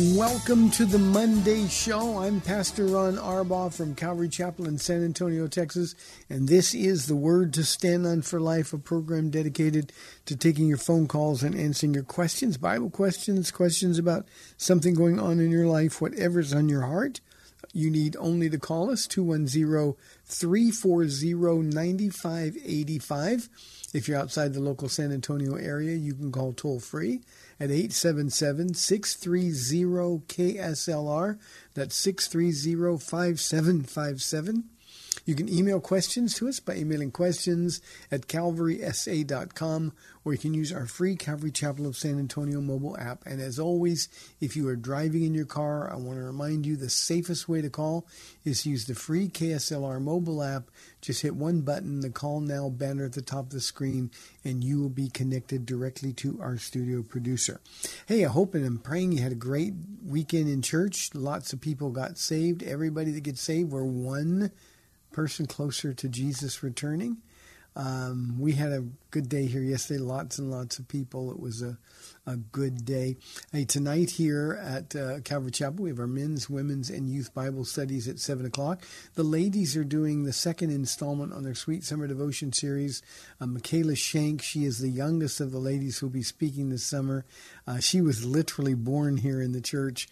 Welcome 0.00 0.70
to 0.70 0.86
the 0.86 0.98
Monday 0.98 1.68
show. 1.68 2.20
I'm 2.20 2.40
Pastor 2.40 2.86
Ron 2.86 3.18
Arbaugh 3.18 3.74
from 3.74 3.94
Calvary 3.94 4.30
Chapel 4.30 4.66
in 4.66 4.78
San 4.78 5.04
Antonio, 5.04 5.46
Texas, 5.46 5.94
and 6.30 6.48
this 6.48 6.74
is 6.74 7.06
the 7.06 7.14
Word 7.14 7.52
to 7.52 7.64
Stand 7.64 8.06
on 8.06 8.22
for 8.22 8.40
Life, 8.40 8.72
a 8.72 8.78
program 8.78 9.28
dedicated 9.28 9.92
to 10.24 10.36
taking 10.36 10.66
your 10.66 10.78
phone 10.78 11.06
calls 11.06 11.42
and 11.42 11.54
answering 11.54 11.92
your 11.92 12.02
questions, 12.02 12.56
Bible 12.56 12.88
questions, 12.88 13.50
questions 13.50 13.98
about 13.98 14.26
something 14.56 14.94
going 14.94 15.20
on 15.20 15.38
in 15.38 15.50
your 15.50 15.66
life, 15.66 16.00
whatever's 16.00 16.54
on 16.54 16.70
your 16.70 16.86
heart. 16.86 17.20
You 17.74 17.90
need 17.90 18.16
only 18.18 18.48
to 18.48 18.58
call 18.58 18.90
us 18.90 19.06
210 19.06 19.96
340 20.24 21.62
9585. 21.62 23.48
If 23.92 24.06
you're 24.06 24.18
outside 24.18 24.54
the 24.54 24.60
local 24.60 24.88
San 24.88 25.10
Antonio 25.10 25.56
area, 25.56 25.96
you 25.96 26.14
can 26.14 26.30
call 26.30 26.52
toll 26.52 26.78
free 26.78 27.22
at 27.58 27.70
877 27.70 28.74
630 28.74 30.24
KSLR. 30.26 31.38
That's 31.74 31.96
630 31.96 32.98
5757. 32.98 34.64
You 35.24 35.34
can 35.34 35.48
email 35.48 35.80
questions 35.80 36.34
to 36.36 36.48
us 36.48 36.60
by 36.60 36.76
emailing 36.76 37.10
questions 37.10 37.80
at 38.10 38.26
calvarysa.com, 38.26 39.92
or 40.24 40.32
you 40.32 40.38
can 40.38 40.54
use 40.54 40.72
our 40.72 40.86
free 40.86 41.16
Calvary 41.16 41.50
Chapel 41.50 41.86
of 41.86 41.96
San 41.96 42.18
Antonio 42.18 42.60
mobile 42.60 42.96
app. 42.98 43.24
And 43.26 43.40
as 43.40 43.58
always, 43.58 44.08
if 44.40 44.56
you 44.56 44.68
are 44.68 44.76
driving 44.76 45.24
in 45.24 45.34
your 45.34 45.44
car, 45.44 45.90
I 45.90 45.96
want 45.96 46.18
to 46.18 46.24
remind 46.24 46.66
you 46.66 46.76
the 46.76 46.90
safest 46.90 47.48
way 47.48 47.60
to 47.62 47.70
call 47.70 48.06
is 48.44 48.62
to 48.62 48.70
use 48.70 48.86
the 48.86 48.94
free 48.94 49.28
KSLR 49.28 50.00
mobile 50.00 50.42
app. 50.42 50.70
Just 51.00 51.22
hit 51.22 51.34
one 51.34 51.62
button, 51.62 52.00
the 52.00 52.10
Call 52.10 52.40
Now 52.40 52.68
banner 52.68 53.06
at 53.06 53.12
the 53.12 53.22
top 53.22 53.46
of 53.46 53.50
the 53.50 53.60
screen, 53.60 54.10
and 54.44 54.62
you 54.62 54.80
will 54.80 54.90
be 54.90 55.08
connected 55.08 55.64
directly 55.64 56.12
to 56.14 56.38
our 56.40 56.58
studio 56.58 57.02
producer. 57.02 57.60
Hey, 58.06 58.24
I 58.24 58.28
hope 58.28 58.54
and 58.54 58.66
I'm 58.66 58.78
praying 58.78 59.12
you 59.12 59.22
had 59.22 59.32
a 59.32 59.36
great 59.36 59.74
weekend 60.04 60.48
in 60.48 60.62
church. 60.62 61.10
Lots 61.14 61.52
of 61.52 61.60
people 61.60 61.90
got 61.90 62.18
saved. 62.18 62.62
Everybody 62.62 63.12
that 63.12 63.22
gets 63.22 63.40
saved, 63.40 63.70
we're 63.70 63.84
one 63.84 64.50
person 65.12 65.46
closer 65.46 65.92
to 65.92 66.08
Jesus 66.08 66.62
returning. 66.62 67.18
Um, 67.76 68.36
we 68.38 68.52
had 68.52 68.72
a 68.72 68.84
good 69.10 69.28
day 69.28 69.46
here 69.46 69.62
yesterday. 69.62 70.00
Lots 70.00 70.38
and 70.38 70.50
lots 70.50 70.78
of 70.78 70.88
people. 70.88 71.30
It 71.30 71.38
was 71.38 71.62
a, 71.62 71.78
a 72.26 72.36
good 72.36 72.84
day. 72.84 73.16
Hey, 73.52 73.64
tonight 73.64 74.10
here 74.10 74.58
at 74.60 74.96
uh, 74.96 75.20
Calvary 75.20 75.52
Chapel, 75.52 75.84
we 75.84 75.90
have 75.90 76.00
our 76.00 76.08
men's, 76.08 76.50
women's, 76.50 76.90
and 76.90 77.08
youth 77.08 77.32
Bible 77.32 77.64
studies 77.64 78.08
at 78.08 78.18
7 78.18 78.44
o'clock. 78.44 78.82
The 79.14 79.22
ladies 79.22 79.76
are 79.76 79.84
doing 79.84 80.24
the 80.24 80.32
second 80.32 80.70
installment 80.70 81.32
on 81.32 81.44
their 81.44 81.54
Sweet 81.54 81.84
Summer 81.84 82.08
Devotion 82.08 82.52
series. 82.52 83.02
Uh, 83.40 83.46
Michaela 83.46 83.94
Shank, 83.94 84.42
she 84.42 84.64
is 84.64 84.80
the 84.80 84.90
youngest 84.90 85.40
of 85.40 85.52
the 85.52 85.58
ladies 85.58 85.98
who 85.98 86.06
will 86.06 86.12
be 86.12 86.22
speaking 86.22 86.70
this 86.70 86.84
summer. 86.84 87.24
Uh, 87.66 87.78
she 87.78 88.00
was 88.00 88.24
literally 88.24 88.74
born 88.74 89.16
here 89.16 89.40
in 89.40 89.52
the 89.52 89.60
church. 89.60 90.08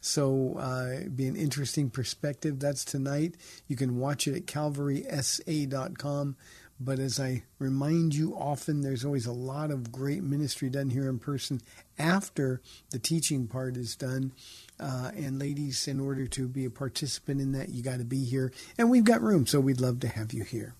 So, 0.00 0.54
uh, 0.58 1.08
be 1.08 1.26
an 1.26 1.36
interesting 1.36 1.90
perspective. 1.90 2.60
That's 2.60 2.84
tonight. 2.84 3.34
You 3.66 3.76
can 3.76 3.98
watch 3.98 4.28
it 4.28 4.36
at 4.36 4.46
calvarysa.com. 4.46 6.36
But 6.80 7.00
as 7.00 7.18
I 7.18 7.42
remind 7.58 8.14
you 8.14 8.36
often, 8.36 8.82
there's 8.82 9.04
always 9.04 9.26
a 9.26 9.32
lot 9.32 9.72
of 9.72 9.90
great 9.90 10.22
ministry 10.22 10.70
done 10.70 10.90
here 10.90 11.08
in 11.08 11.18
person 11.18 11.60
after 11.98 12.60
the 12.90 13.00
teaching 13.00 13.48
part 13.48 13.76
is 13.76 13.96
done. 13.96 14.32
Uh, 14.78 15.10
and 15.16 15.40
ladies, 15.40 15.88
in 15.88 15.98
order 15.98 16.28
to 16.28 16.46
be 16.46 16.64
a 16.64 16.70
participant 16.70 17.40
in 17.40 17.50
that, 17.52 17.70
you 17.70 17.82
got 17.82 17.98
to 17.98 18.04
be 18.04 18.24
here. 18.24 18.52
And 18.76 18.90
we've 18.90 19.04
got 19.04 19.22
room, 19.22 19.46
so 19.46 19.58
we'd 19.58 19.80
love 19.80 19.98
to 20.00 20.08
have 20.08 20.32
you 20.32 20.44
here. 20.44 20.74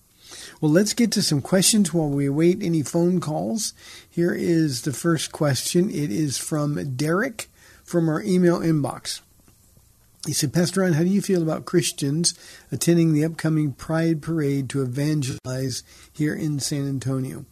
Well, 0.61 0.71
let's 0.71 0.93
get 0.93 1.11
to 1.13 1.21
some 1.21 1.41
questions 1.41 1.93
while 1.93 2.09
we 2.09 2.25
await 2.25 2.63
any 2.63 2.83
phone 2.83 3.19
calls. 3.19 3.73
Here 4.09 4.33
is 4.33 4.83
the 4.83 4.93
first 4.93 5.33
question. 5.33 5.89
It 5.89 6.11
is 6.11 6.37
from 6.37 6.95
Derek 6.95 7.48
from 7.89 8.07
our 8.07 8.21
email 8.21 8.59
inbox. 8.59 9.21
He 10.27 10.33
said, 10.33 10.53
Pastor 10.53 10.81
Ron, 10.81 10.93
how 10.93 11.01
do 11.01 11.09
you 11.09 11.21
feel 11.21 11.41
about 11.41 11.65
Christians 11.65 12.35
attending 12.71 13.13
the 13.13 13.25
upcoming 13.25 13.71
Pride 13.71 14.21
Parade 14.21 14.69
to 14.69 14.83
evangelize 14.83 15.81
here 16.13 16.35
in 16.35 16.59
San 16.59 16.87
Antonio? 16.87 17.45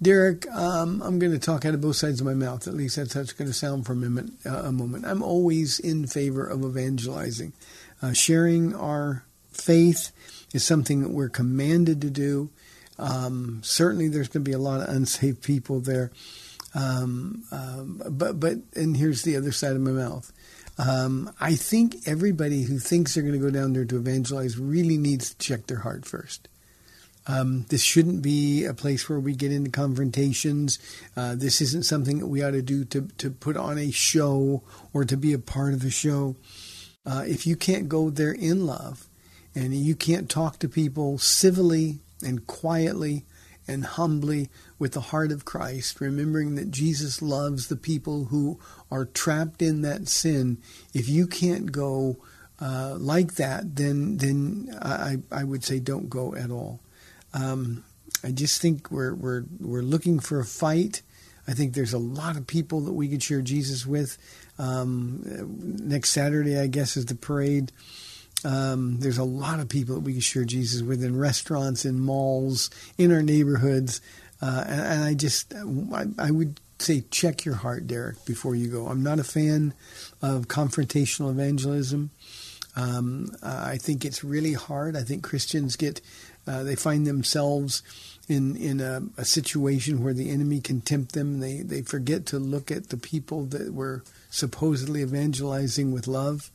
Derek, 0.00 0.48
um, 0.50 1.02
I'm 1.02 1.18
going 1.18 1.32
to 1.32 1.38
talk 1.38 1.64
out 1.64 1.74
of 1.74 1.80
both 1.80 1.96
sides 1.96 2.20
of 2.20 2.26
my 2.26 2.34
mouth. 2.34 2.68
At 2.68 2.74
least 2.74 2.94
that's 2.94 3.14
how 3.14 3.22
it's 3.22 3.32
going 3.32 3.48
to 3.48 3.54
sound 3.54 3.84
for 3.84 3.92
a 3.94 3.96
moment. 3.96 4.34
Uh, 4.46 4.62
a 4.66 4.72
moment. 4.72 5.04
I'm 5.04 5.22
always 5.22 5.80
in 5.80 6.06
favor 6.06 6.46
of 6.46 6.64
evangelizing. 6.64 7.52
Uh, 8.00 8.12
sharing 8.12 8.76
our 8.76 9.24
faith 9.50 10.12
is 10.52 10.64
something 10.64 11.02
that 11.02 11.10
we're 11.10 11.28
commanded 11.28 12.00
to 12.02 12.10
do. 12.10 12.50
Um, 12.98 13.62
certainly, 13.64 14.08
there's 14.08 14.28
going 14.28 14.44
to 14.44 14.48
be 14.48 14.54
a 14.54 14.58
lot 14.58 14.80
of 14.80 14.94
unsaved 14.94 15.42
people 15.42 15.80
there. 15.80 16.12
Um, 16.74 17.44
um, 17.50 18.02
but 18.10 18.40
but 18.40 18.58
and 18.74 18.96
here's 18.96 19.22
the 19.22 19.36
other 19.36 19.52
side 19.52 19.76
of 19.76 19.82
my 19.82 19.90
mouth. 19.90 20.32
Um, 20.78 21.32
I 21.38 21.54
think 21.54 21.96
everybody 22.06 22.62
who 22.62 22.78
thinks 22.78 23.14
they're 23.14 23.22
going 23.22 23.38
to 23.38 23.38
go 23.38 23.50
down 23.50 23.74
there 23.74 23.84
to 23.84 23.96
evangelize 23.96 24.58
really 24.58 24.96
needs 24.96 25.34
to 25.34 25.38
check 25.38 25.66
their 25.66 25.80
heart 25.80 26.06
first. 26.06 26.48
Um, 27.26 27.66
this 27.68 27.82
shouldn't 27.82 28.22
be 28.22 28.64
a 28.64 28.74
place 28.74 29.08
where 29.08 29.20
we 29.20 29.34
get 29.34 29.52
into 29.52 29.70
confrontations. 29.70 30.78
Uh, 31.16 31.34
this 31.36 31.60
isn't 31.60 31.84
something 31.84 32.18
that 32.18 32.26
we 32.26 32.42
ought 32.42 32.52
to 32.52 32.62
do 32.62 32.84
to, 32.86 33.02
to 33.18 33.30
put 33.30 33.56
on 33.56 33.78
a 33.78 33.90
show 33.90 34.62
or 34.92 35.04
to 35.04 35.16
be 35.16 35.32
a 35.32 35.38
part 35.38 35.74
of 35.74 35.84
a 35.84 35.90
show. 35.90 36.34
Uh, 37.06 37.24
if 37.26 37.46
you 37.46 37.54
can't 37.54 37.88
go 37.88 38.10
there 38.10 38.32
in 38.32 38.66
love 38.66 39.06
and 39.54 39.74
you 39.74 39.94
can't 39.94 40.28
talk 40.28 40.58
to 40.58 40.68
people 40.68 41.18
civilly 41.18 42.00
and 42.24 42.46
quietly 42.46 43.24
and 43.72 43.84
humbly 43.84 44.48
with 44.78 44.92
the 44.92 45.00
heart 45.00 45.32
of 45.32 45.44
Christ, 45.44 46.00
remembering 46.00 46.54
that 46.54 46.70
Jesus 46.70 47.22
loves 47.22 47.66
the 47.66 47.76
people 47.76 48.26
who 48.26 48.60
are 48.90 49.06
trapped 49.06 49.62
in 49.62 49.82
that 49.82 50.08
sin, 50.08 50.58
if 50.94 51.08
you 51.08 51.26
can't 51.26 51.72
go 51.72 52.18
uh, 52.60 52.96
like 52.98 53.34
that, 53.34 53.74
then 53.74 54.18
then 54.18 54.78
I, 54.80 55.16
I 55.32 55.42
would 55.42 55.64
say 55.64 55.80
don't 55.80 56.08
go 56.08 56.34
at 56.34 56.50
all. 56.50 56.80
Um, 57.34 57.82
I 58.22 58.30
just 58.30 58.60
think 58.60 58.90
we're 58.90 59.14
we're 59.14 59.44
we're 59.58 59.82
looking 59.82 60.20
for 60.20 60.38
a 60.38 60.44
fight. 60.44 61.02
I 61.48 61.54
think 61.54 61.74
there's 61.74 61.92
a 61.92 61.98
lot 61.98 62.36
of 62.36 62.46
people 62.46 62.80
that 62.82 62.92
we 62.92 63.08
could 63.08 63.22
share 63.22 63.40
Jesus 63.40 63.84
with. 63.84 64.16
Um, 64.58 65.22
next 65.82 66.10
Saturday, 66.10 66.58
I 66.58 66.68
guess, 66.68 66.96
is 66.96 67.06
the 67.06 67.16
parade. 67.16 67.72
Um, 68.44 68.98
there's 69.00 69.18
a 69.18 69.24
lot 69.24 69.60
of 69.60 69.68
people 69.68 69.94
that 69.94 70.00
we 70.00 70.12
can 70.12 70.20
share 70.20 70.44
Jesus 70.44 70.82
with 70.82 71.04
in 71.04 71.16
restaurants, 71.16 71.84
in 71.84 72.00
malls, 72.00 72.70
in 72.98 73.12
our 73.12 73.22
neighborhoods, 73.22 74.00
uh, 74.40 74.64
and, 74.66 74.80
and, 74.80 75.04
I 75.04 75.14
just 75.14 75.54
I, 75.54 76.06
I, 76.18 76.32
would 76.32 76.58
say 76.80 77.04
check 77.12 77.44
your 77.44 77.54
heart, 77.54 77.86
Derek, 77.86 78.24
before 78.24 78.56
you 78.56 78.66
go. 78.66 78.88
I'm 78.88 79.02
not 79.02 79.20
a 79.20 79.24
fan 79.24 79.72
of 80.20 80.48
confrontational 80.48 81.30
evangelism. 81.30 82.10
Um, 82.74 83.28
I 83.42 83.76
think 83.76 84.04
it's 84.04 84.24
really 84.24 84.54
hard. 84.54 84.96
I 84.96 85.02
think 85.02 85.22
Christians 85.22 85.76
get 85.76 86.00
uh, 86.46 86.62
they 86.64 86.74
find 86.74 87.06
themselves 87.06 87.82
in 88.28 88.56
in 88.56 88.80
a, 88.80 89.02
a, 89.16 89.24
situation 89.24 90.02
where 90.02 90.14
the 90.14 90.30
enemy 90.30 90.60
can 90.60 90.80
tempt 90.80 91.12
them. 91.12 91.40
They 91.40 91.58
they 91.58 91.82
forget 91.82 92.26
to 92.26 92.38
look 92.38 92.70
at 92.70 92.88
the 92.88 92.96
people 92.96 93.44
that 93.46 93.72
we're 93.72 94.02
supposedly 94.30 95.02
evangelizing 95.02 95.92
with 95.92 96.06
love. 96.06 96.50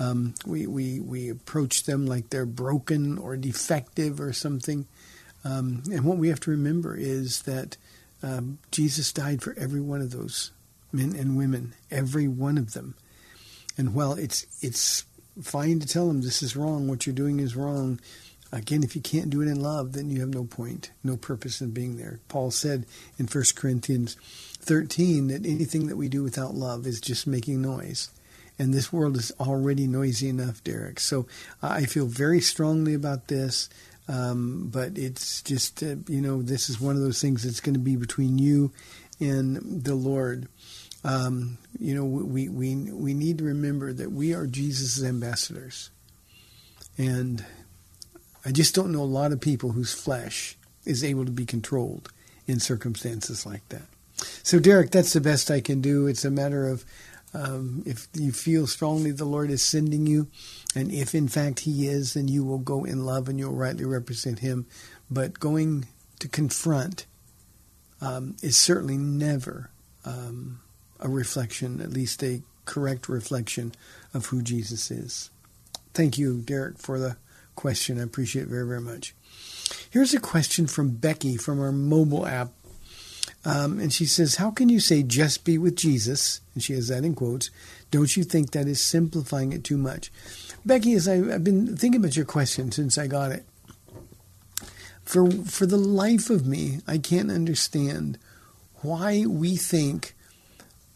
Um, 0.00 0.34
we, 0.46 0.66
we 0.66 0.98
we 0.98 1.28
approach 1.28 1.84
them 1.84 2.06
like 2.06 2.30
they're 2.30 2.46
broken 2.46 3.18
or 3.18 3.36
defective 3.36 4.18
or 4.18 4.32
something. 4.32 4.86
Um, 5.44 5.82
and 5.92 6.04
what 6.04 6.16
we 6.16 6.28
have 6.28 6.40
to 6.40 6.50
remember 6.50 6.96
is 6.96 7.42
that 7.42 7.76
um, 8.22 8.58
Jesus 8.70 9.12
died 9.12 9.42
for 9.42 9.54
every 9.58 9.80
one 9.80 10.00
of 10.00 10.10
those 10.10 10.52
men 10.90 11.14
and 11.14 11.36
women, 11.36 11.74
every 11.90 12.26
one 12.26 12.56
of 12.56 12.72
them. 12.72 12.94
And 13.76 13.94
while 13.94 14.14
it's 14.14 14.46
it's 14.62 15.04
fine 15.40 15.80
to 15.80 15.86
tell 15.86 16.08
them 16.08 16.22
this 16.22 16.42
is 16.42 16.56
wrong, 16.56 16.88
what 16.88 17.06
you're 17.06 17.14
doing 17.14 17.38
is 17.38 17.54
wrong. 17.54 18.00
Again, 18.52 18.82
if 18.82 18.96
you 18.96 19.02
can't 19.02 19.30
do 19.30 19.42
it 19.42 19.48
in 19.48 19.60
love, 19.60 19.92
then 19.92 20.10
you 20.10 20.20
have 20.20 20.34
no 20.34 20.44
point, 20.44 20.90
no 21.04 21.16
purpose 21.16 21.60
in 21.60 21.70
being 21.70 21.98
there. 21.98 22.18
Paul 22.26 22.50
said 22.50 22.84
in 23.16 23.26
1 23.26 23.44
Corinthians 23.54 24.16
13 24.60 25.28
that 25.28 25.46
anything 25.46 25.86
that 25.86 25.96
we 25.96 26.08
do 26.08 26.24
without 26.24 26.54
love 26.54 26.86
is 26.86 27.00
just 27.00 27.28
making 27.28 27.62
noise. 27.62 28.10
And 28.60 28.74
this 28.74 28.92
world 28.92 29.16
is 29.16 29.32
already 29.40 29.86
noisy 29.86 30.28
enough, 30.28 30.62
Derek. 30.62 31.00
So 31.00 31.26
I 31.62 31.86
feel 31.86 32.04
very 32.04 32.42
strongly 32.42 32.92
about 32.92 33.28
this. 33.28 33.70
Um, 34.06 34.68
but 34.70 34.98
it's 34.98 35.40
just, 35.40 35.82
uh, 35.82 35.94
you 36.06 36.20
know, 36.20 36.42
this 36.42 36.68
is 36.68 36.78
one 36.78 36.94
of 36.94 37.00
those 37.00 37.22
things 37.22 37.42
that's 37.42 37.60
going 37.60 37.72
to 37.72 37.80
be 37.80 37.96
between 37.96 38.36
you 38.36 38.70
and 39.18 39.56
the 39.82 39.94
Lord. 39.94 40.46
Um, 41.04 41.56
you 41.78 41.94
know, 41.94 42.04
we, 42.04 42.50
we, 42.50 42.76
we 42.76 43.14
need 43.14 43.38
to 43.38 43.44
remember 43.44 43.94
that 43.94 44.12
we 44.12 44.34
are 44.34 44.46
Jesus' 44.46 45.02
ambassadors. 45.02 45.88
And 46.98 47.42
I 48.44 48.52
just 48.52 48.74
don't 48.74 48.92
know 48.92 49.02
a 49.02 49.04
lot 49.04 49.32
of 49.32 49.40
people 49.40 49.72
whose 49.72 49.94
flesh 49.94 50.58
is 50.84 51.02
able 51.02 51.24
to 51.24 51.32
be 51.32 51.46
controlled 51.46 52.12
in 52.46 52.60
circumstances 52.60 53.46
like 53.46 53.66
that. 53.70 53.86
So, 54.42 54.58
Derek, 54.58 54.90
that's 54.90 55.14
the 55.14 55.20
best 55.22 55.50
I 55.50 55.62
can 55.62 55.80
do. 55.80 56.06
It's 56.06 56.26
a 56.26 56.30
matter 56.30 56.68
of 56.68 56.84
um, 57.32 57.82
if 57.86 58.08
you 58.14 58.32
feel 58.32 58.66
strongly 58.66 59.12
the 59.12 59.24
Lord 59.24 59.50
is 59.50 59.62
sending 59.62 60.06
you, 60.06 60.28
and 60.74 60.90
if 60.92 61.14
in 61.14 61.28
fact 61.28 61.60
He 61.60 61.86
is, 61.86 62.14
then 62.14 62.28
you 62.28 62.44
will 62.44 62.58
go 62.58 62.84
in 62.84 63.04
love 63.04 63.28
and 63.28 63.38
you'll 63.38 63.54
rightly 63.54 63.84
represent 63.84 64.40
Him. 64.40 64.66
But 65.10 65.40
going 65.40 65.86
to 66.18 66.28
confront 66.28 67.06
um, 68.00 68.36
is 68.42 68.56
certainly 68.56 68.96
never 68.96 69.70
um, 70.04 70.60
a 70.98 71.08
reflection, 71.08 71.80
at 71.80 71.92
least 71.92 72.22
a 72.22 72.42
correct 72.64 73.08
reflection 73.08 73.72
of 74.14 74.26
who 74.26 74.42
Jesus 74.42 74.90
is. 74.90 75.30
Thank 75.94 76.18
you, 76.18 76.40
Derek, 76.40 76.78
for 76.78 76.98
the 76.98 77.16
question. 77.56 77.98
I 77.98 78.04
appreciate 78.04 78.42
it 78.42 78.48
very, 78.48 78.66
very 78.66 78.80
much. 78.80 79.14
Here's 79.90 80.14
a 80.14 80.20
question 80.20 80.66
from 80.66 80.90
Becky 80.90 81.36
from 81.36 81.60
our 81.60 81.72
mobile 81.72 82.26
app. 82.26 82.50
Um, 83.44 83.78
and 83.78 83.92
she 83.92 84.04
says, 84.04 84.36
How 84.36 84.50
can 84.50 84.68
you 84.68 84.80
say 84.80 85.02
just 85.02 85.44
be 85.44 85.56
with 85.56 85.76
Jesus? 85.76 86.40
And 86.54 86.62
she 86.62 86.74
has 86.74 86.88
that 86.88 87.04
in 87.04 87.14
quotes. 87.14 87.50
Don't 87.90 88.16
you 88.16 88.24
think 88.24 88.50
that 88.50 88.68
is 88.68 88.80
simplifying 88.80 89.52
it 89.52 89.64
too 89.64 89.78
much? 89.78 90.12
Becky, 90.64 90.92
as 90.92 91.08
I, 91.08 91.14
I've 91.14 91.44
been 91.44 91.76
thinking 91.76 92.00
about 92.00 92.16
your 92.16 92.26
question 92.26 92.70
since 92.70 92.98
I 92.98 93.06
got 93.06 93.32
it, 93.32 93.44
for, 95.02 95.30
for 95.30 95.66
the 95.66 95.78
life 95.78 96.30
of 96.30 96.46
me, 96.46 96.80
I 96.86 96.98
can't 96.98 97.30
understand 97.30 98.18
why 98.82 99.24
we 99.26 99.56
think 99.56 100.14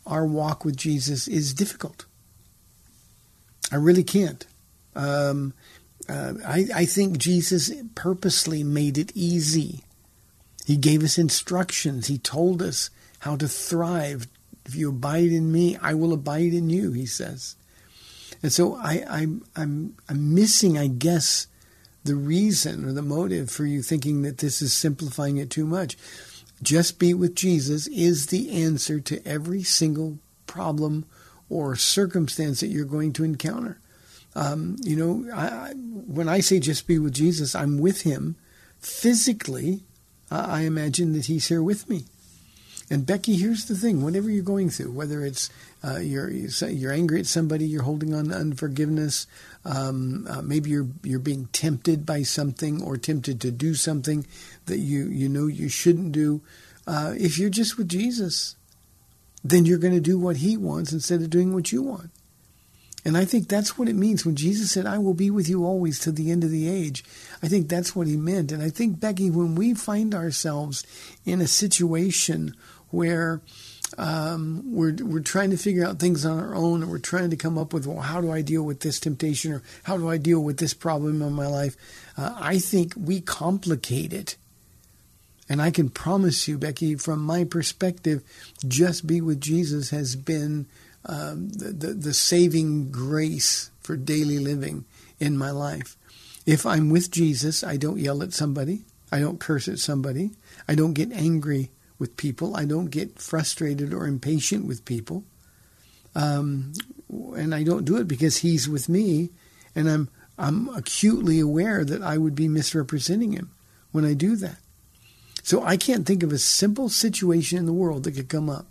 our 0.06 0.26
walk 0.26 0.64
with 0.64 0.76
Jesus 0.76 1.26
is 1.26 1.55
difficult. 1.55 2.05
I 3.73 3.76
really 3.76 4.05
can't. 4.05 4.46
Um, 4.94 5.55
uh, 6.08 6.35
I, 6.46 6.67
I 6.75 6.85
think 6.85 7.19
Jesus 7.19 7.73
purposely 7.94 8.62
made 8.62 8.99
it 8.99 9.11
easy. 9.14 9.82
He 10.64 10.76
gave 10.76 11.02
us 11.02 11.19
instructions. 11.19 12.06
He 12.06 12.19
told 12.19 12.62
us 12.62 12.90
how 13.20 13.37
to 13.37 13.49
thrive. 13.49 14.26
If 14.64 14.75
you 14.75 14.88
abide 14.88 15.31
in 15.31 15.52
me, 15.52 15.76
I 15.76 15.94
will 15.94 16.12
abide 16.12 16.55
in 16.55 16.70
you, 16.70 16.93
he 16.93 17.06
says. 17.06 17.56
And 18.43 18.52
so 18.52 18.75
I, 18.76 19.05
I'm, 19.08 19.44
I'm, 19.56 19.96
I'm 20.08 20.34
missing, 20.34 20.78
I 20.78 20.87
guess, 20.87 21.46
the 22.05 22.14
reason 22.14 22.84
or 22.84 22.93
the 22.93 23.02
motive 23.02 23.50
for 23.50 23.64
you 23.64 23.82
thinking 23.82 24.22
that 24.22 24.38
this 24.38 24.61
is 24.61 24.75
simplifying 24.75 25.38
it 25.38 25.50
too 25.50 25.66
much. 25.66 25.96
Just 26.62 26.99
be 26.99 27.14
with 27.14 27.34
Jesus 27.34 27.87
is 27.88 28.26
the 28.26 28.50
answer 28.50 29.00
to 29.00 29.26
every 29.26 29.62
single 29.62 30.19
problem 30.46 31.05
or 31.49 31.76
circumstance 31.76 32.60
that 32.60 32.69
you're 32.69 32.84
going 32.84 33.12
to 33.14 33.25
encounter. 33.25 33.78
Um, 34.34 34.76
you 34.82 34.96
know, 34.96 35.32
I, 35.34 35.72
when 35.75 36.28
I 36.28 36.40
say 36.40 36.58
just 36.58 36.87
be 36.87 36.99
with 36.99 37.14
Jesus, 37.14 37.55
I'm 37.55 37.78
with 37.78 38.02
him 38.02 38.37
physically 38.78 39.84
I 40.30 40.62
imagine 40.62 41.12
that 41.12 41.26
He's 41.26 41.48
here 41.48 41.62
with 41.62 41.88
me. 41.88 42.04
And 42.90 43.06
Becky, 43.06 43.36
here's 43.36 43.64
the 43.64 43.74
thing: 43.74 44.02
whatever 44.02 44.30
you're 44.30 44.44
going 44.44 44.68
through, 44.68 44.92
whether 44.92 45.24
it's 45.24 45.48
uh, 45.82 45.98
you're 45.98 46.30
you're 46.30 46.92
angry 46.92 47.20
at 47.20 47.26
somebody, 47.26 47.64
you're 47.64 47.82
holding 47.82 48.14
on 48.14 48.26
to 48.26 48.36
unforgiveness, 48.36 49.26
um, 49.64 50.26
uh, 50.28 50.42
maybe 50.42 50.70
you're 50.70 50.88
you're 51.02 51.18
being 51.18 51.46
tempted 51.52 52.04
by 52.04 52.22
something 52.22 52.82
or 52.82 52.96
tempted 52.96 53.40
to 53.40 53.50
do 53.50 53.74
something 53.74 54.26
that 54.66 54.78
you 54.78 55.06
you 55.06 55.28
know 55.28 55.46
you 55.46 55.68
shouldn't 55.68 56.12
do. 56.12 56.42
Uh, 56.86 57.14
if 57.16 57.38
you're 57.38 57.48
just 57.48 57.78
with 57.78 57.88
Jesus, 57.88 58.56
then 59.42 59.64
you're 59.64 59.78
going 59.78 59.94
to 59.94 60.00
do 60.00 60.18
what 60.18 60.38
He 60.38 60.56
wants 60.56 60.92
instead 60.92 61.22
of 61.22 61.30
doing 61.30 61.54
what 61.54 61.72
you 61.72 61.80
want. 61.80 62.10
And 63.04 63.18
I 63.18 63.26
think 63.26 63.48
that's 63.48 63.76
what 63.76 63.88
it 63.88 63.94
means 63.94 64.24
when 64.24 64.34
Jesus 64.34 64.70
said, 64.70 64.86
I 64.86 64.98
will 64.98 65.14
be 65.14 65.30
with 65.30 65.48
you 65.48 65.64
always 65.64 65.98
to 66.00 66.12
the 66.12 66.30
end 66.30 66.42
of 66.42 66.50
the 66.50 66.68
age. 66.68 67.04
I 67.42 67.48
think 67.48 67.68
that's 67.68 67.94
what 67.94 68.06
he 68.06 68.16
meant. 68.16 68.50
And 68.50 68.62
I 68.62 68.70
think, 68.70 68.98
Becky, 68.98 69.30
when 69.30 69.54
we 69.54 69.74
find 69.74 70.14
ourselves 70.14 70.84
in 71.26 71.42
a 71.42 71.46
situation 71.46 72.54
where 72.88 73.42
um, 73.98 74.62
we're, 74.72 74.96
we're 75.02 75.20
trying 75.20 75.50
to 75.50 75.58
figure 75.58 75.84
out 75.84 75.98
things 75.98 76.24
on 76.24 76.38
our 76.38 76.54
own 76.54 76.82
and 76.82 76.90
we're 76.90 76.98
trying 76.98 77.30
to 77.30 77.36
come 77.36 77.58
up 77.58 77.74
with, 77.74 77.86
well, 77.86 78.00
how 78.00 78.22
do 78.22 78.32
I 78.32 78.40
deal 78.40 78.62
with 78.62 78.80
this 78.80 78.98
temptation 78.98 79.52
or 79.52 79.62
how 79.82 79.98
do 79.98 80.08
I 80.08 80.16
deal 80.16 80.40
with 80.40 80.56
this 80.56 80.72
problem 80.74 81.20
in 81.20 81.32
my 81.32 81.46
life? 81.46 81.76
Uh, 82.16 82.34
I 82.38 82.58
think 82.58 82.94
we 82.96 83.20
complicate 83.20 84.12
it. 84.14 84.36
And 85.46 85.60
I 85.60 85.70
can 85.70 85.90
promise 85.90 86.48
you, 86.48 86.56
Becky, 86.56 86.94
from 86.94 87.20
my 87.20 87.44
perspective, 87.44 88.22
just 88.66 89.06
be 89.06 89.20
with 89.20 89.42
Jesus 89.42 89.90
has 89.90 90.16
been 90.16 90.66
um, 91.06 91.48
the, 91.50 91.72
the, 91.72 91.94
the 91.94 92.14
saving 92.14 92.90
grace 92.90 93.70
for 93.81 93.96
daily 93.96 94.38
living 94.38 94.84
in 95.19 95.36
my 95.36 95.50
life. 95.50 95.96
If 96.46 96.67
I'm 96.67 96.90
with 96.90 97.10
Jesus, 97.10 97.62
I 97.64 97.76
don't 97.76 97.98
yell 97.98 98.22
at 98.22 98.32
somebody. 98.32 98.84
I 99.12 99.20
don't 99.20 99.40
curse 99.40 99.69
at 99.69 99.79
somebody. 99.79 100.32
I 100.69 100.74
don't 100.74 100.94
get 100.94 101.12
angry 101.12 101.70
with 101.98 102.17
people. 102.17 102.56
I 102.56 102.64
don't 102.64 102.90
get 102.90 103.19
frustrated 103.19 103.94
or 103.94 104.06
impatient 104.06 104.67
with 104.67 104.84
people. 104.84 105.24
Um, 106.14 106.72
and 107.36 107.55
I 107.55 107.62
don't 107.62 107.84
do 107.84 107.96
it 107.96 108.08
because 108.08 108.38
He's 108.38 108.69
with 108.69 108.88
me, 108.88 109.31
and 109.74 109.88
I'm 109.88 110.08
I'm 110.36 110.69
acutely 110.69 111.40
aware 111.40 111.84
that 111.84 112.02
I 112.02 112.19
would 112.19 112.34
be 112.34 112.48
misrepresenting 112.48 113.32
Him 113.32 113.50
when 113.93 114.05
I 114.05 114.14
do 114.14 114.36
that. 114.36 114.58
So 115.43 115.62
I 115.62 115.76
can't 115.76 116.06
think 116.06 116.22
of 116.22 116.32
a 116.32 116.38
simple 116.38 116.88
situation 116.88 117.58
in 117.58 117.67
the 117.67 117.72
world 117.72 118.05
that 118.05 118.12
could 118.12 118.29
come 118.29 118.48
up 118.48 118.67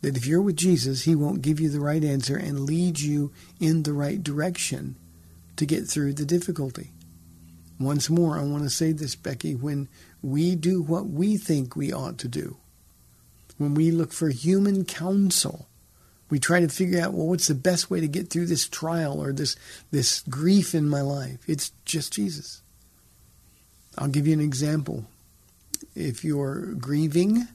that 0.00 0.16
if 0.16 0.26
you're 0.26 0.42
with 0.42 0.56
Jesus, 0.56 1.04
He 1.04 1.14
won't 1.14 1.42
give 1.42 1.60
you 1.60 1.68
the 1.68 1.80
right 1.80 2.04
answer 2.04 2.36
and 2.36 2.60
lead 2.60 3.00
you 3.00 3.32
in 3.60 3.82
the 3.82 3.92
right 3.92 4.22
direction 4.22 4.96
to 5.56 5.66
get 5.66 5.86
through 5.86 6.14
the 6.14 6.24
difficulty. 6.24 6.92
Once 7.80 8.10
more, 8.10 8.38
I 8.38 8.42
want 8.42 8.64
to 8.64 8.70
say 8.70 8.92
this, 8.92 9.14
Becky, 9.14 9.54
when 9.54 9.88
we 10.22 10.56
do 10.56 10.82
what 10.82 11.06
we 11.06 11.36
think 11.36 11.76
we 11.76 11.92
ought 11.92 12.18
to 12.18 12.28
do, 12.28 12.56
when 13.56 13.74
we 13.74 13.90
look 13.90 14.12
for 14.12 14.28
human 14.30 14.84
counsel, 14.84 15.68
we 16.30 16.38
try 16.38 16.60
to 16.60 16.68
figure 16.68 17.00
out, 17.00 17.12
well, 17.12 17.26
what's 17.26 17.48
the 17.48 17.54
best 17.54 17.90
way 17.90 18.00
to 18.00 18.08
get 18.08 18.30
through 18.30 18.46
this 18.46 18.68
trial 18.68 19.22
or 19.22 19.32
this, 19.32 19.56
this 19.90 20.20
grief 20.28 20.74
in 20.74 20.88
my 20.88 21.00
life? 21.00 21.38
It's 21.46 21.72
just 21.84 22.12
Jesus. 22.12 22.62
I'll 23.96 24.08
give 24.08 24.26
you 24.26 24.32
an 24.32 24.40
example. 24.40 25.06
If 25.94 26.24
you're 26.24 26.74
grieving, 26.74 27.48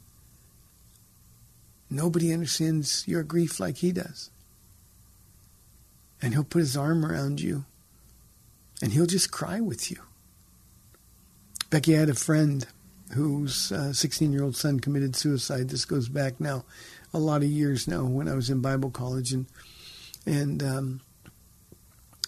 Nobody 1.94 2.34
understands 2.34 3.08
your 3.08 3.22
grief 3.22 3.60
like 3.60 3.78
he 3.78 3.92
does. 3.92 4.32
And 6.22 6.34
he'll 6.34 6.44
put 6.44 6.60
his 6.60 6.76
arm 6.76 7.06
around 7.06 7.40
you 7.40 7.66
and 8.82 8.92
he'll 8.92 9.06
just 9.06 9.32
cry 9.32 9.62
with 9.62 9.92
you. 9.92 9.98
Becky 11.70 11.96
I 11.96 12.00
had 12.00 12.10
a 12.10 12.16
friend 12.16 12.66
whose 13.14 13.72
16 13.92 14.28
uh, 14.28 14.32
year 14.32 14.44
old 14.44 14.56
son 14.56 14.80
committed 14.80 15.16
suicide. 15.16 15.70
This 15.70 15.86
goes 15.86 16.10
back 16.10 16.40
now 16.40 16.66
a 17.14 17.20
lot 17.20 17.44
of 17.44 17.50
years 17.50 17.88
now 17.88 18.04
when 18.06 18.28
I 18.28 18.34
was 18.34 18.50
in 18.50 18.60
Bible 18.60 18.90
college. 18.90 19.32
And, 19.32 19.46
and 20.26 20.64
um, 20.64 21.02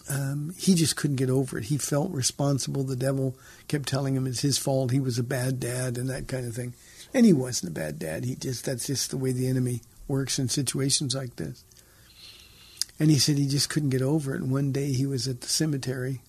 um, 0.07 0.53
he 0.59 0.75
just 0.75 0.95
couldn't 0.95 1.15
get 1.15 1.31
over 1.31 1.57
it. 1.57 1.65
He 1.65 1.79
felt 1.79 2.11
responsible. 2.11 2.83
The 2.83 2.95
devil 2.95 3.35
kept 3.67 3.87
telling 3.87 4.15
him 4.15 4.27
it's 4.27 4.41
his 4.41 4.59
fault. 4.59 4.91
He 4.91 4.99
was 4.99 5.17
a 5.17 5.23
bad 5.23 5.59
dad 5.59 5.97
and 5.97 6.07
that 6.09 6.27
kind 6.27 6.45
of 6.45 6.53
thing. 6.53 6.75
And 7.15 7.25
he 7.25 7.31
wasn't 7.31 7.71
a 7.71 7.79
bad 7.79 7.97
dad. 7.97 8.25
He 8.25 8.35
just 8.35 8.65
that's 8.65 8.87
just 8.87 9.09
the 9.09 9.17
way 9.17 9.31
the 9.31 9.47
enemy 9.47 9.81
works 10.05 10.37
in 10.37 10.49
situations 10.49 11.15
like 11.15 11.37
this. 11.37 11.63
And 12.99 13.09
he 13.09 13.17
said 13.17 13.37
he 13.37 13.47
just 13.47 13.69
couldn't 13.69 13.89
get 13.89 14.01
over 14.01 14.35
it. 14.35 14.41
And 14.41 14.51
one 14.51 14.73
day 14.73 14.91
he 14.91 15.05
was 15.05 15.25
at 15.25 15.39
the 15.39 15.47
cemetery, 15.47 16.21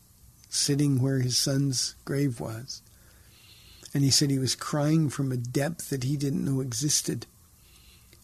sitting 0.48 1.02
where 1.02 1.18
his 1.18 1.36
son's 1.36 1.96
grave 2.04 2.38
was. 2.38 2.82
And 3.92 4.04
he 4.04 4.10
said 4.10 4.30
he 4.30 4.38
was 4.38 4.54
crying 4.54 5.10
from 5.10 5.32
a 5.32 5.36
depth 5.36 5.90
that 5.90 6.04
he 6.04 6.16
didn't 6.16 6.44
know 6.44 6.60
existed. 6.60 7.26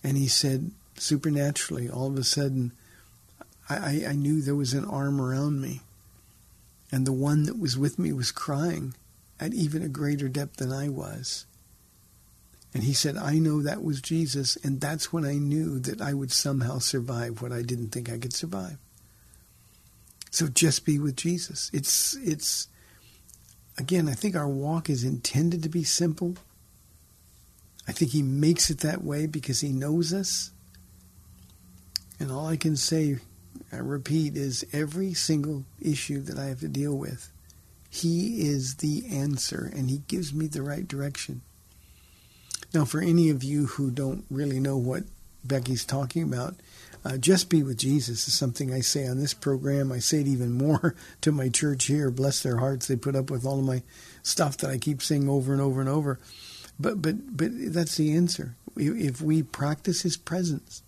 And 0.04 0.16
he 0.16 0.28
said, 0.28 0.70
supernaturally, 0.96 1.90
all 1.90 2.06
of 2.06 2.16
a 2.16 2.24
sudden, 2.24 2.72
I, 3.68 4.04
I 4.08 4.12
knew 4.12 4.40
there 4.40 4.54
was 4.54 4.72
an 4.72 4.84
arm 4.84 5.20
around 5.20 5.60
me. 5.60 5.80
And 6.92 7.06
the 7.06 7.12
one 7.12 7.42
that 7.44 7.58
was 7.58 7.76
with 7.76 7.98
me 7.98 8.12
was 8.12 8.30
crying 8.30 8.94
at 9.40 9.52
even 9.52 9.82
a 9.82 9.88
greater 9.88 10.28
depth 10.28 10.58
than 10.58 10.72
I 10.72 10.88
was. 10.88 11.46
And 12.74 12.84
he 12.84 12.94
said, 12.94 13.16
I 13.16 13.34
know 13.34 13.60
that 13.62 13.84
was 13.84 14.00
Jesus, 14.00 14.56
and 14.56 14.80
that's 14.80 15.12
when 15.12 15.26
I 15.26 15.34
knew 15.34 15.78
that 15.80 16.00
I 16.00 16.14
would 16.14 16.32
somehow 16.32 16.78
survive 16.78 17.42
what 17.42 17.52
I 17.52 17.62
didn't 17.62 17.88
think 17.88 18.10
I 18.10 18.18
could 18.18 18.32
survive. 18.32 18.78
So 20.30 20.48
just 20.48 20.86
be 20.86 20.98
with 20.98 21.16
Jesus. 21.16 21.70
It's 21.74 22.16
it's 22.16 22.68
again, 23.78 24.08
I 24.08 24.14
think 24.14 24.34
our 24.34 24.48
walk 24.48 24.88
is 24.88 25.04
intended 25.04 25.62
to 25.62 25.68
be 25.68 25.84
simple. 25.84 26.36
I 27.86 27.92
think 27.92 28.12
he 28.12 28.22
makes 28.22 28.70
it 28.70 28.78
that 28.78 29.04
way 29.04 29.26
because 29.26 29.60
he 29.60 29.72
knows 29.72 30.12
us. 30.12 30.52
And 32.18 32.30
all 32.30 32.46
I 32.46 32.56
can 32.56 32.76
say, 32.76 33.18
I 33.72 33.76
repeat, 33.76 34.36
is 34.36 34.64
every 34.72 35.12
single 35.12 35.64
issue 35.80 36.20
that 36.22 36.38
I 36.38 36.46
have 36.46 36.60
to 36.60 36.68
deal 36.68 36.96
with, 36.96 37.30
he 37.90 38.48
is 38.48 38.76
the 38.76 39.04
answer 39.10 39.70
and 39.74 39.90
he 39.90 40.02
gives 40.06 40.32
me 40.32 40.46
the 40.46 40.62
right 40.62 40.86
direction. 40.86 41.42
Now, 42.74 42.84
for 42.84 43.00
any 43.00 43.28
of 43.28 43.44
you 43.44 43.66
who 43.66 43.90
don't 43.90 44.24
really 44.30 44.58
know 44.58 44.76
what 44.76 45.04
Becky's 45.44 45.84
talking 45.84 46.22
about, 46.22 46.54
uh, 47.04 47.16
just 47.16 47.50
be 47.50 47.62
with 47.62 47.76
Jesus 47.76 48.28
is 48.28 48.34
something 48.34 48.72
I 48.72 48.80
say 48.80 49.06
on 49.06 49.18
this 49.18 49.34
program. 49.34 49.90
I 49.90 49.98
say 49.98 50.20
it 50.20 50.28
even 50.28 50.52
more 50.52 50.94
to 51.20 51.32
my 51.32 51.48
church 51.48 51.86
here. 51.86 52.10
Bless 52.10 52.42
their 52.42 52.58
hearts. 52.58 52.86
They 52.86 52.96
put 52.96 53.16
up 53.16 53.30
with 53.30 53.44
all 53.44 53.58
of 53.58 53.64
my 53.64 53.82
stuff 54.22 54.56
that 54.58 54.70
I 54.70 54.78
keep 54.78 55.02
saying 55.02 55.28
over 55.28 55.52
and 55.52 55.60
over 55.60 55.80
and 55.80 55.88
over. 55.88 56.18
But 56.78 57.02
but 57.02 57.36
but 57.36 57.50
that's 57.72 57.96
the 57.96 58.14
answer. 58.14 58.56
If 58.76 59.20
we 59.20 59.42
practice 59.42 60.02
His 60.02 60.16
presence. 60.16 60.82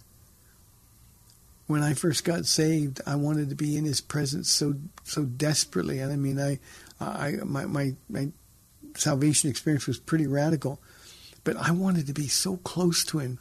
When 1.67 1.83
I 1.83 1.95
first 1.95 2.25
got 2.25 2.45
saved, 2.45 3.01
I 3.07 3.17
wanted 3.17 3.49
to 3.49 3.55
be 3.55 3.77
in 3.77 3.85
His 3.85 4.01
presence 4.01 4.51
so 4.51 4.75
so 5.03 5.25
desperately. 5.25 5.99
And 5.99 6.13
I 6.13 6.17
mean, 6.17 6.41
I 6.41 6.61
I 7.01 7.33
my 7.45 7.67
my, 7.67 7.95
my 8.09 8.29
salvation 8.95 9.51
experience 9.51 9.87
was 9.87 9.99
pretty 9.99 10.27
radical 10.27 10.81
but 11.45 11.57
I 11.57 11.71
wanted 11.71 12.07
to 12.07 12.13
be 12.13 12.29
so 12.29 12.57
close 12.59 13.05
to 13.05 13.19
him. 13.19 13.39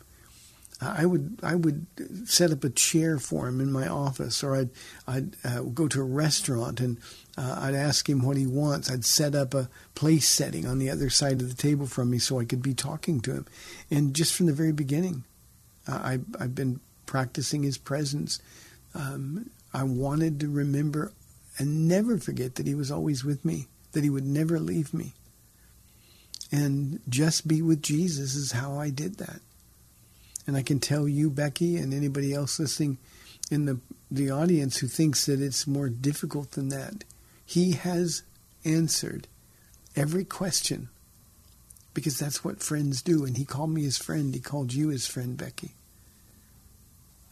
I 0.81 1.05
would 1.05 1.39
I 1.41 1.55
would 1.55 1.85
set 2.25 2.51
up 2.51 2.63
a 2.63 2.69
chair 2.69 3.17
for 3.17 3.47
him 3.47 3.61
in 3.61 3.71
my 3.71 3.87
office, 3.87 4.43
or 4.43 4.55
I'd 4.55 4.69
I'd 5.07 5.35
uh, 5.43 5.61
go 5.61 5.87
to 5.87 6.01
a 6.01 6.05
restaurant 6.05 6.81
and 6.81 6.97
uh, 7.37 7.57
I'd 7.59 7.75
ask 7.75 8.09
him 8.09 8.21
what 8.21 8.37
he 8.37 8.45
wants. 8.45 8.91
I'd 8.91 9.05
set 9.05 9.33
up 9.33 9.53
a 9.53 9.69
place 9.95 10.27
setting 10.27 10.67
on 10.67 10.79
the 10.79 10.89
other 10.89 11.09
side 11.09 11.41
of 11.41 11.49
the 11.49 11.55
table 11.55 11.85
from 11.85 12.09
me 12.09 12.19
so 12.19 12.39
I 12.39 12.45
could 12.45 12.61
be 12.61 12.73
talking 12.73 13.21
to 13.21 13.31
him. 13.31 13.45
And 13.89 14.13
just 14.13 14.33
from 14.35 14.47
the 14.47 14.53
very 14.53 14.73
beginning, 14.73 15.23
uh, 15.87 15.93
I 15.93 16.19
I've 16.39 16.55
been 16.55 16.79
practicing 17.05 17.63
his 17.63 17.77
presence. 17.77 18.41
Um, 18.93 19.49
I 19.73 19.83
wanted 19.83 20.39
to 20.41 20.49
remember 20.49 21.13
and 21.57 21.87
never 21.87 22.17
forget 22.17 22.55
that 22.55 22.67
he 22.67 22.75
was 22.75 22.91
always 22.91 23.23
with 23.23 23.45
me, 23.45 23.67
that 23.93 24.03
he 24.03 24.09
would 24.09 24.25
never 24.25 24.59
leave 24.59 24.93
me 24.93 25.13
and 26.53 26.99
just 27.09 27.47
be 27.47 27.63
with 27.63 27.81
Jesus 27.81 28.35
is 28.35 28.51
how 28.51 28.77
I 28.77 28.91
did 28.91 29.17
that. 29.17 29.39
And 30.45 30.55
I 30.55 30.61
can 30.61 30.79
tell 30.79 31.07
you, 31.07 31.31
Becky, 31.31 31.77
and 31.77 31.91
anybody 31.91 32.31
else 32.31 32.59
listening 32.59 32.99
in 33.49 33.65
the, 33.65 33.79
the 34.11 34.29
audience 34.29 34.77
who 34.77 34.87
thinks 34.87 35.25
that 35.25 35.41
it's 35.41 35.65
more 35.65 35.89
difficult 35.89 36.51
than 36.51 36.69
that, 36.69 37.05
He 37.43 37.71
has 37.71 38.21
answered 38.63 39.27
every 39.95 40.25
question 40.25 40.89
because 41.95 42.19
that's 42.19 42.43
what 42.43 42.61
friends 42.61 43.01
do. 43.01 43.25
And 43.25 43.35
He 43.35 43.45
called 43.45 43.71
me 43.71 43.81
His 43.81 43.97
friend, 43.97 44.31
He 44.31 44.39
called 44.39 44.73
you 44.73 44.89
His 44.89 45.07
friend, 45.07 45.35
Becky. 45.35 45.71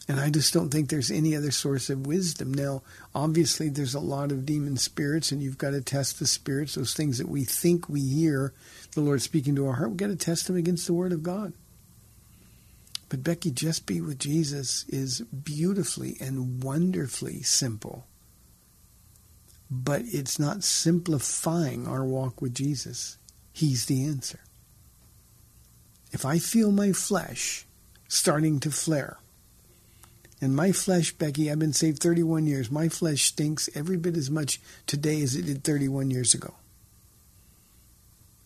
And 0.08 0.18
I 0.18 0.30
just 0.30 0.52
don't 0.52 0.70
think 0.70 0.88
there's 0.88 1.10
any 1.10 1.36
other 1.36 1.52
source 1.52 1.88
of 1.88 2.06
wisdom. 2.06 2.52
Now, 2.52 2.82
obviously, 3.14 3.68
there's 3.68 3.94
a 3.94 4.00
lot 4.00 4.32
of 4.32 4.44
demon 4.44 4.76
spirits, 4.76 5.30
and 5.30 5.42
you've 5.42 5.58
got 5.58 5.70
to 5.70 5.80
test 5.80 6.18
the 6.18 6.26
spirits, 6.26 6.74
those 6.74 6.94
things 6.94 7.18
that 7.18 7.28
we 7.28 7.44
think 7.44 7.88
we 7.88 8.00
hear 8.00 8.52
the 8.94 9.00
Lord 9.00 9.22
speaking 9.22 9.54
to 9.56 9.66
our 9.66 9.74
heart. 9.74 9.90
We've 9.90 9.96
got 9.96 10.08
to 10.08 10.16
test 10.16 10.48
them 10.48 10.56
against 10.56 10.86
the 10.86 10.92
Word 10.92 11.12
of 11.12 11.22
God. 11.22 11.52
But 13.08 13.22
Becky, 13.22 13.50
just 13.50 13.86
be 13.86 14.00
with 14.00 14.18
Jesus 14.18 14.84
is 14.88 15.20
beautifully 15.20 16.16
and 16.20 16.64
wonderfully 16.64 17.42
simple. 17.42 18.06
But 19.70 20.02
it's 20.06 20.38
not 20.38 20.64
simplifying 20.64 21.86
our 21.86 22.04
walk 22.04 22.42
with 22.42 22.54
Jesus. 22.54 23.18
He's 23.52 23.86
the 23.86 24.04
answer. 24.04 24.40
If 26.10 26.24
I 26.24 26.38
feel 26.38 26.72
my 26.72 26.92
flesh 26.92 27.66
starting 28.08 28.60
to 28.60 28.70
flare, 28.70 29.18
and 30.42 30.56
my 30.56 30.72
flesh, 30.72 31.12
Becky, 31.12 31.52
I've 31.52 31.60
been 31.60 31.72
saved 31.72 32.02
31 32.02 32.48
years. 32.48 32.68
My 32.68 32.88
flesh 32.88 33.22
stinks 33.22 33.70
every 33.76 33.96
bit 33.96 34.16
as 34.16 34.28
much 34.28 34.60
today 34.88 35.22
as 35.22 35.36
it 35.36 35.46
did 35.46 35.62
31 35.62 36.10
years 36.10 36.34
ago. 36.34 36.54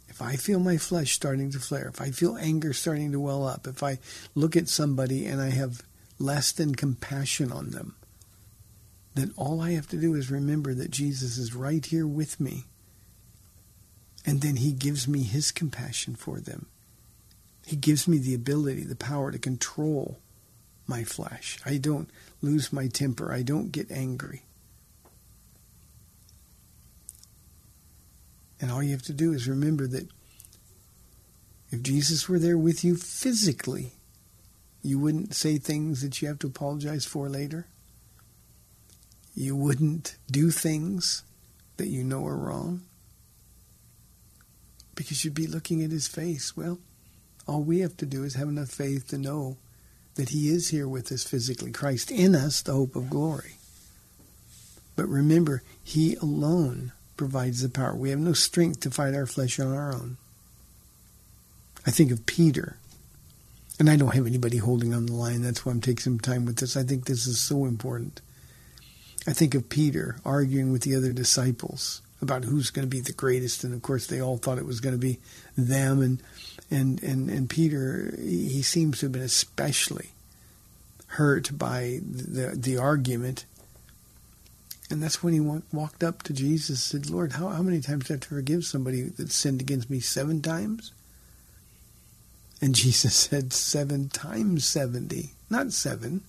If 0.06 0.20
I 0.20 0.36
feel 0.36 0.60
my 0.60 0.76
flesh 0.76 1.14
starting 1.14 1.50
to 1.52 1.58
flare, 1.58 1.88
if 1.88 1.98
I 1.98 2.10
feel 2.10 2.36
anger 2.36 2.74
starting 2.74 3.12
to 3.12 3.18
well 3.18 3.48
up, 3.48 3.66
if 3.66 3.82
I 3.82 3.98
look 4.34 4.56
at 4.56 4.68
somebody 4.68 5.24
and 5.24 5.40
I 5.40 5.48
have 5.48 5.82
less 6.18 6.52
than 6.52 6.74
compassion 6.74 7.50
on 7.50 7.70
them, 7.70 7.96
then 9.14 9.32
all 9.38 9.62
I 9.62 9.72
have 9.72 9.88
to 9.88 9.96
do 9.96 10.14
is 10.14 10.30
remember 10.30 10.74
that 10.74 10.90
Jesus 10.90 11.38
is 11.38 11.54
right 11.54 11.84
here 11.84 12.06
with 12.06 12.38
me. 12.38 12.64
And 14.26 14.42
then 14.42 14.56
he 14.56 14.72
gives 14.72 15.08
me 15.08 15.22
his 15.22 15.50
compassion 15.50 16.14
for 16.14 16.40
them. 16.40 16.66
He 17.66 17.74
gives 17.74 18.06
me 18.06 18.18
the 18.18 18.34
ability, 18.34 18.84
the 18.84 18.96
power 18.96 19.32
to 19.32 19.38
control 19.38 20.18
my 20.86 21.04
flesh. 21.04 21.58
I 21.64 21.78
don't 21.78 22.08
lose 22.42 22.72
my 22.72 22.88
temper. 22.88 23.32
I 23.32 23.42
don't 23.42 23.72
get 23.72 23.90
angry. 23.90 24.42
And 28.60 28.70
all 28.70 28.82
you 28.82 28.92
have 28.92 29.02
to 29.02 29.12
do 29.12 29.32
is 29.32 29.48
remember 29.48 29.86
that 29.86 30.08
if 31.70 31.82
Jesus 31.82 32.28
were 32.28 32.38
there 32.38 32.56
with 32.56 32.84
you 32.84 32.96
physically, 32.96 33.92
you 34.82 34.98
wouldn't 34.98 35.34
say 35.34 35.58
things 35.58 36.00
that 36.02 36.22
you 36.22 36.28
have 36.28 36.38
to 36.40 36.46
apologize 36.46 37.04
for 37.04 37.28
later. 37.28 37.66
You 39.34 39.56
wouldn't 39.56 40.16
do 40.30 40.50
things 40.50 41.24
that 41.76 41.88
you 41.88 42.02
know 42.02 42.24
are 42.26 42.36
wrong 42.36 42.82
because 44.94 45.24
you'd 45.24 45.34
be 45.34 45.46
looking 45.46 45.82
at 45.82 45.90
his 45.90 46.08
face. 46.08 46.56
Well, 46.56 46.78
all 47.46 47.62
we 47.62 47.80
have 47.80 47.96
to 47.98 48.06
do 48.06 48.24
is 48.24 48.34
have 48.34 48.48
enough 48.48 48.70
faith 48.70 49.08
to 49.08 49.18
know 49.18 49.58
that 50.16 50.30
He 50.30 50.48
is 50.48 50.68
here 50.68 50.88
with 50.88 51.12
us 51.12 51.24
physically. 51.24 51.70
Christ 51.70 52.10
in 52.10 52.34
us, 52.34 52.60
the 52.60 52.72
hope 52.72 52.96
of 52.96 53.08
glory. 53.08 53.56
But 54.96 55.08
remember, 55.08 55.62
He 55.82 56.16
alone 56.16 56.92
provides 57.16 57.62
the 57.62 57.68
power. 57.68 57.94
We 57.94 58.10
have 58.10 58.18
no 58.18 58.32
strength 58.32 58.80
to 58.80 58.90
fight 58.90 59.14
our 59.14 59.26
flesh 59.26 59.58
on 59.58 59.72
our 59.72 59.94
own. 59.94 60.16
I 61.86 61.90
think 61.90 62.10
of 62.10 62.26
Peter, 62.26 62.76
and 63.78 63.88
I 63.88 63.96
don't 63.96 64.14
have 64.14 64.26
anybody 64.26 64.58
holding 64.58 64.92
on 64.92 65.06
the 65.06 65.14
line. 65.14 65.42
That's 65.42 65.64
why 65.64 65.72
I'm 65.72 65.80
taking 65.80 66.00
some 66.00 66.18
time 66.18 66.44
with 66.44 66.56
this. 66.56 66.76
I 66.76 66.82
think 66.82 67.04
this 67.04 67.26
is 67.26 67.40
so 67.40 67.64
important. 67.64 68.20
I 69.26 69.32
think 69.32 69.54
of 69.54 69.68
Peter 69.68 70.16
arguing 70.24 70.72
with 70.72 70.82
the 70.82 70.96
other 70.96 71.12
disciples 71.12 72.00
about 72.20 72.44
who's 72.44 72.70
going 72.70 72.88
to 72.88 72.90
be 72.90 73.00
the 73.00 73.12
greatest, 73.12 73.64
and 73.64 73.74
of 73.74 73.82
course 73.82 74.06
they 74.06 74.20
all 74.20 74.38
thought 74.38 74.58
it 74.58 74.66
was 74.66 74.80
going 74.80 74.94
to 74.94 74.98
be 74.98 75.18
them. 75.56 76.00
And 76.00 76.22
and 76.70 77.02
and 77.02 77.30
and 77.30 77.48
Peter, 77.48 78.14
he 78.18 78.62
seems 78.62 78.98
to 78.98 79.06
have 79.06 79.12
been 79.12 79.22
especially 79.22 80.10
hurt 81.08 81.56
by 81.56 82.00
the 82.02 82.52
the 82.56 82.76
argument. 82.78 83.44
And 84.88 85.02
that's 85.02 85.20
when 85.20 85.32
he 85.34 85.40
walked 85.40 86.04
up 86.04 86.22
to 86.24 86.32
Jesus 86.32 86.92
and 86.92 87.04
said, 87.04 87.12
Lord, 87.12 87.32
how, 87.32 87.48
how 87.48 87.62
many 87.62 87.80
times 87.80 88.06
do 88.06 88.12
I 88.12 88.14
have 88.14 88.20
to 88.20 88.28
forgive 88.28 88.64
somebody 88.64 89.02
that 89.02 89.32
sinned 89.32 89.60
against 89.60 89.90
me? 89.90 89.98
Seven 89.98 90.40
times? 90.40 90.92
And 92.60 92.72
Jesus 92.74 93.14
said, 93.30 93.52
Seven 93.52 94.08
times 94.08 94.66
70, 94.66 95.30
not 95.50 95.72
seven. 95.72 96.22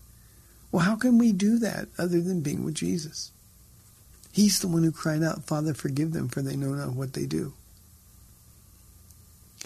Well, 0.72 0.86
how 0.86 0.96
can 0.96 1.18
we 1.18 1.32
do 1.32 1.60
that 1.60 1.88
other 1.98 2.20
than 2.20 2.42
being 2.42 2.64
with 2.64 2.76
Jesus? 2.76 3.32
He's 4.32 4.60
the 4.60 4.68
one 4.68 4.84
who 4.84 4.92
cried 4.92 5.24
out, 5.24 5.46
Father, 5.46 5.74
forgive 5.74 6.14
them, 6.14 6.28
for 6.28 6.42
they 6.42 6.56
know 6.56 6.74
not 6.74 6.94
what 6.94 7.14
they 7.14 7.26
do. 7.26 7.54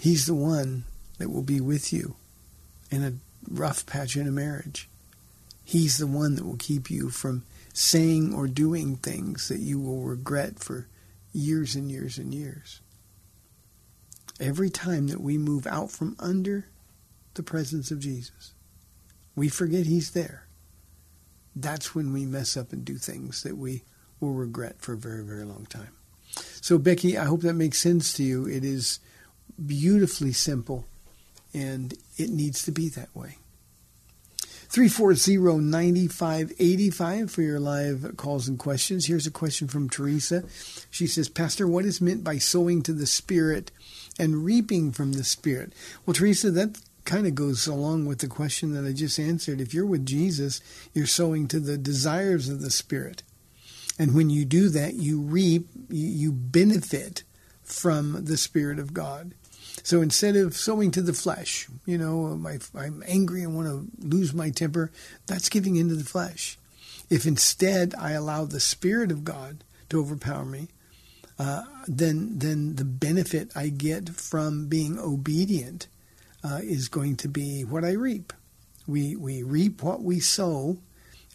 He's 0.02 0.26
the 0.26 0.34
one 0.34 0.82
that 1.18 1.30
will 1.30 1.44
be 1.44 1.60
with 1.60 1.92
you 1.92 2.16
in 2.90 3.04
a 3.04 3.12
rough 3.48 3.86
patch 3.86 4.16
in 4.16 4.26
a 4.26 4.32
marriage. 4.32 4.88
He's 5.64 5.98
the 5.98 6.08
one 6.08 6.34
that 6.34 6.44
will 6.44 6.56
keep 6.56 6.90
you 6.90 7.08
from 7.08 7.44
saying 7.72 8.34
or 8.34 8.48
doing 8.48 8.96
things 8.96 9.46
that 9.46 9.60
you 9.60 9.78
will 9.78 10.00
regret 10.00 10.58
for 10.58 10.88
years 11.32 11.76
and 11.76 11.88
years 11.88 12.18
and 12.18 12.34
years. 12.34 12.80
Every 14.40 14.70
time 14.70 15.06
that 15.06 15.20
we 15.20 15.38
move 15.38 15.68
out 15.68 15.92
from 15.92 16.16
under 16.18 16.66
the 17.34 17.44
presence 17.44 17.92
of 17.92 18.00
Jesus, 18.00 18.54
we 19.36 19.48
forget 19.48 19.86
He's 19.86 20.10
there. 20.10 20.48
That's 21.54 21.94
when 21.94 22.12
we 22.12 22.26
mess 22.26 22.56
up 22.56 22.72
and 22.72 22.84
do 22.84 22.96
things 22.96 23.44
that 23.44 23.56
we 23.56 23.84
will 24.18 24.32
regret 24.32 24.80
for 24.80 24.94
a 24.94 24.98
very, 24.98 25.22
very 25.22 25.44
long 25.44 25.66
time. 25.70 25.92
So, 26.60 26.76
Becky, 26.76 27.16
I 27.16 27.26
hope 27.26 27.42
that 27.42 27.54
makes 27.54 27.78
sense 27.78 28.12
to 28.14 28.24
you. 28.24 28.48
It 28.48 28.64
is 28.64 28.98
beautifully 29.66 30.32
simple, 30.32 30.86
and 31.54 31.94
it 32.16 32.30
needs 32.30 32.64
to 32.64 32.72
be 32.72 32.88
that 32.90 33.14
way. 33.14 33.36
340-9585 34.70 37.30
for 37.30 37.42
your 37.42 37.60
live 37.60 38.16
calls 38.16 38.48
and 38.48 38.58
questions. 38.58 39.06
Here's 39.06 39.26
a 39.26 39.30
question 39.30 39.68
from 39.68 39.90
Teresa. 39.90 40.44
She 40.90 41.06
says, 41.06 41.28
Pastor, 41.28 41.68
what 41.68 41.84
is 41.84 42.00
meant 42.00 42.24
by 42.24 42.38
sowing 42.38 42.82
to 42.84 42.94
the 42.94 43.06
Spirit 43.06 43.70
and 44.18 44.44
reaping 44.44 44.90
from 44.90 45.12
the 45.12 45.24
Spirit? 45.24 45.74
Well, 46.06 46.14
Teresa, 46.14 46.50
that 46.52 46.80
kind 47.04 47.26
of 47.26 47.34
goes 47.34 47.66
along 47.66 48.06
with 48.06 48.20
the 48.20 48.28
question 48.28 48.72
that 48.72 48.86
I 48.88 48.92
just 48.92 49.18
answered. 49.18 49.60
If 49.60 49.74
you're 49.74 49.84
with 49.84 50.06
Jesus, 50.06 50.62
you're 50.94 51.06
sowing 51.06 51.48
to 51.48 51.60
the 51.60 51.76
desires 51.76 52.48
of 52.48 52.62
the 52.62 52.70
Spirit. 52.70 53.22
And 53.98 54.14
when 54.14 54.30
you 54.30 54.46
do 54.46 54.70
that, 54.70 54.94
you 54.94 55.20
reap, 55.20 55.68
you 55.90 56.32
benefit 56.32 57.24
from 57.62 58.24
the 58.24 58.38
Spirit 58.38 58.78
of 58.78 58.94
God. 58.94 59.34
So 59.82 60.00
instead 60.00 60.36
of 60.36 60.56
sowing 60.56 60.90
to 60.92 61.02
the 61.02 61.12
flesh, 61.12 61.68
you 61.86 61.98
know, 61.98 62.38
I'm 62.74 63.02
angry 63.06 63.42
and 63.42 63.56
want 63.56 63.68
to 63.68 64.06
lose 64.06 64.32
my 64.32 64.50
temper, 64.50 64.92
that's 65.26 65.48
giving 65.48 65.76
into 65.76 65.94
the 65.94 66.04
flesh. 66.04 66.58
If 67.10 67.26
instead 67.26 67.94
I 67.98 68.12
allow 68.12 68.44
the 68.44 68.60
Spirit 68.60 69.10
of 69.10 69.24
God 69.24 69.64
to 69.88 70.00
overpower 70.00 70.44
me, 70.44 70.68
uh, 71.38 71.64
then 71.88 72.38
then 72.38 72.76
the 72.76 72.84
benefit 72.84 73.50
I 73.56 73.68
get 73.68 74.10
from 74.10 74.66
being 74.66 74.98
obedient 74.98 75.88
uh, 76.44 76.60
is 76.62 76.88
going 76.88 77.16
to 77.16 77.28
be 77.28 77.62
what 77.62 77.84
I 77.84 77.92
reap. 77.92 78.32
We 78.86 79.16
we 79.16 79.42
reap 79.42 79.82
what 79.82 80.02
we 80.02 80.20
sow, 80.20 80.78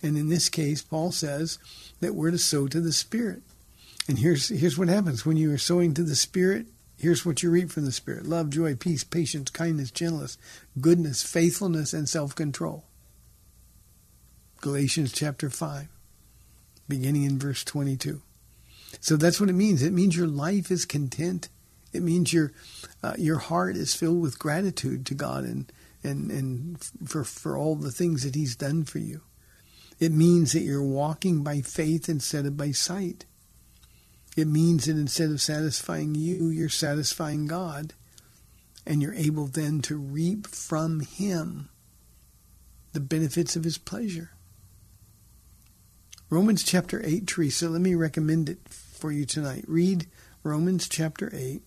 and 0.02 0.18
in 0.18 0.30
this 0.30 0.50
case, 0.50 0.82
Paul 0.82 1.12
says 1.12 1.60
that 2.00 2.16
we're 2.16 2.32
to 2.32 2.38
sow 2.38 2.68
to 2.68 2.80
the 2.80 2.94
Spirit. 2.94 3.42
And 4.08 4.20
here's 4.20 4.50
here's 4.50 4.78
what 4.78 4.88
happens 4.88 5.26
when 5.26 5.38
you 5.38 5.52
are 5.54 5.58
sowing 5.58 5.94
to 5.96 6.04
the 6.04 6.16
Spirit. 6.16 6.68
Here's 6.98 7.24
what 7.26 7.44
you 7.44 7.52
reap 7.52 7.70
from 7.70 7.86
the 7.86 7.92
Spirit 7.92 8.26
love, 8.26 8.50
joy, 8.50 8.76
peace, 8.76 9.04
patience, 9.04 9.52
kindness, 9.52 9.92
gentleness, 9.92 10.38
goodness, 10.82 11.24
faithfulness, 11.24 11.94
and 11.94 12.10
self 12.10 12.34
control. 12.34 12.86
Galatians 14.62 15.12
chapter 15.12 15.52
5, 15.52 15.88
beginning 16.90 17.24
in 17.24 17.38
verse 17.38 17.64
22. 17.64 18.22
So 19.00 19.16
that's 19.16 19.40
what 19.40 19.50
it 19.50 19.54
means. 19.54 19.84
It 19.84 19.94
means 19.94 20.18
your 20.18 20.28
life 20.28 20.72
is 20.72 20.86
content. 20.86 21.50
It 21.94 22.02
means 22.02 22.34
your 22.34 22.52
uh, 23.04 23.14
your 23.18 23.38
heart 23.38 23.76
is 23.76 23.94
filled 23.94 24.22
with 24.22 24.40
gratitude 24.40 25.06
to 25.06 25.14
God 25.14 25.44
and 25.44 25.72
and 26.04 26.32
and 26.32 26.84
for 27.06 27.24
for 27.24 27.58
all 27.58 27.76
the 27.76 27.92
things 27.92 28.24
that 28.24 28.36
He's 28.36 28.56
done 28.56 28.86
for 28.86 29.00
you. 29.00 29.22
It 30.00 30.12
means 30.12 30.54
that 30.54 30.62
you're 30.62 30.84
walking 30.84 31.44
by 31.44 31.62
faith 31.62 32.10
instead 32.10 32.46
of 32.46 32.58
by 32.58 32.72
sight. 32.72 33.26
It 34.38 34.48
means 34.48 34.86
that 34.86 34.92
instead 34.92 35.32
of 35.32 35.42
satisfying 35.42 36.14
you, 36.14 36.50
you're 36.50 36.70
satisfying 36.70 37.48
God. 37.48 37.96
And 38.86 39.02
you're 39.02 39.16
able 39.16 39.48
then 39.48 39.82
to 39.82 39.98
reap 39.98 40.48
from 40.48 41.02
Him 41.02 41.70
the 42.94 43.00
benefits 43.00 43.56
of 43.56 43.64
His 43.64 43.80
pleasure. 43.80 44.30
Romans 46.30 46.64
chapter 46.64 47.02
8, 47.04 47.26
Teresa, 47.26 47.68
let 47.68 47.82
me 47.82 47.96
recommend 47.96 48.48
it 48.48 48.60
for 48.70 49.12
you 49.12 49.26
tonight. 49.26 49.66
Read 49.68 50.06
Romans 50.44 50.88
chapter 50.88 51.32
8. 51.34 51.62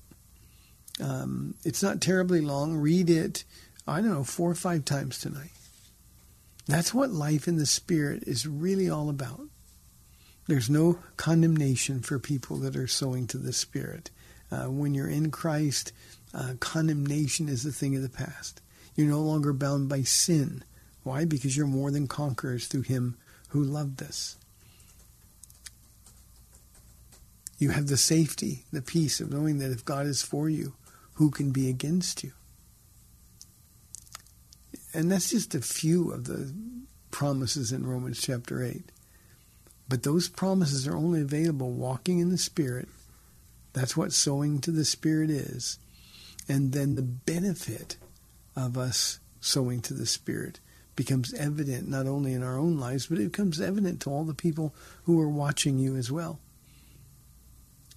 Um, 1.03 1.57
it's 1.65 1.83
not 1.83 2.01
terribly 2.01 2.41
long. 2.41 2.77
Read 2.77 3.11
it, 3.11 3.45
I 3.87 4.01
don't 4.01 4.13
know, 4.13 4.25
four 4.25 4.51
or 4.51 4.55
five 4.55 4.85
times 4.85 5.19
tonight. 5.19 5.51
That's 6.69 6.95
what 6.95 7.11
life 7.11 7.49
in 7.49 7.57
the 7.57 7.67
Spirit 7.67 8.23
is 8.27 8.47
really 8.47 8.89
all 8.89 9.11
about. 9.11 9.49
There's 10.51 10.69
no 10.69 10.99
condemnation 11.17 12.01
for 12.01 12.19
people 12.19 12.57
that 12.57 12.75
are 12.75 12.89
sowing 12.89 13.29
to 13.29 13.39
the 13.39 13.53
Spirit. 13.53 14.11
Uh, 14.51 14.65
when 14.65 14.95
you're 14.95 15.09
in 15.09 15.31
Christ, 15.31 15.93
uh, 16.35 16.55
condemnation 16.59 17.49
is 17.49 17.65
a 17.65 17.71
thing 17.71 17.95
of 17.95 18.03
the 18.03 18.09
past. 18.09 18.61
You're 18.97 19.07
no 19.07 19.21
longer 19.21 19.53
bound 19.53 19.89
by 19.89 20.03
sin. 20.03 20.65
Why? 21.05 21.25
Because 21.25 21.57
you're 21.57 21.69
more 21.69 21.93
than 21.93 22.09
conquerors 22.09 22.67
through 22.67 22.83
Him 22.83 23.17
who 23.51 23.63
loved 23.63 24.03
us. 24.03 24.39
You 27.59 27.71
have 27.71 27.87
the 27.87 27.97
safety, 27.97 28.65
the 28.73 28.83
peace 28.83 29.21
of 29.21 29.33
knowing 29.33 29.59
that 29.59 29.71
if 29.71 29.85
God 29.85 30.07
is 30.07 30.21
for 30.21 30.51
you, 30.51 30.75
who 31.13 31.31
can 31.31 31.53
be 31.53 31.69
against 31.69 32.25
you? 32.25 32.33
And 34.93 35.13
that's 35.13 35.31
just 35.31 35.55
a 35.55 35.61
few 35.61 36.11
of 36.11 36.25
the 36.25 36.53
promises 37.13 37.71
in 37.71 37.87
Romans 37.87 38.21
chapter 38.21 38.65
8. 38.65 38.91
But 39.91 40.05
those 40.05 40.29
promises 40.29 40.87
are 40.87 40.97
only 40.97 41.21
available 41.21 41.73
walking 41.73 42.21
in 42.21 42.31
the 42.31 42.39
Spirit. 42.39 42.89
That's 43.73 43.97
what 43.97 44.13
sowing 44.13 44.61
to 44.61 44.71
the 44.71 44.85
Spirit 44.85 45.31
is. 45.31 45.81
And 46.49 46.73
then 46.73 46.95
the 46.95 47.03
benefit 47.03 47.97
of 48.55 48.79
us 48.79 49.19
sowing 49.41 49.81
to 49.83 49.95
the 49.95 50.07
Spirit 50.07 50.61
becomes 50.95 51.35
evident 51.35 51.89
not 51.89 52.07
only 52.07 52.35
in 52.35 52.45
our 52.45 52.57
own 52.57 52.79
lives, 52.79 53.09
but 53.09 53.19
it 53.19 53.33
becomes 53.33 53.61
evident 53.61 54.01
to 54.03 54.11
all 54.11 54.23
the 54.23 54.33
people 54.33 54.73
who 55.05 55.21
are 55.21 55.29
watching 55.29 55.81
you 55.81 55.97
as 55.97 56.11
well. 56.13 56.39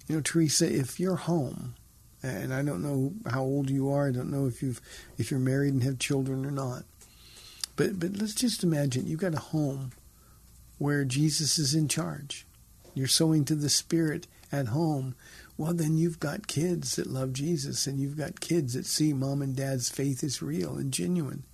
You 0.08 0.16
know, 0.16 0.20
Teresa, 0.20 0.68
if 0.68 0.98
you're 0.98 1.14
home, 1.14 1.76
and 2.24 2.52
I 2.52 2.62
don't 2.62 2.82
know 2.82 3.12
how 3.30 3.42
old 3.42 3.70
you 3.70 3.88
are, 3.92 4.08
I 4.08 4.10
don't 4.10 4.32
know 4.32 4.46
if 4.46 4.62
you've 4.62 4.80
if 5.16 5.30
you're 5.30 5.38
married 5.38 5.74
and 5.74 5.84
have 5.84 6.00
children 6.00 6.44
or 6.44 6.50
not, 6.50 6.82
but 7.76 8.00
but 8.00 8.16
let's 8.16 8.34
just 8.34 8.64
imagine 8.64 9.06
you've 9.06 9.20
got 9.20 9.34
a 9.34 9.38
home 9.38 9.92
where 10.78 11.04
Jesus 11.04 11.58
is 11.58 11.74
in 11.74 11.88
charge. 11.88 12.46
You're 12.94 13.06
sowing 13.06 13.44
to 13.46 13.54
the 13.54 13.68
Spirit 13.68 14.26
at 14.52 14.68
home. 14.68 15.14
Well, 15.56 15.74
then 15.74 15.96
you've 15.96 16.20
got 16.20 16.46
kids 16.46 16.96
that 16.96 17.06
love 17.06 17.32
Jesus, 17.32 17.86
and 17.86 18.00
you've 18.00 18.16
got 18.16 18.40
kids 18.40 18.74
that 18.74 18.86
see 18.86 19.12
mom 19.12 19.42
and 19.42 19.54
dad's 19.54 19.88
faith 19.88 20.24
is 20.24 20.42
real 20.42 20.76
and 20.76 20.92
genuine. 20.92 21.44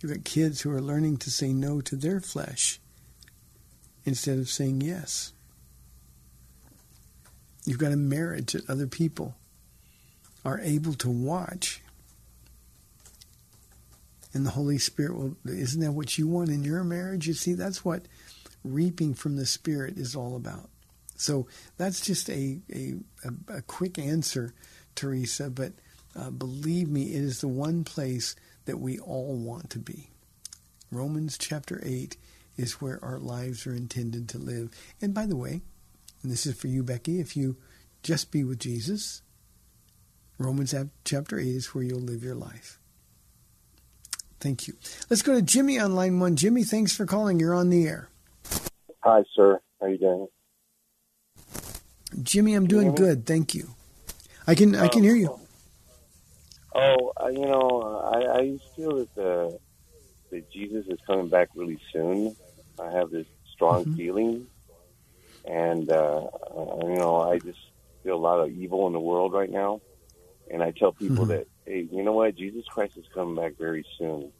You've 0.00 0.12
got 0.12 0.24
kids 0.24 0.60
who 0.60 0.70
are 0.72 0.80
learning 0.80 1.18
to 1.18 1.30
say 1.30 1.52
no 1.52 1.80
to 1.82 1.94
their 1.94 2.20
flesh 2.20 2.80
instead 4.04 4.38
of 4.38 4.48
saying 4.48 4.80
yes. 4.80 5.32
You've 7.64 7.78
got 7.78 7.92
a 7.92 7.96
marriage 7.96 8.52
that 8.52 8.68
other 8.68 8.88
people 8.88 9.36
are 10.44 10.58
able 10.60 10.94
to 10.94 11.08
watch. 11.08 11.80
And 14.34 14.46
the 14.46 14.50
Holy 14.50 14.78
Spirit 14.78 15.16
will, 15.16 15.36
isn't 15.44 15.80
that 15.80 15.92
what 15.92 16.16
you 16.16 16.26
want 16.26 16.48
in 16.48 16.64
your 16.64 16.84
marriage? 16.84 17.26
You 17.26 17.34
see, 17.34 17.52
that's 17.52 17.84
what 17.84 18.06
reaping 18.64 19.14
from 19.14 19.36
the 19.36 19.46
Spirit 19.46 19.98
is 19.98 20.16
all 20.16 20.36
about. 20.36 20.70
So 21.16 21.46
that's 21.76 22.00
just 22.00 22.28
a, 22.30 22.58
a, 22.72 22.94
a, 23.24 23.56
a 23.58 23.62
quick 23.62 23.98
answer, 23.98 24.54
Teresa, 24.94 25.50
but 25.50 25.72
uh, 26.18 26.30
believe 26.30 26.88
me, 26.88 27.14
it 27.14 27.22
is 27.22 27.40
the 27.40 27.48
one 27.48 27.84
place 27.84 28.34
that 28.64 28.78
we 28.78 28.98
all 28.98 29.36
want 29.36 29.70
to 29.70 29.78
be. 29.78 30.10
Romans 30.90 31.38
chapter 31.38 31.80
8 31.84 32.16
is 32.56 32.80
where 32.80 33.02
our 33.02 33.18
lives 33.18 33.66
are 33.66 33.74
intended 33.74 34.28
to 34.28 34.38
live. 34.38 34.70
And 35.00 35.14
by 35.14 35.26
the 35.26 35.36
way, 35.36 35.62
and 36.22 36.30
this 36.30 36.46
is 36.46 36.54
for 36.54 36.68
you, 36.68 36.82
Becky, 36.82 37.20
if 37.20 37.36
you 37.36 37.56
just 38.02 38.30
be 38.30 38.44
with 38.44 38.58
Jesus, 38.58 39.22
Romans 40.38 40.74
chapter 41.04 41.38
8 41.38 41.46
is 41.46 41.74
where 41.74 41.84
you'll 41.84 42.00
live 42.00 42.22
your 42.22 42.34
life. 42.34 42.78
Thank 44.42 44.66
you. 44.66 44.74
Let's 45.08 45.22
go 45.22 45.34
to 45.34 45.40
Jimmy 45.40 45.78
on 45.78 45.94
line 45.94 46.18
one. 46.18 46.34
Jimmy, 46.34 46.64
thanks 46.64 46.92
for 46.92 47.06
calling. 47.06 47.38
You're 47.38 47.54
on 47.54 47.70
the 47.70 47.86
air. 47.86 48.08
Hi, 49.04 49.22
sir. 49.36 49.60
How 49.80 49.86
are 49.86 49.90
you 49.90 49.98
doing? 49.98 50.26
Jimmy, 52.22 52.54
I'm 52.54 52.66
doing 52.66 52.92
good. 52.92 53.24
Thank 53.24 53.54
you. 53.54 53.68
I 54.46 54.56
can 54.56 54.74
I 54.74 54.88
can 54.88 55.04
hear 55.04 55.14
you. 55.14 55.38
Oh, 56.74 57.12
uh, 57.22 57.28
you 57.28 57.46
know, 57.46 57.82
I, 58.12 58.40
I 58.40 58.58
feel 58.74 58.96
that 58.96 59.14
the 59.14 59.58
that 60.30 60.50
Jesus 60.50 60.86
is 60.88 60.98
coming 61.06 61.28
back 61.28 61.50
really 61.54 61.78
soon. 61.92 62.34
I 62.80 62.90
have 62.90 63.10
this 63.10 63.26
strong 63.54 63.84
Mm-hmm. 63.84 63.96
feeling, 63.96 64.46
and 65.44 65.88
uh, 65.90 66.26
uh, 66.26 66.86
you 66.88 66.96
know, 66.96 67.20
I 67.20 67.38
just 67.38 67.58
feel 68.02 68.16
a 68.16 68.18
lot 68.18 68.40
of 68.40 68.50
evil 68.50 68.88
in 68.88 68.92
the 68.92 69.00
world 69.00 69.32
right 69.32 69.50
now. 69.50 69.80
And 70.52 70.62
I 70.62 70.72
tell 70.72 70.92
people 70.92 71.26
Mhm. 71.26 71.28
that, 71.28 71.48
hey, 71.66 71.88
you 71.92 72.04
know 72.04 72.12
what? 72.14 72.36
Jesus 72.36 72.66
Christ 72.74 72.94
is 72.98 73.06
coming 73.14 73.36
back 73.36 73.54
very 73.58 73.86
soon. 73.98 74.32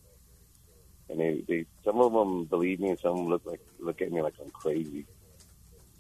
And 1.10 1.20
they, 1.20 1.44
they, 1.48 1.66
some 1.84 2.00
of 2.00 2.12
them 2.12 2.46
believe 2.46 2.80
me, 2.80 2.90
and 2.90 3.00
some 3.00 3.12
of 3.12 3.18
them 3.18 3.28
look 3.30 3.42
like 3.46 3.60
look 3.80 4.02
at 4.02 4.12
me 4.12 4.22
like 4.22 4.34
I'm 4.42 4.50
crazy. 4.52 5.06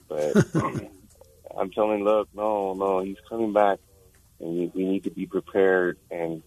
But 0.08 0.38
I'm 0.60 1.72
telling, 1.74 2.04
look, 2.04 2.28
no, 2.34 2.74
no, 2.74 3.02
he's 3.02 3.18
coming 3.28 3.52
back, 3.54 3.80
and 4.40 4.50
we, 4.50 4.72
we 4.74 4.86
need 4.86 5.04
to 5.04 5.12
be 5.12 5.26
prepared. 5.26 5.98
And 6.10 6.44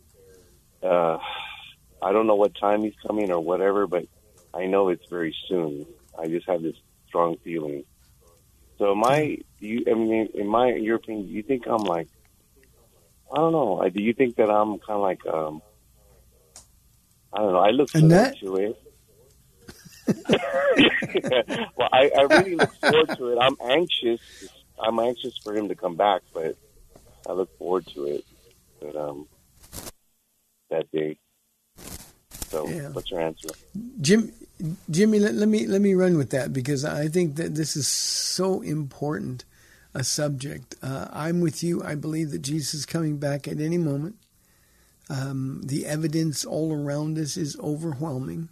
uh, 0.84 1.20
I 2.02 2.14
don't 2.14 2.28
know 2.28 2.36
what 2.36 2.54
time 2.60 2.84
he's 2.84 2.96
coming 3.08 3.32
or 3.32 3.42
whatever, 3.42 3.88
but 3.88 4.06
I 4.54 4.68
know 4.68 4.90
it's 4.90 5.06
very 5.10 5.36
soon. 5.50 5.88
I 6.18 6.28
just 6.28 6.50
have 6.50 6.64
this 6.64 6.78
strong 7.08 7.38
feeling. 7.44 7.86
So, 8.80 8.96
my, 8.96 9.38
you, 9.60 9.86
I 9.90 9.96
mean, 9.96 10.30
in 10.36 10.48
my, 10.48 10.74
your 10.74 10.98
opinion, 10.98 11.28
do 11.28 11.34
you 11.34 11.44
think 11.44 11.66
I'm 11.68 11.86
like, 11.86 12.10
I 13.32 13.38
don't 13.38 13.52
know. 13.52 13.80
I, 13.82 13.90
do 13.90 14.02
you 14.02 14.14
think 14.14 14.36
that 14.38 14.50
I'm 14.50 14.80
kind 14.80 14.98
of 14.98 15.02
like 15.02 15.26
um, 15.26 15.62
I 17.34 17.40
don't 17.40 17.54
know. 17.54 17.60
I 17.60 17.72
look 17.72 17.90
And 17.94 18.10
forward 18.10 18.38
to 18.42 18.56
it. 18.58 18.78
well, 21.78 21.90
I, 21.92 22.10
I 22.18 22.22
really 22.24 22.56
look 22.56 22.72
forward 22.82 23.10
to 23.18 23.30
it. 23.30 23.38
I'm 23.38 23.58
anxious. 23.62 24.22
I'm 24.80 25.00
anxious 25.00 25.38
for 25.44 25.56
him 25.56 25.68
to 25.70 25.76
come 25.76 25.96
back, 25.96 26.22
but 26.34 26.56
I 27.28 27.34
look 27.34 27.50
forward 27.58 27.86
to 27.94 28.06
it. 28.06 28.26
But 28.80 28.96
um, 28.96 29.28
that 30.70 30.90
day. 30.92 31.18
So, 32.50 32.68
Yeah. 32.68 32.90
what's 32.90 33.12
your 33.12 33.22
answer? 33.22 33.50
Jim, 34.02 34.32
Jimmy, 34.90 35.20
let, 35.20 35.34
let 35.34 35.50
me 35.50 35.68
let 35.68 35.82
me 35.82 35.94
run 35.94 36.18
with 36.18 36.30
that 36.30 36.54
because 36.54 36.86
I 36.86 37.08
think 37.08 37.36
that 37.36 37.56
this 37.56 37.76
is 37.76 37.88
so 37.88 38.62
important 38.62 39.44
a 39.96 40.04
subject. 40.04 40.76
Uh, 40.84 41.08
I'm 41.12 41.40
with 41.40 41.64
you. 41.64 41.82
I 41.82 41.96
believe 41.96 42.32
that 42.32 42.42
Jesus 42.42 42.74
is 42.74 42.86
coming 42.86 43.18
back 43.18 43.48
at 43.48 43.62
any 43.62 43.78
moment. 43.78 44.18
Um, 45.10 45.62
the 45.64 45.86
evidence 45.86 46.44
all 46.44 46.74
around 46.74 47.18
us 47.18 47.38
is 47.38 47.58
overwhelming, 47.60 48.50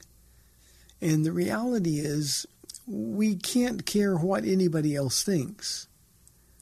and 1.02 1.26
the 1.26 1.32
reality 1.32 2.00
is 2.00 2.46
we 2.88 3.36
can't 3.36 3.86
care 3.86 4.16
what 4.16 4.46
anybody 4.46 4.96
else 4.96 5.24
thinks. 5.24 5.88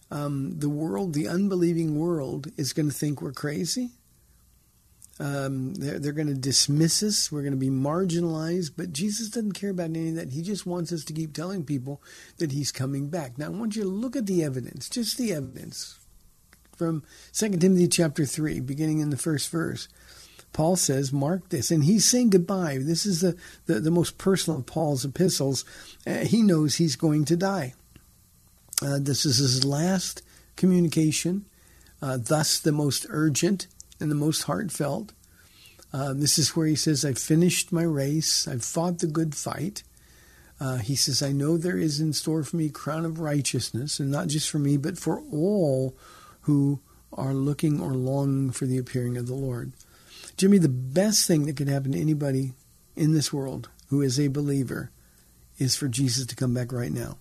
Um, 0.09 0.59
the 0.59 0.69
world, 0.69 1.13
the 1.13 1.27
unbelieving 1.27 1.99
world, 1.99 2.47
is 2.57 2.73
going 2.73 2.89
to 2.89 2.95
think 2.95 3.21
we're 3.21 3.31
crazy. 3.33 3.91
Um, 5.21 5.75
they're 5.75 5.99
they're 5.99 6.13
going 6.13 6.27
to 6.27 6.33
dismiss 6.33 7.03
us. 7.03 7.31
We're 7.31 7.43
going 7.43 7.53
to 7.53 7.57
be 7.57 7.69
marginalized. 7.69 8.71
But 8.75 8.91
Jesus 8.91 9.29
doesn't 9.29 9.51
care 9.51 9.69
about 9.69 9.91
any 9.91 10.09
of 10.09 10.15
that. 10.15 10.31
He 10.31 10.41
just 10.41 10.65
wants 10.65 10.91
us 10.91 11.03
to 11.05 11.13
keep 11.13 11.33
telling 11.33 11.63
people 11.63 12.01
that 12.39 12.51
He's 12.51 12.71
coming 12.71 13.09
back. 13.09 13.37
Now, 13.37 13.45
I 13.45 13.49
want 13.49 13.75
you 13.75 13.83
to 13.83 13.87
look 13.87 14.15
at 14.15 14.25
the 14.25 14.43
evidence, 14.43 14.89
just 14.89 15.19
the 15.19 15.31
evidence 15.31 15.99
from 16.75 17.03
2 17.33 17.57
Timothy 17.57 17.87
chapter 17.87 18.25
3, 18.25 18.61
beginning 18.61 18.97
in 18.97 19.11
the 19.11 19.17
first 19.17 19.51
verse. 19.51 19.87
Paul 20.53 20.75
says, 20.75 21.13
Mark 21.13 21.49
this. 21.49 21.69
And 21.69 21.83
he's 21.83 22.03
saying 22.03 22.31
goodbye. 22.31 22.79
This 22.81 23.05
is 23.05 23.21
the, 23.21 23.37
the, 23.67 23.79
the 23.79 23.91
most 23.91 24.17
personal 24.17 24.61
of 24.61 24.65
Paul's 24.65 25.05
epistles. 25.05 25.63
Uh, 26.07 26.25
he 26.25 26.41
knows 26.41 26.75
he's 26.75 26.95
going 26.95 27.25
to 27.25 27.37
die. 27.37 27.75
Uh, 28.83 28.97
this 28.99 29.23
is 29.23 29.37
his 29.37 29.63
last 29.63 30.23
communication, 30.55 31.45
uh, 32.01 32.17
thus 32.17 32.59
the 32.59 32.71
most 32.71 33.05
urgent 33.09 33.67
and 34.01 34.11
the 34.11 34.15
most 34.15 34.43
heartfelt. 34.43 35.13
Uh, 35.93 36.13
this 36.13 36.37
is 36.37 36.55
where 36.55 36.67
he 36.67 36.75
says, 36.75 37.03
I've 37.03 37.17
finished 37.17 37.71
my 37.71 37.83
race, 37.83 38.47
I've 38.47 38.63
fought 38.63 38.99
the 38.99 39.07
good 39.07 39.35
fight. 39.35 39.83
Uh, 40.59 40.77
he 40.77 40.95
says, 40.95 41.23
I 41.23 41.31
know 41.31 41.57
there 41.57 41.77
is 41.77 41.99
in 41.99 42.13
store 42.13 42.43
for 42.43 42.55
me 42.55 42.69
crown 42.69 43.03
of 43.03 43.19
righteousness, 43.19 43.99
and 43.99 44.11
not 44.11 44.27
just 44.27 44.49
for 44.49 44.59
me, 44.59 44.77
but 44.77 44.97
for 44.97 45.21
all 45.31 45.95
who 46.41 46.79
are 47.13 47.33
looking 47.33 47.81
or 47.81 47.93
longing 47.93 48.51
for 48.51 48.65
the 48.65 48.77
appearing 48.77 49.17
of 49.17 49.27
the 49.27 49.33
Lord. 49.33 49.73
Jimmy, 50.37 50.59
the 50.59 50.69
best 50.69 51.27
thing 51.27 51.45
that 51.45 51.57
could 51.57 51.67
happen 51.67 51.91
to 51.91 51.99
anybody 51.99 52.53
in 52.95 53.13
this 53.13 53.33
world 53.33 53.69
who 53.89 54.01
is 54.01 54.19
a 54.19 54.27
believer 54.27 54.91
is 55.57 55.75
for 55.75 55.87
Jesus 55.87 56.25
to 56.27 56.35
come 56.35 56.53
back 56.53 56.71
right 56.71 56.91
now. 56.91 57.17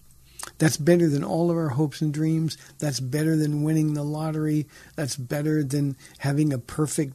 That's 0.60 0.76
better 0.76 1.08
than 1.08 1.24
all 1.24 1.50
of 1.50 1.56
our 1.56 1.70
hopes 1.70 2.02
and 2.02 2.12
dreams. 2.12 2.58
That's 2.78 3.00
better 3.00 3.34
than 3.34 3.62
winning 3.62 3.94
the 3.94 4.02
lottery. 4.02 4.66
That's 4.94 5.16
better 5.16 5.64
than 5.64 5.96
having 6.18 6.52
a 6.52 6.58
perfect, 6.58 7.14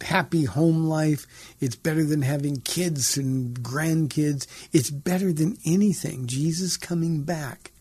happy 0.00 0.46
home 0.46 0.84
life. 0.84 1.26
It's 1.60 1.76
better 1.76 2.04
than 2.04 2.22
having 2.22 2.62
kids 2.62 3.18
and 3.18 3.60
grandkids. 3.60 4.46
It's 4.72 4.88
better 4.88 5.30
than 5.30 5.58
anything. 5.66 6.26
Jesus 6.26 6.78
coming 6.78 7.22
back 7.22 7.72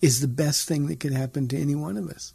is 0.00 0.20
the 0.20 0.28
best 0.28 0.68
thing 0.68 0.86
that 0.86 1.00
could 1.00 1.12
happen 1.12 1.48
to 1.48 1.58
any 1.60 1.74
one 1.74 1.96
of 1.96 2.08
us. 2.08 2.32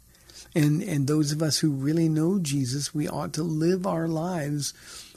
And, 0.54 0.82
and 0.82 1.06
those 1.06 1.32
of 1.32 1.42
us 1.42 1.60
who 1.60 1.70
really 1.70 2.10
know 2.10 2.38
Jesus, 2.38 2.94
we 2.94 3.08
ought 3.08 3.32
to 3.32 3.42
live 3.42 3.86
our 3.86 4.08
lives 4.08 4.74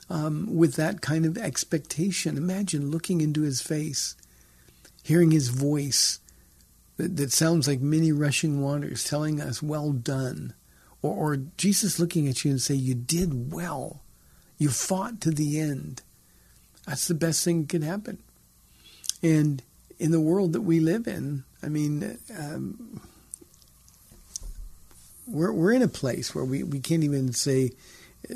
um, 0.10 0.56
with 0.56 0.76
that 0.76 1.02
kind 1.02 1.26
of 1.26 1.38
expectation. 1.38 2.38
Imagine 2.38 2.92
looking 2.92 3.20
into 3.20 3.42
his 3.42 3.62
face, 3.62 4.16
hearing 5.04 5.32
his 5.32 5.50
voice, 5.50 6.21
that, 6.98 7.18
that 7.18 7.32
sounds 7.32 7.68
like 7.68 7.82
many 7.82 8.12
rushing 8.12 8.62
waters 8.62 9.04
telling 9.04 9.42
us, 9.42 9.62
well 9.62 9.92
done. 9.92 10.54
Or, 11.02 11.34
or 11.34 11.38
Jesus 11.58 12.00
looking 12.00 12.28
at 12.28 12.44
you 12.44 12.52
and 12.52 12.62
say, 12.62 12.76
you 12.76 12.94
did 12.94 13.52
well. 13.52 14.02
You 14.58 14.70
fought 14.70 15.22
to 15.22 15.32
the 15.32 15.60
end. 15.60 16.02
That's 16.86 17.08
the 17.08 17.14
best 17.14 17.44
thing 17.44 17.62
that 17.62 17.70
could 17.70 17.84
happen. 17.84 18.20
And 19.24 19.64
in 20.00 20.12
the 20.12 20.20
world 20.20 20.54
that 20.54 20.62
we 20.62 20.80
live 20.80 21.08
in, 21.08 21.44
I 21.64 21.70
mean, 21.70 22.18
um, 22.38 23.02
we're, 25.28 25.52
we're 25.52 25.72
in 25.72 25.82
a 25.82 25.88
place 25.88 26.34
where 26.36 26.46
we, 26.46 26.64
we 26.64 26.80
can't 26.80 27.04
even 27.04 27.34
say 27.34 27.72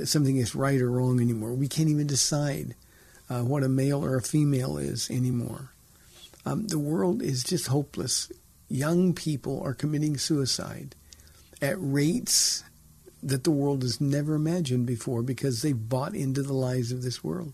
something 0.03 0.37
is 0.37 0.55
right 0.55 0.81
or 0.81 0.89
wrong 0.89 1.19
anymore. 1.19 1.53
We 1.53 1.67
can't 1.67 1.89
even 1.89 2.07
decide 2.07 2.75
uh, 3.29 3.41
what 3.41 3.63
a 3.63 3.69
male 3.69 4.03
or 4.03 4.15
a 4.15 4.21
female 4.21 4.77
is 4.77 5.09
anymore. 5.09 5.71
Um, 6.45 6.67
the 6.67 6.79
world 6.79 7.21
is 7.21 7.43
just 7.43 7.67
hopeless 7.67 8.31
young 8.67 9.13
people 9.13 9.61
are 9.63 9.73
committing 9.73 10.17
suicide 10.17 10.95
at 11.61 11.75
rates 11.79 12.63
that 13.21 13.43
the 13.43 13.51
world 13.51 13.81
has 13.81 13.99
never 13.99 14.35
imagined 14.35 14.85
before 14.85 15.23
because 15.23 15.61
they've 15.61 15.89
bought 15.89 16.13
into 16.13 16.43
the 16.43 16.53
lies 16.53 16.91
of 16.91 17.01
this 17.01 17.23
world. 17.23 17.53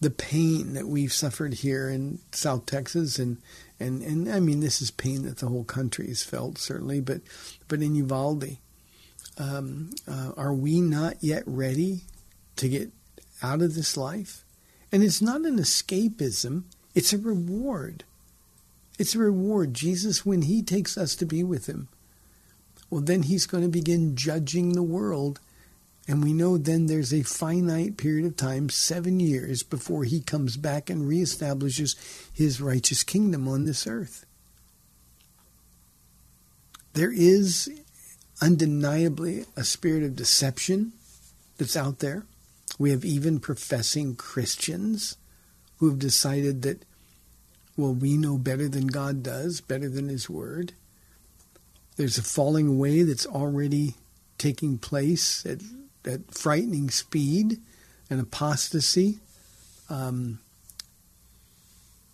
The 0.00 0.10
pain 0.10 0.74
that 0.74 0.88
we've 0.88 1.12
suffered 1.12 1.54
here 1.54 1.88
in 1.88 2.18
South 2.32 2.66
Texas 2.66 3.20
and, 3.20 3.36
and, 3.78 4.02
and 4.02 4.28
I 4.32 4.40
mean 4.40 4.58
this 4.58 4.82
is 4.82 4.90
pain 4.90 5.22
that 5.22 5.38
the 5.38 5.46
whole 5.46 5.64
country 5.64 6.08
has 6.08 6.24
felt 6.24 6.58
certainly, 6.58 7.00
but 7.00 7.20
but 7.68 7.82
in 7.82 7.94
Uvalde, 7.94 8.58
um, 9.38 9.90
uh, 10.08 10.32
are 10.36 10.52
we 10.52 10.80
not 10.80 11.22
yet 11.22 11.44
ready 11.46 12.02
to 12.56 12.68
get 12.68 12.90
out 13.42 13.62
of 13.62 13.74
this 13.74 13.96
life? 13.96 14.44
And 14.90 15.02
it's 15.02 15.22
not 15.22 15.42
an 15.42 15.58
escapism; 15.58 16.64
it's 16.94 17.12
a 17.12 17.18
reward. 17.18 18.04
It's 18.98 19.14
a 19.14 19.18
reward. 19.18 19.74
Jesus, 19.74 20.24
when 20.26 20.42
he 20.42 20.62
takes 20.62 20.96
us 20.98 21.14
to 21.16 21.26
be 21.26 21.42
with 21.42 21.66
him, 21.66 21.88
well, 22.90 23.00
then 23.00 23.22
he's 23.22 23.46
going 23.46 23.64
to 23.64 23.70
begin 23.70 24.16
judging 24.16 24.72
the 24.72 24.82
world. 24.82 25.40
And 26.06 26.22
we 26.22 26.32
know 26.32 26.58
then 26.58 26.86
there's 26.86 27.14
a 27.14 27.22
finite 27.22 27.96
period 27.96 28.26
of 28.26 28.36
time, 28.36 28.68
seven 28.68 29.18
years, 29.18 29.62
before 29.62 30.04
he 30.04 30.20
comes 30.20 30.56
back 30.56 30.90
and 30.90 31.08
reestablishes 31.08 31.96
his 32.32 32.60
righteous 32.60 33.02
kingdom 33.02 33.48
on 33.48 33.64
this 33.64 33.86
earth. 33.86 34.26
There 36.92 37.12
is 37.12 37.70
undeniably 38.42 39.46
a 39.56 39.64
spirit 39.64 40.02
of 40.02 40.16
deception 40.16 40.92
that's 41.56 41.76
out 41.76 42.00
there. 42.00 42.26
We 42.78 42.90
have 42.90 43.04
even 43.04 43.40
professing 43.40 44.16
Christians 44.16 45.16
who 45.78 45.88
have 45.88 45.98
decided 45.98 46.62
that 46.62 46.84
well, 47.76 47.94
we 47.94 48.16
know 48.16 48.36
better 48.36 48.68
than 48.68 48.86
God 48.86 49.22
does, 49.22 49.60
better 49.60 49.88
than 49.88 50.08
His 50.08 50.28
Word. 50.28 50.72
There's 51.96 52.18
a 52.18 52.22
falling 52.22 52.68
away 52.68 53.02
that's 53.02 53.26
already 53.26 53.94
taking 54.38 54.78
place 54.78 55.46
at, 55.46 55.60
at 56.04 56.32
frightening 56.32 56.90
speed, 56.90 57.60
an 58.10 58.20
apostasy. 58.20 59.20
Um, 59.88 60.40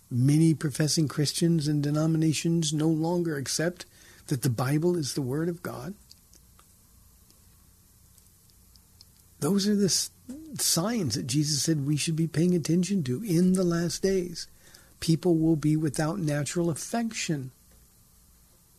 many 0.09 0.53
professing 0.53 1.07
Christians 1.07 1.67
and 1.67 1.83
denominations 1.83 2.73
no 2.73 2.87
longer 2.87 3.37
accept 3.37 3.85
that 4.27 4.41
the 4.41 4.49
Bible 4.49 4.95
is 4.95 5.13
the 5.13 5.21
Word 5.21 5.49
of 5.49 5.61
God. 5.61 5.93
Those 9.39 9.67
are 9.67 9.75
the 9.75 9.89
signs 10.57 11.15
that 11.15 11.27
Jesus 11.27 11.63
said 11.63 11.85
we 11.85 11.95
should 11.95 12.15
be 12.15 12.27
paying 12.27 12.55
attention 12.55 13.03
to 13.03 13.23
in 13.23 13.53
the 13.53 13.63
last 13.63 14.01
days 14.01 14.47
people 14.99 15.37
will 15.37 15.55
be 15.55 15.75
without 15.75 16.19
natural 16.19 16.69
affection. 16.69 17.51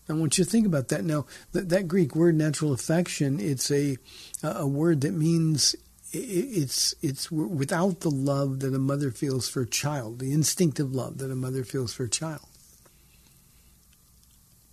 I 0.08 0.14
want 0.14 0.38
you 0.38 0.44
to 0.44 0.50
think 0.50 0.66
about 0.66 0.88
that. 0.88 1.04
Now, 1.04 1.26
that, 1.52 1.68
that 1.68 1.86
Greek 1.86 2.16
word 2.16 2.34
"natural 2.34 2.72
affection" 2.72 3.38
it's 3.38 3.70
a 3.70 3.96
a 4.42 4.66
word 4.66 5.02
that 5.02 5.12
means 5.12 5.76
it's 6.12 6.94
it's 7.00 7.30
without 7.30 8.00
the 8.00 8.10
love 8.10 8.60
that 8.60 8.74
a 8.74 8.78
mother 8.78 9.10
feels 9.10 9.48
for 9.48 9.62
a 9.62 9.66
child, 9.68 10.18
the 10.18 10.32
instinctive 10.32 10.92
love 10.92 11.18
that 11.18 11.30
a 11.30 11.36
mother 11.36 11.62
feels 11.62 11.94
for 11.94 12.04
a 12.04 12.08
child. 12.08 12.46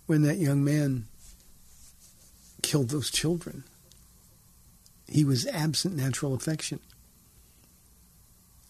When 0.06 0.22
that 0.22 0.38
young 0.38 0.64
man 0.64 1.06
killed 2.62 2.88
those 2.88 3.10
children, 3.10 3.62
he 5.06 5.24
was 5.24 5.46
absent 5.46 5.94
natural 5.96 6.34
affection. 6.34 6.80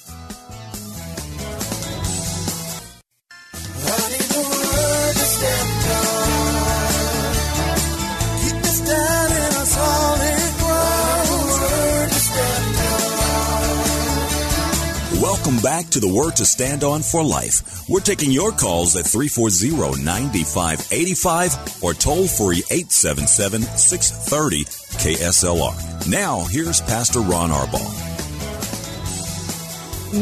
Welcome 15.51 15.69
back 15.69 15.91
to 15.91 15.99
the 15.99 16.07
Word 16.07 16.37
to 16.37 16.47
Stand 16.47 16.85
On 16.85 17.03
for 17.03 17.25
Life. 17.25 17.89
We're 17.89 17.99
taking 17.99 18.31
your 18.31 18.53
calls 18.53 18.95
at 18.95 19.05
340-9585 19.07 21.83
or 21.83 21.93
toll 21.93 22.29
free 22.29 22.63
877-630 22.63 24.65
KSLR. 25.03 26.09
Now, 26.09 26.45
here's 26.45 26.81
Pastor 26.81 27.19
Ron 27.19 27.51
Arbaugh. 27.51 27.83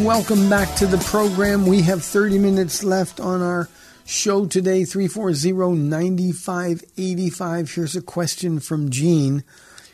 Welcome 0.03 0.49
back 0.49 0.75
to 0.77 0.87
the 0.87 0.97
program. 0.97 1.67
We 1.67 1.83
have 1.83 2.03
30 2.03 2.39
minutes 2.39 2.83
left 2.83 3.21
on 3.21 3.43
our 3.43 3.69
show 4.07 4.47
today 4.47 4.85
340-9585. 4.85 7.75
Here's 7.75 7.97
a 7.97 8.01
question 8.01 8.61
from 8.61 8.89
Gene. 8.89 9.45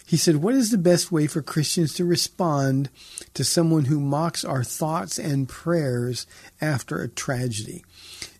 He 0.07 0.17
said, 0.17 0.37
What 0.37 0.55
is 0.55 0.71
the 0.71 0.79
best 0.79 1.11
way 1.11 1.27
for 1.27 1.43
Christians 1.43 1.93
to 1.95 2.05
respond 2.05 2.89
to 3.35 3.45
someone 3.45 3.87
who 3.87 4.01
mocks 4.01 4.45
our 4.45 4.65
thoughts 4.65 5.19
and 5.19 5.49
prayers 5.49 6.27
after 6.61 7.01
a 7.01 7.09
tragedy? 7.09 7.85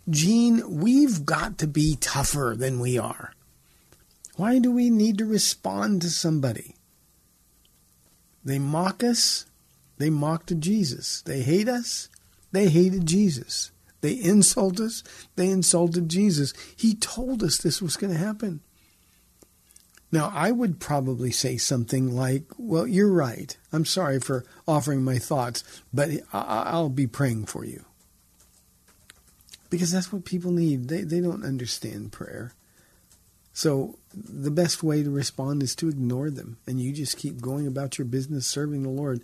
Gene, 0.09 0.63
we've 0.81 1.25
got 1.25 1.59
to 1.59 1.67
be 1.67 1.97
tougher 2.01 2.55
than 2.57 2.81
we 2.81 2.99
are. 2.99 3.33
Why 4.37 4.59
do 4.59 4.73
we 4.73 4.91
need 4.91 5.19
to 5.19 5.25
respond 5.25 6.03
to 6.03 6.11
somebody? 6.11 6.75
They 8.45 8.59
mock 8.59 9.03
us, 9.03 9.47
they 9.99 10.11
mocked 10.11 10.59
Jesus. 10.61 11.23
They 11.23 11.41
hate 11.41 11.69
us, 11.69 12.09
they 12.53 12.69
hated 12.69 13.07
Jesus. 13.07 13.71
They 14.01 14.13
insult 14.13 14.81
us, 14.81 15.03
they 15.37 15.49
insulted 15.49 16.11
Jesus. 16.11 16.53
He 16.77 16.95
told 16.95 17.43
us 17.43 17.57
this 17.57 17.81
was 17.81 17.97
going 17.97 18.13
to 18.13 18.19
happen. 18.19 18.61
Now, 20.15 20.31
I 20.33 20.53
would 20.53 20.79
probably 20.79 21.33
say 21.33 21.57
something 21.57 22.15
like, 22.15 22.45
Well, 22.57 22.87
you're 22.87 23.11
right. 23.11 23.57
I'm 23.73 23.85
sorry 23.85 24.21
for 24.21 24.45
offering 24.65 25.03
my 25.03 25.19
thoughts, 25.19 25.65
but 25.93 26.09
I'll 26.33 26.89
be 26.89 27.09
praying 27.09 27.47
for 27.47 27.65
you. 27.65 27.85
Because 29.71 29.91
that's 29.91 30.13
what 30.13 30.25
people 30.25 30.53
need. 30.53 30.87
They, 30.87 31.01
they 31.01 31.19
don't 31.19 31.43
understand 31.43 32.13
prayer. 32.13 32.55
So, 33.53 33.99
the 34.15 34.53
best 34.53 34.85
way 34.85 35.03
to 35.03 35.11
respond 35.11 35.65
is 35.65 35.75
to 35.77 35.89
ignore 35.89 36.31
them, 36.31 36.59
and 36.65 36.81
you 36.81 36.93
just 36.93 37.17
keep 37.17 37.41
going 37.41 37.67
about 37.67 37.99
your 37.99 38.05
business 38.07 38.47
serving 38.47 38.85
the 38.85 38.91
Lord. 38.91 39.21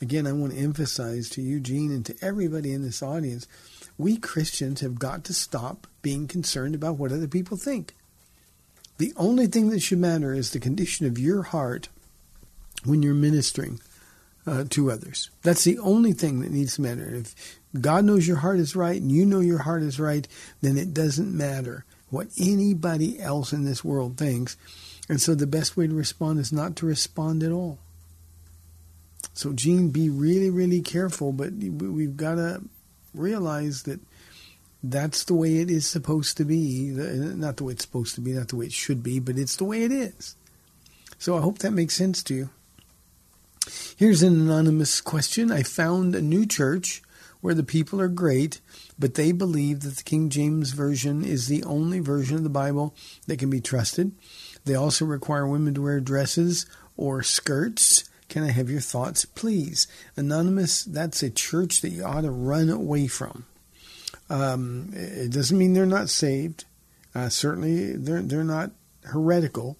Again, 0.00 0.26
I 0.26 0.32
want 0.32 0.54
to 0.54 0.58
emphasize 0.58 1.28
to 1.30 1.42
Eugene 1.42 1.92
and 1.92 2.06
to 2.06 2.16
everybody 2.22 2.72
in 2.72 2.80
this 2.80 3.02
audience 3.02 3.46
we 3.98 4.16
Christians 4.16 4.80
have 4.80 4.98
got 4.98 5.24
to 5.24 5.34
stop 5.34 5.86
being 6.00 6.26
concerned 6.26 6.74
about 6.74 6.96
what 6.96 7.12
other 7.12 7.28
people 7.28 7.58
think. 7.58 7.94
The 9.00 9.14
only 9.16 9.46
thing 9.46 9.70
that 9.70 9.80
should 9.80 9.98
matter 9.98 10.34
is 10.34 10.50
the 10.50 10.60
condition 10.60 11.06
of 11.06 11.18
your 11.18 11.40
heart 11.40 11.88
when 12.84 13.02
you're 13.02 13.14
ministering 13.14 13.80
uh, 14.46 14.64
to 14.68 14.90
others. 14.90 15.30
That's 15.42 15.64
the 15.64 15.78
only 15.78 16.12
thing 16.12 16.40
that 16.40 16.50
needs 16.50 16.74
to 16.74 16.82
matter. 16.82 17.08
If 17.14 17.34
God 17.80 18.04
knows 18.04 18.28
your 18.28 18.36
heart 18.36 18.58
is 18.58 18.76
right 18.76 19.00
and 19.00 19.10
you 19.10 19.24
know 19.24 19.40
your 19.40 19.60
heart 19.60 19.82
is 19.82 19.98
right, 19.98 20.28
then 20.60 20.76
it 20.76 20.92
doesn't 20.92 21.34
matter 21.34 21.86
what 22.10 22.28
anybody 22.38 23.18
else 23.18 23.54
in 23.54 23.64
this 23.64 23.82
world 23.82 24.18
thinks. 24.18 24.58
And 25.08 25.18
so 25.18 25.34
the 25.34 25.46
best 25.46 25.78
way 25.78 25.86
to 25.86 25.94
respond 25.94 26.38
is 26.38 26.52
not 26.52 26.76
to 26.76 26.86
respond 26.86 27.42
at 27.42 27.52
all. 27.52 27.78
So, 29.32 29.54
Gene, 29.54 29.88
be 29.88 30.10
really, 30.10 30.50
really 30.50 30.82
careful, 30.82 31.32
but 31.32 31.54
we've 31.54 32.18
got 32.18 32.34
to 32.34 32.60
realize 33.14 33.84
that 33.84 34.00
that's 34.82 35.24
the 35.24 35.34
way 35.34 35.58
it 35.58 35.70
is 35.70 35.86
supposed 35.86 36.36
to 36.38 36.44
be. 36.44 36.90
Not 36.90 37.56
the 37.58 37.64
way 37.64 37.72
it's 37.74 37.84
supposed 37.84 38.14
to 38.14 38.20
be, 38.20 38.32
not 38.32 38.48
the 38.48 38.56
way 38.56 38.66
it 38.66 38.72
should 38.72 39.02
be, 39.02 39.18
but 39.18 39.38
it's 39.38 39.56
the 39.56 39.64
way 39.64 39.84
it 39.84 39.92
is. 39.92 40.36
So 41.18 41.36
I 41.36 41.40
hope 41.40 41.58
that 41.58 41.72
makes 41.72 41.94
sense 41.94 42.22
to 42.24 42.34
you. 42.34 42.50
Here's 43.96 44.22
an 44.22 44.40
anonymous 44.40 45.00
question. 45.00 45.52
I 45.52 45.62
found 45.62 46.14
a 46.14 46.22
new 46.22 46.46
church 46.46 47.02
where 47.42 47.54
the 47.54 47.62
people 47.62 48.00
are 48.00 48.08
great, 48.08 48.60
but 48.98 49.14
they 49.14 49.32
believe 49.32 49.80
that 49.80 49.96
the 49.96 50.02
King 50.02 50.30
James 50.30 50.72
Version 50.72 51.24
is 51.24 51.46
the 51.46 51.62
only 51.64 52.00
version 52.00 52.36
of 52.36 52.42
the 52.42 52.48
Bible 52.48 52.94
that 53.26 53.38
can 53.38 53.50
be 53.50 53.60
trusted. 53.60 54.12
They 54.64 54.74
also 54.74 55.04
require 55.04 55.46
women 55.46 55.74
to 55.74 55.82
wear 55.82 56.00
dresses 56.00 56.66
or 56.96 57.22
skirts. 57.22 58.04
Can 58.28 58.42
I 58.42 58.50
have 58.50 58.70
your 58.70 58.80
thoughts, 58.80 59.24
please? 59.24 59.86
Anonymous, 60.16 60.84
that's 60.84 61.22
a 61.22 61.30
church 61.30 61.80
that 61.80 61.90
you 61.90 62.04
ought 62.04 62.22
to 62.22 62.30
run 62.30 62.70
away 62.70 63.06
from. 63.06 63.44
Um, 64.30 64.90
it 64.94 65.32
doesn't 65.32 65.58
mean 65.58 65.72
they're 65.72 65.86
not 65.86 66.08
saved. 66.08 66.64
Uh, 67.14 67.28
certainly, 67.28 67.96
they're 67.96 68.22
they're 68.22 68.44
not 68.44 68.70
heretical, 69.04 69.76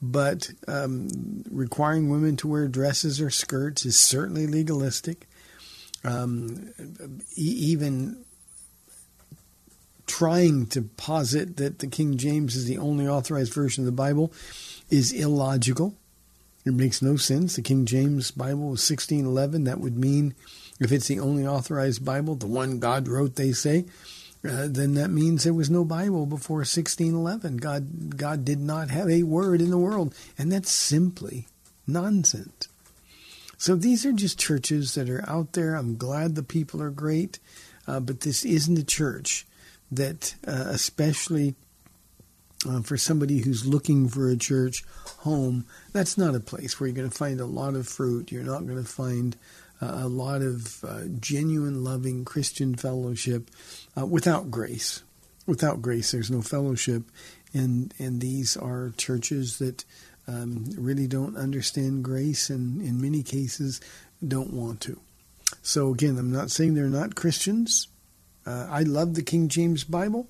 but 0.00 0.50
um, 0.66 1.08
requiring 1.50 2.08
women 2.08 2.36
to 2.38 2.48
wear 2.48 2.66
dresses 2.66 3.20
or 3.20 3.30
skirts 3.30 3.84
is 3.84 3.98
certainly 3.98 4.46
legalistic. 4.46 5.28
Um, 6.04 6.72
e- 7.36 7.42
even 7.42 8.24
trying 10.06 10.66
to 10.66 10.82
posit 10.82 11.56
that 11.58 11.78
the 11.78 11.86
King 11.86 12.16
James 12.16 12.56
is 12.56 12.66
the 12.66 12.78
only 12.78 13.06
authorized 13.06 13.54
version 13.54 13.82
of 13.82 13.86
the 13.86 13.92
Bible 13.92 14.32
is 14.90 15.12
illogical. 15.12 15.94
It 16.64 16.74
makes 16.74 17.02
no 17.02 17.16
sense. 17.16 17.56
The 17.56 17.62
King 17.62 17.86
James 17.86 18.30
Bible 18.30 18.68
was 18.70 18.90
1611. 18.90 19.64
That 19.64 19.80
would 19.80 19.96
mean, 19.96 20.34
if 20.80 20.92
it's 20.92 21.08
the 21.08 21.20
only 21.20 21.46
authorized 21.46 22.04
Bible, 22.04 22.34
the 22.34 22.46
one 22.46 22.78
God 22.78 23.08
wrote, 23.08 23.36
they 23.36 23.52
say, 23.52 23.84
uh, 24.44 24.66
then 24.68 24.94
that 24.94 25.10
means 25.10 25.44
there 25.44 25.54
was 25.54 25.70
no 25.70 25.84
Bible 25.84 26.26
before 26.26 26.58
1611. 26.58 27.58
God, 27.58 28.16
God 28.16 28.44
did 28.44 28.58
not 28.58 28.90
have 28.90 29.08
a 29.08 29.22
word 29.22 29.60
in 29.60 29.70
the 29.70 29.78
world. 29.78 30.14
And 30.36 30.50
that's 30.50 30.70
simply 30.70 31.46
nonsense. 31.86 32.68
So 33.56 33.76
these 33.76 34.04
are 34.04 34.12
just 34.12 34.40
churches 34.40 34.94
that 34.94 35.08
are 35.08 35.24
out 35.28 35.52
there. 35.52 35.76
I'm 35.76 35.96
glad 35.96 36.34
the 36.34 36.42
people 36.42 36.82
are 36.82 36.90
great, 36.90 37.38
uh, 37.86 38.00
but 38.00 38.22
this 38.22 38.44
isn't 38.44 38.78
a 38.78 38.84
church 38.84 39.46
that, 39.92 40.34
uh, 40.44 40.64
especially 40.68 41.54
uh, 42.68 42.80
for 42.82 42.96
somebody 42.96 43.38
who's 43.38 43.64
looking 43.64 44.08
for 44.08 44.28
a 44.28 44.36
church 44.36 44.84
home, 45.18 45.64
that's 45.92 46.18
not 46.18 46.34
a 46.34 46.40
place 46.40 46.80
where 46.80 46.88
you're 46.88 46.96
going 46.96 47.08
to 47.08 47.16
find 47.16 47.40
a 47.40 47.46
lot 47.46 47.74
of 47.74 47.86
fruit. 47.86 48.32
You're 48.32 48.42
not 48.42 48.66
going 48.66 48.82
to 48.82 48.88
find 48.88 49.36
a 49.82 50.08
lot 50.08 50.42
of 50.42 50.84
uh, 50.84 51.02
genuine, 51.20 51.82
loving 51.82 52.24
Christian 52.24 52.74
fellowship 52.74 53.50
uh, 53.98 54.06
without 54.06 54.50
grace. 54.50 55.02
without 55.46 55.82
grace, 55.82 56.12
there's 56.12 56.30
no 56.30 56.42
fellowship, 56.42 57.02
and 57.52 57.92
and 57.98 58.20
these 58.20 58.56
are 58.56 58.92
churches 58.96 59.58
that 59.58 59.84
um, 60.28 60.64
really 60.76 61.06
don't 61.06 61.36
understand 61.36 62.04
grace, 62.04 62.48
and 62.50 62.80
in 62.80 63.00
many 63.00 63.22
cases 63.22 63.80
don't 64.26 64.52
want 64.52 64.80
to. 64.82 65.00
So 65.62 65.90
again, 65.90 66.16
I'm 66.18 66.32
not 66.32 66.50
saying 66.50 66.74
they're 66.74 66.86
not 66.86 67.14
Christians. 67.14 67.88
Uh, 68.46 68.66
I 68.70 68.82
love 68.82 69.14
the 69.14 69.22
King 69.22 69.48
James 69.48 69.84
Bible, 69.84 70.28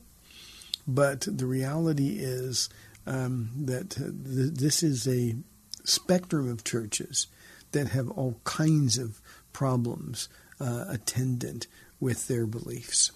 but 0.87 1.21
the 1.31 1.47
reality 1.47 2.17
is 2.19 2.69
um, 3.07 3.51
that 3.57 3.91
th- 3.91 4.11
this 4.15 4.83
is 4.83 5.07
a 5.07 5.37
spectrum 5.85 6.51
of 6.51 6.65
churches 6.65 7.27
that 7.73 7.89
have 7.89 8.11
all 8.11 8.37
kinds 8.45 8.99
of 8.99 9.21
problems 9.53 10.29
uh, 10.61 10.85
attendant 10.89 11.67
with 12.01 12.29
their 12.29 12.47
beliefs. 12.47 13.13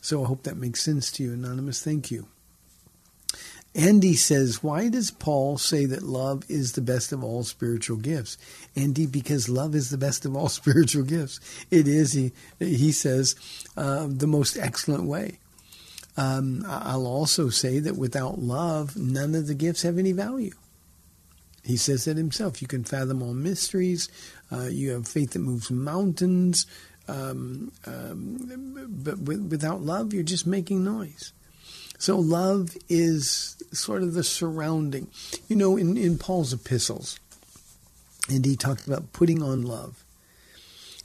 So 0.00 0.24
I 0.24 0.26
hope 0.26 0.44
that 0.44 0.56
makes 0.56 0.82
sense 0.82 1.12
to 1.12 1.22
you, 1.22 1.32
Anonymous. 1.32 1.82
Thank 1.82 2.10
you. 2.10 2.28
Andy 3.74 4.14
says, 4.14 4.62
Why 4.62 4.88
does 4.88 5.10
Paul 5.10 5.56
say 5.56 5.84
that 5.86 6.02
love 6.02 6.42
is 6.48 6.72
the 6.72 6.80
best 6.80 7.12
of 7.12 7.22
all 7.22 7.44
spiritual 7.44 7.98
gifts? 7.98 8.36
Andy, 8.74 9.06
because 9.06 9.48
love 9.48 9.74
is 9.74 9.90
the 9.90 9.98
best 9.98 10.24
of 10.24 10.34
all 10.34 10.48
spiritual 10.48 11.04
gifts. 11.04 11.38
It 11.70 11.86
is, 11.86 12.12
he, 12.12 12.32
he 12.58 12.92
says, 12.92 13.36
uh, 13.76 14.06
the 14.08 14.26
most 14.26 14.56
excellent 14.56 15.04
way. 15.04 15.38
Um, 16.16 16.64
I'll 16.66 17.06
also 17.06 17.48
say 17.48 17.78
that 17.78 17.96
without 17.96 18.40
love, 18.40 18.96
none 18.96 19.34
of 19.34 19.46
the 19.46 19.54
gifts 19.54 19.82
have 19.82 19.98
any 19.98 20.12
value. 20.12 20.52
He 21.62 21.76
says 21.76 22.06
that 22.06 22.16
himself. 22.16 22.60
You 22.60 22.68
can 22.68 22.84
fathom 22.84 23.22
all 23.22 23.34
mysteries. 23.34 24.08
Uh, 24.52 24.68
you 24.68 24.90
have 24.90 25.06
faith 25.06 25.32
that 25.32 25.40
moves 25.40 25.70
mountains. 25.70 26.66
Um, 27.08 27.72
um, 27.86 28.86
but 28.88 29.18
without 29.18 29.82
love, 29.82 30.12
you're 30.12 30.22
just 30.22 30.46
making 30.46 30.84
noise. 30.84 31.32
So 31.98 32.18
love 32.18 32.76
is 32.88 33.62
sort 33.72 34.02
of 34.02 34.14
the 34.14 34.24
surrounding. 34.24 35.08
You 35.48 35.56
know, 35.56 35.76
in, 35.76 35.96
in 35.96 36.18
Paul's 36.18 36.52
epistles, 36.52 37.18
and 38.28 38.44
he 38.44 38.56
talks 38.56 38.86
about 38.86 39.12
putting 39.12 39.42
on 39.42 39.62
love. 39.62 40.04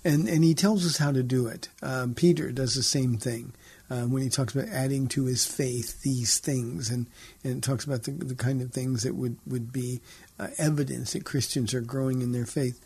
And, 0.04 0.30
and 0.30 0.44
he 0.44 0.54
tells 0.54 0.86
us 0.86 0.98
how 0.98 1.12
to 1.12 1.24
do 1.24 1.48
it. 1.48 1.68
Um, 1.82 2.14
Peter 2.14 2.52
does 2.52 2.76
the 2.76 2.84
same 2.84 3.18
thing 3.18 3.54
uh, 3.90 4.04
when 4.04 4.22
he 4.22 4.30
talks 4.30 4.54
about 4.54 4.70
adding 4.70 5.08
to 5.08 5.26
his 5.26 5.48
faith 5.48 6.04
these 6.04 6.38
things, 6.38 6.92
and, 6.92 7.08
and 7.44 7.64
talks 7.64 7.86
about 7.86 8.04
the, 8.04 8.12
the 8.12 8.36
kind 8.36 8.62
of 8.62 8.72
things 8.72 9.02
that 9.02 9.16
would, 9.16 9.38
would 9.48 9.74
be 9.74 10.02
uh, 10.40 10.50
evidence 10.60 11.14
that 11.14 11.26
Christians 11.26 11.74
are 11.74 11.82
growing 11.82 12.22
in 12.22 12.32
their 12.32 12.46
faith. 12.46 12.80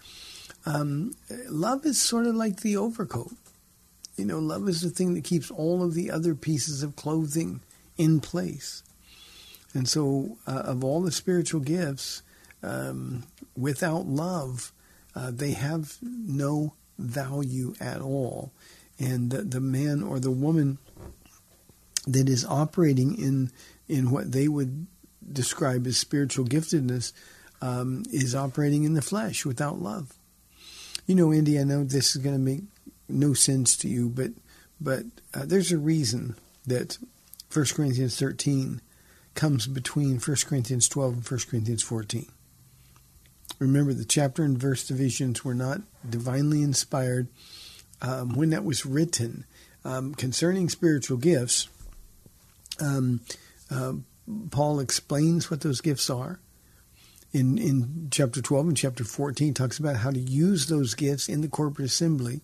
Um, 0.66 1.16
love 1.48 1.86
is 1.86 2.02
sort 2.02 2.26
of 2.26 2.36
like 2.36 2.62
the 2.62 2.78
overcoat. 2.78 3.34
You 4.18 4.26
know, 4.26 4.40
love 4.40 4.68
is 4.68 4.82
the 4.82 4.90
thing 4.90 5.14
that 5.14 5.24
keeps 5.24 5.50
all 5.50 5.82
of 5.82 5.94
the 5.94 6.12
other 6.12 6.36
pieces 6.36 6.84
of 6.84 6.96
clothing 6.96 7.62
in 7.98 8.20
place. 8.20 8.84
And 9.74 9.88
so, 9.88 10.38
uh, 10.48 10.52
of 10.66 10.84
all 10.84 11.02
the 11.02 11.12
spiritual 11.12 11.62
gifts, 11.62 12.22
um, 12.62 13.24
without 13.56 14.08
love, 14.08 14.74
uh, 15.16 15.32
they 15.32 15.52
have 15.52 15.98
no 16.02 16.74
value 16.98 17.74
at 17.80 18.02
all. 18.02 18.52
And 18.98 19.32
the, 19.32 19.44
the, 19.44 19.62
man 19.62 20.04
or 20.04 20.20
the 20.20 20.32
woman 20.32 20.78
that 22.06 22.28
is 22.28 22.44
operating 22.44 23.18
in 23.18 23.52
in 23.88 24.12
what 24.12 24.32
they 24.32 24.48
would 24.48 24.88
describe 25.32 25.88
as 25.88 25.98
spiritual 25.98 26.46
giftedness 26.46 27.14
um, 27.62 28.04
is 28.12 28.36
operating 28.36 28.84
in 28.84 28.94
the 28.94 29.02
flesh 29.02 29.46
without 29.46 29.82
love. 29.82 30.19
You 31.10 31.16
know, 31.16 31.32
Andy, 31.32 31.60
I 31.60 31.64
know 31.64 31.84
this 31.84 32.16
is 32.16 32.22
going 32.22 32.36
to 32.36 32.40
make 32.40 32.62
no 33.08 33.34
sense 33.34 33.76
to 33.78 33.88
you, 33.88 34.10
but 34.10 34.30
but 34.80 35.06
uh, 35.34 35.44
there's 35.44 35.72
a 35.72 35.78
reason 35.80 36.36
that 36.68 37.00
1 37.52 37.66
Corinthians 37.74 38.16
13 38.20 38.80
comes 39.34 39.66
between 39.66 40.20
1 40.20 40.38
Corinthians 40.46 40.88
12 40.88 41.14
and 41.14 41.28
1 41.28 41.40
Corinthians 41.50 41.82
14. 41.82 42.28
Remember, 43.58 43.92
the 43.92 44.06
chapter 44.06 44.44
and 44.44 44.56
verse 44.56 44.88
divisions 44.88 45.44
were 45.44 45.56
not 45.56 45.82
divinely 46.08 46.62
inspired. 46.62 47.28
Um, 48.04 48.36
when 48.36 48.52
that 48.52 48.64
was 48.64 48.86
written 48.86 49.46
um, 49.84 50.14
concerning 50.14 50.70
spiritual 50.70 51.18
gifts, 51.18 51.70
um, 52.80 53.22
uh, 53.72 53.94
Paul 54.52 54.80
explains 54.80 55.50
what 55.50 55.62
those 55.62 55.82
gifts 55.82 56.12
are. 56.12 56.40
In, 57.32 57.58
in 57.58 58.08
chapter 58.12 58.42
12 58.42 58.68
and 58.70 58.78
chapter 58.78 59.04
14, 59.04 59.54
talks 59.54 59.78
about 59.78 59.98
how 59.98 60.12
to 60.12 60.20
use 60.20 60.66
those 60.66 60.96
gifts 60.96 61.30
in 61.30 61.42
the 61.42 61.48
corporate 61.48 61.86
assembly. 61.86 62.42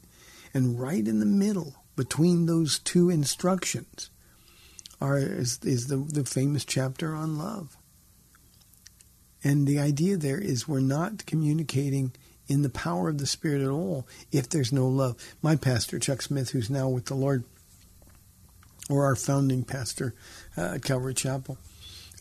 And 0.54 0.80
right 0.80 1.06
in 1.06 1.20
the 1.20 1.26
middle, 1.26 1.76
between 1.96 2.46
those 2.46 2.80
two 2.80 3.10
instructions, 3.10 4.10
are 5.02 5.18
is, 5.18 5.60
is 5.64 5.88
the, 5.88 5.98
the 5.98 6.24
famous 6.24 6.66
chapter 6.66 7.16
on 7.16 7.38
love. 7.38 7.76
And 9.44 9.68
the 9.68 9.80
idea 9.80 10.18
there 10.18 10.40
is 10.40 10.68
we're 10.68 10.80
not 10.80 11.26
communicating 11.26 12.14
in 12.48 12.62
the 12.62 12.70
power 12.70 13.10
of 13.10 13.18
the 13.18 13.28
Spirit 13.28 13.62
at 13.62 13.70
all 13.70 14.08
if 14.32 14.50
there's 14.50 14.72
no 14.72 14.88
love. 14.88 15.18
My 15.42 15.56
pastor, 15.56 16.00
Chuck 16.00 16.22
Smith, 16.22 16.52
who's 16.52 16.70
now 16.70 16.90
with 16.90 17.06
the 17.06 17.16
Lord, 17.16 17.44
or 18.90 19.06
our 19.06 19.16
founding 19.16 19.64
pastor 19.64 20.14
uh, 20.58 20.76
at 20.76 20.84
Calvary 20.84 21.14
Chapel, 21.14 21.58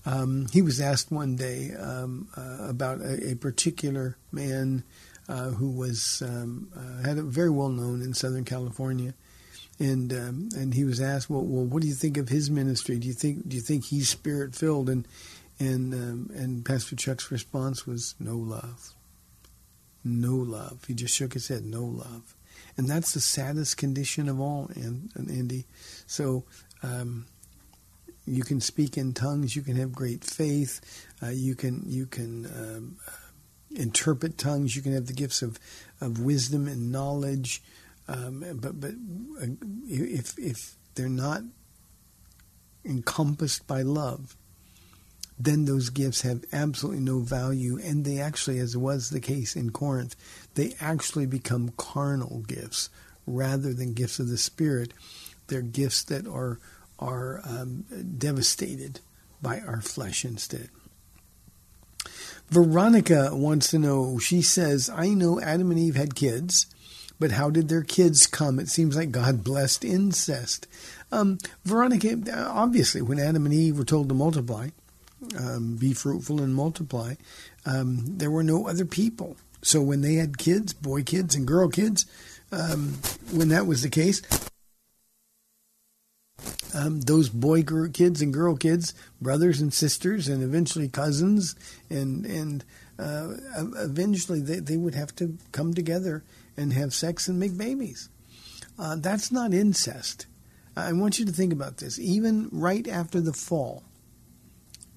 um, 0.07 0.47
he 0.53 0.61
was 0.61 0.81
asked 0.81 1.11
one 1.11 1.37
day 1.37 1.73
um, 1.75 2.29
uh, 2.37 2.69
about 2.69 3.01
a, 3.01 3.31
a, 3.31 3.35
particular 3.37 4.17
man 4.31 4.85
uh, 5.29 5.51
who 5.51 5.71
was 5.71 6.23
um, 6.25 6.69
uh, 6.77 7.07
had 7.07 7.17
a, 7.17 7.23
very 7.23 7.49
well 7.49 7.71
known 7.71 8.03
in 8.03 8.13
Southern 8.13 8.45
California, 8.45 9.15
and 9.79 10.13
um, 10.13 10.49
and 10.55 10.75
he 10.75 10.85
was 10.85 11.01
asked, 11.01 11.31
well, 11.31 11.45
well, 11.45 11.65
what 11.65 11.81
do 11.81 11.89
you 11.89 11.95
think 11.95 12.19
of 12.19 12.29
his 12.29 12.51
ministry? 12.51 12.99
Do 12.99 13.07
you 13.09 13.15
think 13.15 13.49
do 13.49 13.57
you 13.57 13.63
think 13.63 13.87
he's 13.87 14.11
spirit 14.11 14.55
filled? 14.55 14.91
And 14.91 15.09
and 15.59 15.95
um, 15.95 16.31
and 16.35 16.65
Pastor 16.65 16.97
Chuck's 16.97 17.31
response 17.31 17.87
was 17.87 18.15
no 18.21 18.37
love, 18.37 18.93
no 20.05 20.35
love. 20.35 20.85
He 20.87 20.93
just 20.93 21.15
shook 21.15 21.33
his 21.33 21.49
head, 21.49 21.65
no 21.65 21.83
love, 21.83 22.35
and 22.77 22.87
that's 22.87 23.15
the 23.15 23.21
saddest 23.21 23.79
condition 23.79 24.29
of 24.29 24.39
all, 24.39 24.71
Andy. 24.77 25.65
So. 26.07 26.45
Um, 26.83 27.25
you 28.27 28.43
can 28.43 28.61
speak 28.61 28.97
in 28.97 29.13
tongues. 29.13 29.55
You 29.55 29.63
can 29.63 29.77
have 29.77 29.93
great 29.93 30.25
faith. 30.25 30.81
Uh, 31.23 31.29
you 31.29 31.55
can 31.55 31.83
you 31.87 32.07
can 32.07 32.47
um, 32.47 32.97
interpret 33.75 34.39
tongues. 34.39 34.75
You 34.77 34.83
can 34.83 34.95
have 34.95 35.07
the 35.07 35.13
gifts 35.13 35.43
of, 35.43 35.59
of 36.01 36.21
wisdom 36.21 36.67
and 36.67 36.91
knowledge. 36.91 37.63
Um, 38.09 38.45
but 38.55 38.81
but 38.81 38.93
uh, 39.41 39.47
if 39.89 40.39
if 40.39 40.77
they're 40.95 41.09
not 41.09 41.43
encompassed 42.85 43.67
by 43.67 43.83
love, 43.83 44.37
then 45.39 45.65
those 45.65 45.91
gifts 45.91 46.23
have 46.23 46.45
absolutely 46.53 47.03
no 47.03 47.21
value, 47.21 47.79
and 47.83 48.05
they 48.05 48.21
actually, 48.21 48.59
as 48.59 48.77
was 48.77 49.11
the 49.11 49.21
case 49.21 49.57
in 49.57 49.71
Corinth, 49.71 50.15
they 50.55 50.75
actually 50.81 51.27
become 51.27 51.73
carnal 51.77 52.45
gifts 52.47 52.91
rather 53.27 53.73
than 53.73 53.95
gifts 53.95 54.19
of 54.19 54.29
the 54.29 54.39
Spirit. 54.39 54.93
They're 55.47 55.63
gifts 55.63 56.05
that 56.05 56.27
are 56.27 56.59
are 56.99 57.41
um, 57.45 57.85
devastated 58.19 59.01
by 59.43 59.61
our 59.61 59.81
flesh 59.81 60.25
instead. 60.25 60.69
Veronica 62.51 63.31
wants 63.33 63.71
to 63.71 63.79
know. 63.79 64.19
She 64.19 64.43
says, 64.43 64.91
"I 64.91 65.09
know 65.09 65.41
Adam 65.41 65.71
and 65.71 65.81
Eve 65.81 65.97
had 65.97 66.15
kids." 66.15 66.67
But 67.21 67.33
how 67.33 67.49
did 67.49 67.69
their 67.69 67.83
kids 67.83 68.27
come? 68.27 68.59
It 68.59 68.69
seems 68.69 68.97
like 68.97 69.13
God 69.13 69.45
blessed 69.45 69.85
incest. 69.85 70.67
Um, 71.13 71.39
Veronica, 71.65 72.19
obviously, 72.49 73.03
when 73.03 73.21
Adam 73.21 73.47
and 73.47 73.55
Eve 73.55 73.79
were 73.79 73.85
told 73.85 74.09
to 74.09 74.15
multiply, 74.15 74.71
um, 75.39 75.77
be 75.77 75.93
fruitful 75.95 76.43
and 76.43 76.55
multiply, 76.55 77.15
um, 77.65 78.19
there 78.19 78.31
were 78.31 78.43
no 78.43 78.67
other 78.67 78.85
people. 78.85 79.37
So 79.63 79.81
when 79.81 80.01
they 80.01 80.15
had 80.15 80.39
kids, 80.39 80.73
boy 80.73 81.05
kids 81.05 81.35
and 81.35 81.47
girl 81.47 81.69
kids, 81.69 82.05
um, 82.53 82.95
when 83.31 83.49
that 83.49 83.67
was 83.67 83.83
the 83.83 83.89
case, 83.89 84.21
um, 86.75 87.01
those 87.03 87.29
boy 87.29 87.63
kids 87.63 88.21
and 88.21 88.33
girl 88.33 88.57
kids, 88.57 88.95
brothers 89.21 89.61
and 89.61 89.73
sisters, 89.73 90.29
and 90.29 90.43
eventually 90.43 90.89
cousins, 90.89 91.55
and 91.89 92.27
and 92.27 92.65
uh, 92.99 93.35
eventually 93.77 94.41
they, 94.41 94.59
they 94.59 94.77
would 94.77 94.95
have 94.95 95.15
to 95.17 95.37
come 95.53 95.75
together 95.75 96.25
and 96.57 96.73
have 96.73 96.93
sex 96.93 97.29
and 97.29 97.39
make 97.39 97.57
babies. 97.57 98.09
Uh, 98.79 98.97
that's 98.97 99.31
not 99.31 99.55
incest. 99.55 100.27
I 100.77 100.93
want 100.93 101.19
you 101.19 101.27
to 101.27 101.33
think 101.33 101.53
about 101.53 101.77
this. 101.77 101.99
Even 102.01 102.49
right 102.51 102.87
after 102.89 103.21
the 103.21 103.33
fall, 103.33 103.85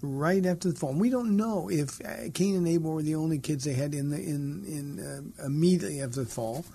right 0.02 0.43
after 0.45 0.72
the 0.72 0.80
fall, 0.80 0.93
we 0.93 1.12
don't 1.12 1.38
know 1.38 1.70
if 1.70 2.02
uh, 2.04 2.32
Cain 2.34 2.56
and 2.56 2.68
Abel 2.68 2.93
were 2.93 3.04
the 3.04 3.16
only 3.16 3.38
kids 3.38 3.64
they 3.64 3.74
had 3.74 3.93
in 3.93 4.10
the 4.10 4.18
in 4.18 4.66
in 4.66 5.00
uh, 5.00 5.45
immediately 5.45 6.02
after 6.02 6.24
the 6.24 6.30
fall, 6.30 6.66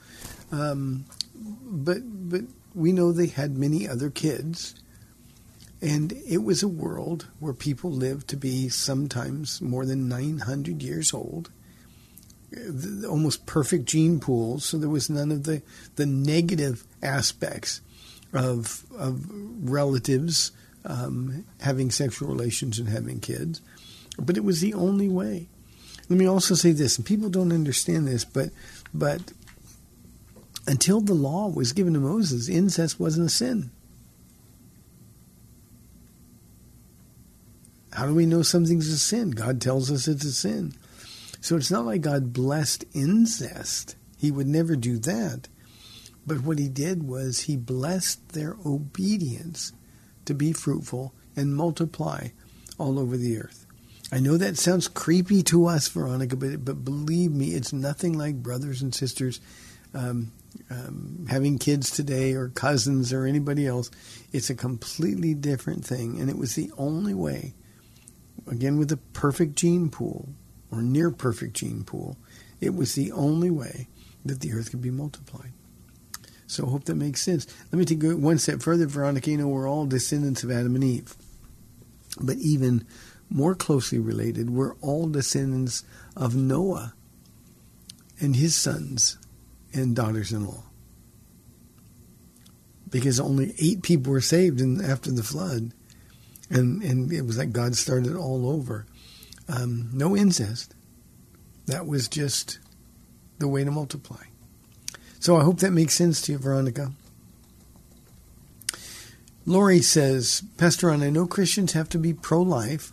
um, 0.53 1.05
but 1.35 1.99
but 2.05 2.43
we 2.75 2.93
know 2.93 3.12
they 3.12 3.27
had 3.27 3.57
many 3.57 3.89
other 3.89 4.11
kids, 4.11 4.75
and 5.81 6.12
it 6.27 6.43
was 6.43 6.62
a 6.62 6.68
world 6.68 7.27
where 7.41 7.53
people 7.53 7.91
lived 7.91 8.29
to 8.29 8.37
be 8.37 8.68
sometimes 8.68 9.61
more 9.61 9.85
than 9.85 10.09
nine 10.09 10.39
hundred 10.39 10.83
years 10.83 11.12
old 11.12 11.51
almost 13.09 13.47
perfect 13.47 13.87
gene 13.87 14.20
pools, 14.20 14.64
so 14.64 14.79
there 14.79 14.89
was 14.89 15.09
none 15.09 15.31
of 15.31 15.45
the, 15.45 15.62
the 15.97 16.07
negative 16.07 16.85
aspects 17.03 17.81
of, 18.33 18.85
of 18.99 19.25
relatives 19.31 20.53
um, 20.85 21.45
having 21.61 21.91
sexual 21.91 22.29
relations 22.29 22.79
and 22.79 22.89
having 22.89 23.20
kids, 23.20 23.61
but 24.18 24.37
it 24.37 24.45
was 24.45 24.61
the 24.61 24.75
only 24.75 25.09
way. 25.09 25.49
Let 26.09 26.18
me 26.18 26.27
also 26.27 26.55
say 26.55 26.73
this, 26.73 26.97
and 26.97 27.07
people 27.07 27.31
don't 27.31 27.53
understand 27.53 28.09
this, 28.09 28.25
but 28.25 28.51
but 28.93 29.33
until 30.67 31.01
the 31.01 31.15
law 31.15 31.49
was 31.49 31.73
given 31.73 31.95
to 31.95 32.01
Moses, 32.01 32.49
incest 32.49 33.01
wasn't 33.01 33.27
a 33.27 33.31
sin. 33.31 33.71
How 37.93 38.07
do 38.07 38.15
we 38.15 38.27
know 38.27 38.43
something's 38.43 38.89
a 38.89 38.99
sin? 38.99 39.33
God 39.33 39.61
tells 39.61 39.91
us 39.91 40.09
it's 40.09 40.25
a 40.25 40.33
sin. 40.33 40.75
So 41.41 41.57
it's 41.57 41.71
not 41.71 41.85
like 41.85 42.03
God 42.03 42.33
blessed 42.33 42.85
incest. 42.95 43.97
He 44.17 44.31
would 44.31 44.47
never 44.47 44.77
do 44.77 44.99
that. 44.99 45.49
But 46.27 46.43
what 46.43 46.59
he 46.59 46.69
did 46.69 47.03
was 47.03 47.41
he 47.41 47.57
blessed 47.57 48.31
their 48.31 48.57
obedience 48.65 49.73
to 50.25 50.35
be 50.35 50.53
fruitful 50.53 51.13
and 51.35 51.57
multiply 51.57 52.29
all 52.79 52.99
over 52.99 53.17
the 53.17 53.39
earth. 53.39 53.67
I 54.13 54.21
know 54.21 54.37
that 54.37 54.59
sounds 54.59 54.89
creepy 54.89 55.43
to 55.45 55.67
us, 55.67 55.89
Veronica, 55.89 56.37
but, 56.37 56.65
but 56.65 56.85
believe 56.85 57.33
me, 57.33 57.55
it's 57.55 57.73
nothing 57.73 58.17
like 58.17 58.43
brothers 58.43 58.83
and 58.83 58.95
sisters 58.95 59.41
um, 59.95 60.33
um, 60.71 61.27
having 61.29 61.59
kids 61.59 61.91
today 61.91 62.35
or 62.35 62.49
cousins 62.49 63.13
or 63.13 63.25
anybody 63.25 63.67
else. 63.67 63.91
It's 64.33 64.51
a 64.51 64.55
completely 64.55 65.35
different 65.35 65.85
thing. 65.85 66.21
And 66.21 66.29
it 66.29 66.39
was 66.39 66.55
the 66.55 66.71
only 66.77 67.15
way, 67.15 67.55
again, 68.47 68.79
with 68.79 68.93
a 68.93 68.97
perfect 68.97 69.57
gene 69.57 69.91
pool 69.91 70.29
or 70.71 70.83
near 70.83 71.11
perfect 71.11 71.55
gene 71.55 71.85
pool, 71.85 72.17
it 72.61 72.75
was 72.75 72.95
the 72.95 73.13
only 73.13 73.51
way 73.51 73.89
that 74.25 74.41
the 74.41 74.53
earth 74.53 74.71
could 74.71 74.83
be 74.83 74.91
multiplied. 74.91 75.53
So 76.47 76.67
I 76.67 76.71
hope 76.71 76.85
that 76.85 76.97
makes 76.97 77.23
sense. 77.23 77.47
Let 77.71 77.79
me 77.79 77.85
take 77.85 78.03
one 78.03 78.39
step 78.39 78.61
further, 78.61 78.87
Veronica. 78.87 79.31
You 79.31 79.39
know, 79.39 79.49
we're 79.49 79.69
all 79.69 79.87
descendants 79.87 80.45
of 80.45 80.51
Adam 80.51 80.75
and 80.75 80.85
Eve. 80.85 81.15
But 82.21 82.37
even 82.39 82.87
more 83.31 83.55
closely 83.55 83.99
related, 83.99 84.51
we're 84.51 84.75
all 84.77 85.09
descendants 85.09 85.85
of 86.15 86.37
Noah 86.37 86.93
and 88.21 88.37
his 88.37 88.55
sons 88.55 89.17
and 89.73 89.97
daughters 89.97 90.33
in 90.33 90.47
law. 90.47 90.64
Because 92.91 93.18
only 93.18 93.55
eight 93.59 93.83
people 93.83 94.12
were 94.12 94.20
saved 94.20 94.61
in, 94.61 94.85
after 94.85 95.11
the 95.11 95.23
flood. 95.23 95.73
And, 96.51 96.83
and 96.83 97.11
it 97.12 97.23
was 97.23 97.39
like 97.39 97.53
God 97.53 97.75
started 97.75 98.14
all 98.14 98.51
over. 98.51 98.87
Um, 99.49 99.91
no 99.93 100.16
incest. 100.16 100.75
That 101.66 101.87
was 101.87 102.09
just 102.09 102.59
the 103.39 103.49
way 103.49 103.64
to 103.64 103.70
multiply. 103.70 104.25
So 105.20 105.37
I 105.37 105.45
hope 105.45 105.61
that 105.61 105.73
makes 105.73 105.95
sense 105.95 106.20
to 106.23 106.33
you, 106.33 106.39
Veronica. 106.39 106.93
Lori 109.45 109.81
says, 109.81 110.43
Pastor 110.57 110.89
Ron, 110.89 111.03
I 111.03 111.11
know 111.11 111.27
Christians 111.27 111.73
have 111.73 111.89
to 111.91 111.99
be 111.99 112.12
pro 112.12 112.43
life, 112.43 112.93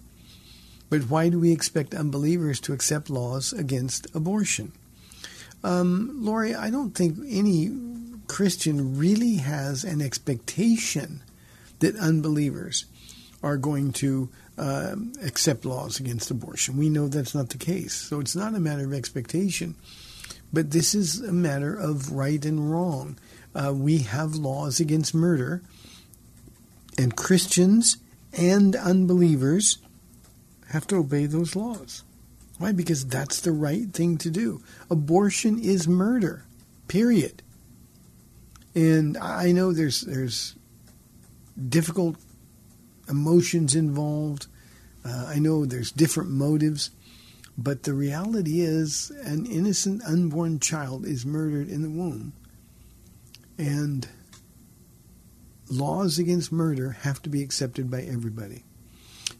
but 0.90 1.10
why 1.10 1.30
do 1.30 1.40
we 1.40 1.52
expect 1.52 1.94
unbelievers 1.94 2.60
to 2.62 2.74
accept 2.74 3.10
laws 3.10 3.54
against 3.54 4.08
abortion? 4.16 4.72
Um, 5.64 6.12
Lori, 6.24 6.56
I 6.56 6.70
don't 6.70 6.92
think 6.92 7.18
any 7.28 7.72
Christian 8.28 8.98
really 8.98 9.36
has 9.36 9.84
an 9.84 10.02
expectation 10.02 11.22
that 11.80 11.96
unbelievers 11.96 12.86
are 13.42 13.58
going 13.58 13.92
to 13.94 14.30
uh, 14.58 14.96
accept 15.24 15.66
laws 15.66 16.00
against 16.00 16.32
abortion. 16.32 16.78
We 16.78 16.90
know 16.90 17.08
that's 17.08 17.34
not 17.34 17.50
the 17.50 17.58
case. 17.58 17.94
So 17.94 18.20
it's 18.20 18.36
not 18.36 18.56
a 18.56 18.60
matter 18.60 18.86
of 18.86 18.94
expectation, 18.94 19.76
but 20.52 20.72
this 20.72 20.94
is 20.94 21.22
a 21.22 21.32
matter 21.32 21.76
of 21.76 22.12
right 22.12 22.44
and 22.44 22.72
wrong. 22.72 23.18
Uh, 23.56 23.74
we 23.74 24.00
have 24.00 24.36
laws 24.36 24.80
against 24.80 25.14
murder, 25.16 25.62
and 26.98 27.16
Christians 27.16 27.98
and 28.34 28.76
unbelievers 28.76 29.80
have 30.70 30.86
to 30.88 30.98
obey 30.98 31.26
those 31.26 31.56
laws. 31.56 32.04
Why? 32.60 32.74
Because 32.74 33.08
that's 33.08 33.40
the 33.40 33.54
right 33.54 33.92
thing 33.92 34.18
to 34.20 34.30
do. 34.30 34.62
Abortion 34.92 35.58
is 35.58 35.88
murder, 35.88 36.46
period. 36.90 37.42
And 38.76 39.18
I 39.18 39.54
know 39.54 39.72
there's 39.72 40.02
there's 40.02 40.56
difficult 41.70 42.18
emotions 43.08 43.76
involved. 43.76 44.48
Uh, 45.06 45.26
I 45.30 45.40
know 45.40 45.66
there's 45.66 45.92
different 45.92 46.32
motives, 46.32 46.92
but 47.58 47.84
the 47.84 47.94
reality 47.94 48.60
is 48.60 49.10
an 49.24 49.46
innocent 49.46 50.04
unborn 50.04 50.60
child 50.60 51.06
is 51.06 51.26
murdered 51.26 51.70
in 51.70 51.82
the 51.82 51.90
womb. 51.90 52.34
And 53.58 54.06
laws 55.70 56.20
against 56.20 56.52
murder 56.52 56.92
have 56.92 57.22
to 57.22 57.30
be 57.30 57.42
accepted 57.42 57.90
by 57.90 58.02
everybody. 58.02 58.66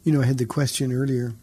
You 0.04 0.12
know, 0.12 0.22
I 0.22 0.26
had 0.26 0.38
the 0.38 0.46
question 0.46 0.90
earlier 0.90 1.34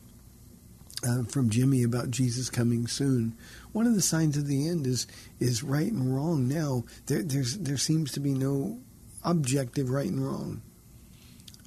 uh, 1.05 1.23
from 1.23 1.49
Jimmy 1.49 1.83
about 1.83 2.11
Jesus 2.11 2.49
coming 2.49 2.87
soon. 2.87 3.35
One 3.71 3.85
of 3.85 3.95
the 3.95 4.01
signs 4.01 4.37
of 4.37 4.47
the 4.47 4.67
end 4.67 4.87
is 4.87 5.07
is 5.39 5.63
right 5.63 5.91
and 5.91 6.15
wrong. 6.15 6.47
Now 6.47 6.85
there 7.05 7.23
there 7.23 7.77
seems 7.77 8.11
to 8.13 8.19
be 8.19 8.33
no 8.33 8.79
objective 9.23 9.89
right 9.89 10.09
and 10.09 10.25
wrong. 10.25 10.61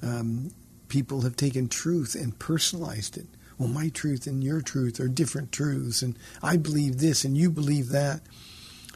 Um, 0.03 0.51
people 0.87 1.21
have 1.21 1.35
taken 1.35 1.69
truth 1.69 2.15
and 2.15 2.37
personalized 2.37 3.17
it. 3.17 3.27
Well, 3.57 3.69
my 3.69 3.89
truth 3.89 4.25
and 4.25 4.43
your 4.43 4.61
truth 4.61 4.99
are 4.99 5.07
different 5.07 5.51
truths, 5.51 6.01
and 6.01 6.17
I 6.41 6.57
believe 6.57 6.97
this 6.97 7.23
and 7.23 7.37
you 7.37 7.51
believe 7.51 7.89
that. 7.89 8.21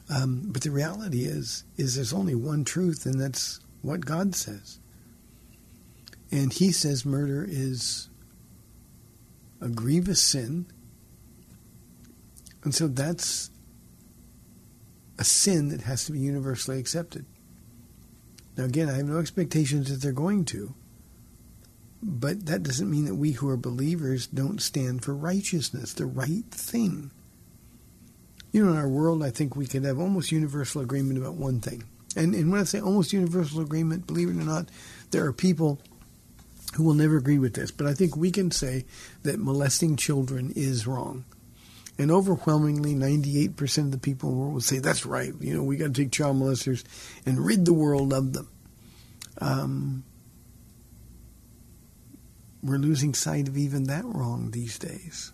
Um, 0.10 0.44
but 0.48 0.64
the 0.64 0.72
reality 0.72 1.24
is, 1.24 1.64
is 1.78 1.96
there's 1.96 2.14
only 2.14 2.36
one 2.36 2.64
truth, 2.64 3.06
and 3.06 3.20
that's 3.20 3.60
what 3.82 4.06
God 4.06 4.36
says. 4.36 4.80
And 6.32 6.52
He 6.52 6.72
says 6.72 7.06
murder 7.06 7.46
is 7.48 8.10
a 9.66 9.70
grievous 9.70 10.22
sin. 10.22 10.68
And 12.64 12.74
so 12.74 12.88
that's 12.88 13.50
a 15.18 15.24
sin 15.24 15.70
that 15.70 15.82
has 15.82 16.06
to 16.06 16.12
be 16.12 16.20
universally 16.20 16.80
accepted. 16.80 17.26
Now, 18.56 18.66
again, 18.66 18.90
I 18.90 18.94
have 18.94 19.08
no 19.08 19.18
expectations 19.18 19.90
that 19.90 20.02
they're 20.02 20.14
going 20.14 20.46
to, 20.46 20.74
but 22.02 22.46
that 22.46 22.64
doesn't 22.64 22.90
mean 22.90 23.06
that 23.06 23.16
we 23.16 23.32
who 23.32 23.50
are 23.50 23.58
believers 23.58 24.28
don't 24.28 24.62
stand 24.62 25.04
for 25.04 25.14
righteousness, 25.14 25.94
the 25.94 26.06
right 26.06 26.46
thing. 26.52 27.12
You 28.52 28.64
know, 28.64 28.72
in 28.72 28.78
our 28.78 28.88
world, 28.88 29.24
I 29.24 29.32
think 29.32 29.56
we 29.56 29.68
could 29.68 29.84
have 29.84 30.00
almost 30.00 30.32
universal 30.32 30.82
agreement 30.82 31.18
about 31.18 31.34
one 31.34 31.60
thing. 31.60 31.84
And, 32.16 32.34
and 32.34 32.52
when 32.52 32.62
I 32.62 32.66
say 32.66 32.80
almost 32.80 33.12
universal 33.12 33.62
agreement, 33.62 34.08
believe 34.08 34.30
it 34.30 34.38
or 34.38 34.46
not, 34.46 34.70
there 35.12 35.26
are 35.26 35.34
people 35.34 35.82
who 36.76 36.84
will 36.84 36.94
never 36.94 37.18
agree 37.18 37.40
with 37.40 37.54
this, 37.54 37.72
but 37.72 37.88
I 37.88 37.94
think 37.94 38.18
we 38.18 38.32
can 38.32 38.52
say 38.52 38.86
that 39.24 39.40
molesting 39.40 39.96
children 39.96 40.52
is 40.56 40.86
wrong. 40.86 41.24
And 41.98 42.12
overwhelmingly, 42.12 42.94
98% 42.94 43.78
of 43.78 43.92
the 43.92 43.98
people 43.98 44.30
in 44.30 44.36
the 44.36 44.42
world 44.42 44.54
will 44.56 44.62
say, 44.62 44.80
that's 44.80 45.06
right. 45.06 45.32
You 45.40 45.56
know, 45.56 45.64
we 45.64 45.78
got 45.78 45.94
to 45.94 45.94
take 45.94 46.12
child 46.12 46.36
molesters 46.36 46.84
and 47.26 47.40
rid 47.40 47.64
the 47.64 47.74
world 47.74 48.12
of 48.12 48.34
them. 48.34 48.50
Um, 49.40 50.04
we're 52.62 52.78
losing 52.78 53.14
sight 53.14 53.48
of 53.48 53.58
even 53.58 53.86
that 53.86 54.04
wrong 54.04 54.52
these 54.52 54.78
days. 54.78 55.32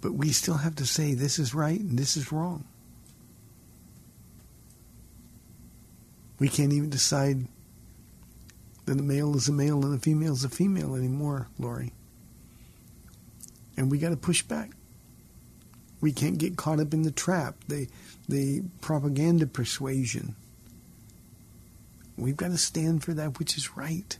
But 0.00 0.12
we 0.12 0.30
still 0.30 0.58
have 0.58 0.76
to 0.76 0.86
say 0.86 1.14
this 1.14 1.40
is 1.40 1.54
right 1.54 1.80
and 1.80 1.98
this 1.98 2.16
is 2.16 2.30
wrong. 2.30 2.64
We 6.38 6.48
can't 6.48 6.72
even 6.72 6.90
decide 6.90 7.48
that 8.84 8.98
a 8.98 9.02
male 9.02 9.36
is 9.36 9.48
a 9.48 9.52
male 9.52 9.84
and 9.84 9.94
a 9.94 9.98
female 9.98 10.32
is 10.32 10.44
a 10.44 10.48
female 10.48 10.94
anymore, 10.94 11.48
Lori. 11.58 11.92
And 13.76 13.90
we 13.90 13.98
got 13.98 14.10
to 14.10 14.16
push 14.16 14.42
back. 14.42 14.70
We 16.00 16.12
can't 16.12 16.38
get 16.38 16.56
caught 16.56 16.80
up 16.80 16.92
in 16.92 17.02
the 17.02 17.12
trap, 17.12 17.54
the 17.68 17.88
the 18.28 18.62
propaganda 18.80 19.46
persuasion. 19.46 20.34
We've 22.16 22.36
got 22.36 22.48
to 22.48 22.58
stand 22.58 23.02
for 23.02 23.14
that 23.14 23.38
which 23.38 23.56
is 23.56 23.76
right. 23.76 24.16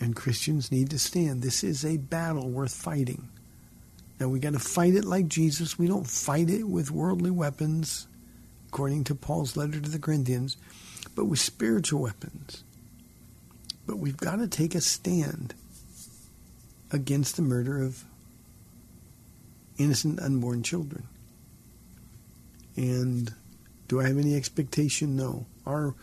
And 0.00 0.16
Christians 0.16 0.72
need 0.72 0.90
to 0.90 0.98
stand. 0.98 1.42
This 1.42 1.62
is 1.62 1.84
a 1.84 1.96
battle 1.96 2.48
worth 2.48 2.74
fighting. 2.74 3.28
Now 4.18 4.28
we 4.28 4.40
got 4.40 4.52
to 4.52 4.58
fight 4.58 4.94
it 4.94 5.04
like 5.04 5.28
Jesus. 5.28 5.78
We 5.78 5.88
don't 5.88 6.06
fight 6.06 6.50
it 6.50 6.64
with 6.64 6.90
worldly 6.90 7.30
weapons, 7.30 8.06
according 8.68 9.04
to 9.04 9.14
Paul's 9.14 9.56
letter 9.56 9.80
to 9.80 9.90
the 9.90 9.98
Corinthians 9.98 10.56
but 11.14 11.26
with 11.26 11.38
spiritual 11.38 12.02
weapons. 12.02 12.64
But 13.86 13.98
we've 13.98 14.16
got 14.16 14.36
to 14.36 14.48
take 14.48 14.74
a 14.74 14.80
stand 14.80 15.54
against 16.90 17.36
the 17.36 17.42
murder 17.42 17.82
of 17.82 18.04
innocent 19.78 20.20
unborn 20.20 20.62
children. 20.62 21.04
And 22.76 23.32
do 23.88 24.00
I 24.00 24.06
have 24.06 24.18
any 24.18 24.34
expectation? 24.34 25.16
No. 25.16 25.46
Our 25.66 25.94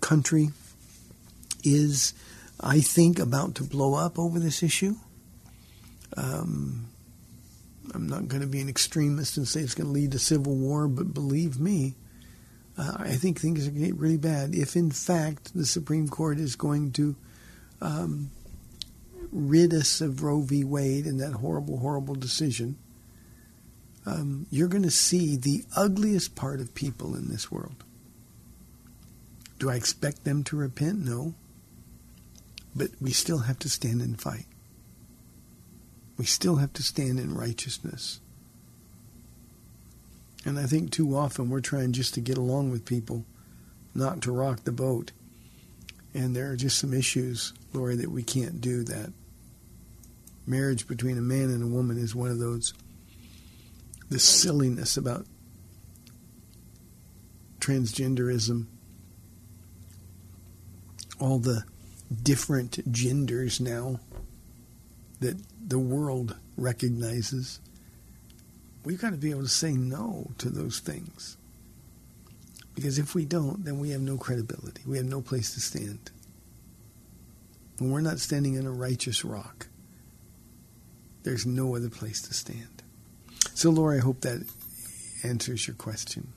country 0.00 0.50
is, 1.62 2.14
I 2.60 2.80
think, 2.80 3.18
about 3.18 3.54
to 3.56 3.64
blow 3.64 3.94
up 3.94 4.18
over 4.18 4.38
this 4.38 4.62
issue. 4.62 4.94
Um, 6.16 6.88
I'm 7.94 8.08
not 8.08 8.28
going 8.28 8.40
to 8.40 8.48
be 8.48 8.60
an 8.60 8.68
extremist 8.68 9.36
and 9.36 9.46
say 9.46 9.60
it's 9.60 9.74
going 9.74 9.86
to 9.86 9.92
lead 9.92 10.12
to 10.12 10.18
civil 10.18 10.54
war, 10.54 10.88
but 10.88 11.14
believe 11.14 11.58
me, 11.60 11.94
uh, 12.78 12.92
I 12.98 13.16
think 13.16 13.40
things 13.40 13.66
are 13.66 13.70
going 13.70 13.82
to 13.82 13.88
get 13.88 13.98
really 13.98 14.16
bad 14.16 14.54
if, 14.54 14.76
in 14.76 14.90
fact, 14.90 15.52
the 15.54 15.66
Supreme 15.66 16.08
Court 16.08 16.38
is 16.38 16.54
going 16.54 16.92
to 16.92 17.16
um, 17.80 18.30
rid 19.32 19.74
us 19.74 20.00
of 20.00 20.22
Roe 20.22 20.40
v. 20.40 20.62
Wade 20.64 21.06
and 21.06 21.20
that 21.20 21.34
horrible, 21.34 21.78
horrible 21.78 22.14
decision. 22.14 22.76
Um, 24.06 24.46
you're 24.50 24.68
going 24.68 24.84
to 24.84 24.90
see 24.90 25.36
the 25.36 25.64
ugliest 25.76 26.36
part 26.36 26.60
of 26.60 26.74
people 26.74 27.16
in 27.16 27.28
this 27.28 27.50
world. 27.50 27.84
Do 29.58 29.68
I 29.68 29.74
expect 29.74 30.24
them 30.24 30.44
to 30.44 30.56
repent? 30.56 31.04
No. 31.04 31.34
But 32.76 32.90
we 33.00 33.10
still 33.10 33.38
have 33.38 33.58
to 33.60 33.68
stand 33.68 34.00
and 34.00 34.20
fight. 34.20 34.46
We 36.16 36.24
still 36.24 36.56
have 36.56 36.72
to 36.74 36.82
stand 36.82 37.18
in 37.18 37.34
righteousness. 37.34 38.20
And 40.48 40.58
I 40.58 40.64
think 40.64 40.90
too 40.90 41.14
often 41.14 41.50
we're 41.50 41.60
trying 41.60 41.92
just 41.92 42.14
to 42.14 42.22
get 42.22 42.38
along 42.38 42.70
with 42.70 42.86
people, 42.86 43.26
not 43.94 44.22
to 44.22 44.32
rock 44.32 44.64
the 44.64 44.72
boat. 44.72 45.12
And 46.14 46.34
there 46.34 46.50
are 46.50 46.56
just 46.56 46.78
some 46.78 46.94
issues, 46.94 47.52
Lori, 47.74 47.96
that 47.96 48.10
we 48.10 48.22
can't 48.22 48.58
do 48.58 48.82
that. 48.84 49.12
Marriage 50.46 50.88
between 50.88 51.18
a 51.18 51.20
man 51.20 51.50
and 51.50 51.62
a 51.62 51.66
woman 51.66 51.98
is 51.98 52.14
one 52.14 52.30
of 52.30 52.38
those. 52.38 52.72
The 54.08 54.18
silliness 54.18 54.96
about 54.96 55.26
transgenderism, 57.60 58.68
all 61.20 61.40
the 61.40 61.64
different 62.22 62.90
genders 62.90 63.60
now 63.60 64.00
that 65.20 65.36
the 65.60 65.78
world 65.78 66.38
recognizes. 66.56 67.60
We've 68.88 68.98
got 68.98 69.10
to 69.10 69.18
be 69.18 69.32
able 69.32 69.42
to 69.42 69.48
say 69.48 69.72
no 69.72 70.30
to 70.38 70.48
those 70.48 70.78
things. 70.78 71.36
Because 72.74 72.98
if 72.98 73.14
we 73.14 73.26
don't, 73.26 73.62
then 73.62 73.80
we 73.80 73.90
have 73.90 74.00
no 74.00 74.16
credibility. 74.16 74.80
We 74.86 74.96
have 74.96 75.04
no 75.04 75.20
place 75.20 75.52
to 75.52 75.60
stand. 75.60 76.10
When 77.76 77.90
we're 77.90 78.00
not 78.00 78.18
standing 78.18 78.58
on 78.58 78.64
a 78.64 78.70
righteous 78.70 79.26
rock, 79.26 79.66
there's 81.22 81.44
no 81.44 81.76
other 81.76 81.90
place 81.90 82.22
to 82.22 82.32
stand. 82.32 82.82
So, 83.52 83.68
Laura, 83.68 83.98
I 83.98 84.00
hope 84.00 84.22
that 84.22 84.46
answers 85.22 85.66
your 85.66 85.76
question. 85.76 86.32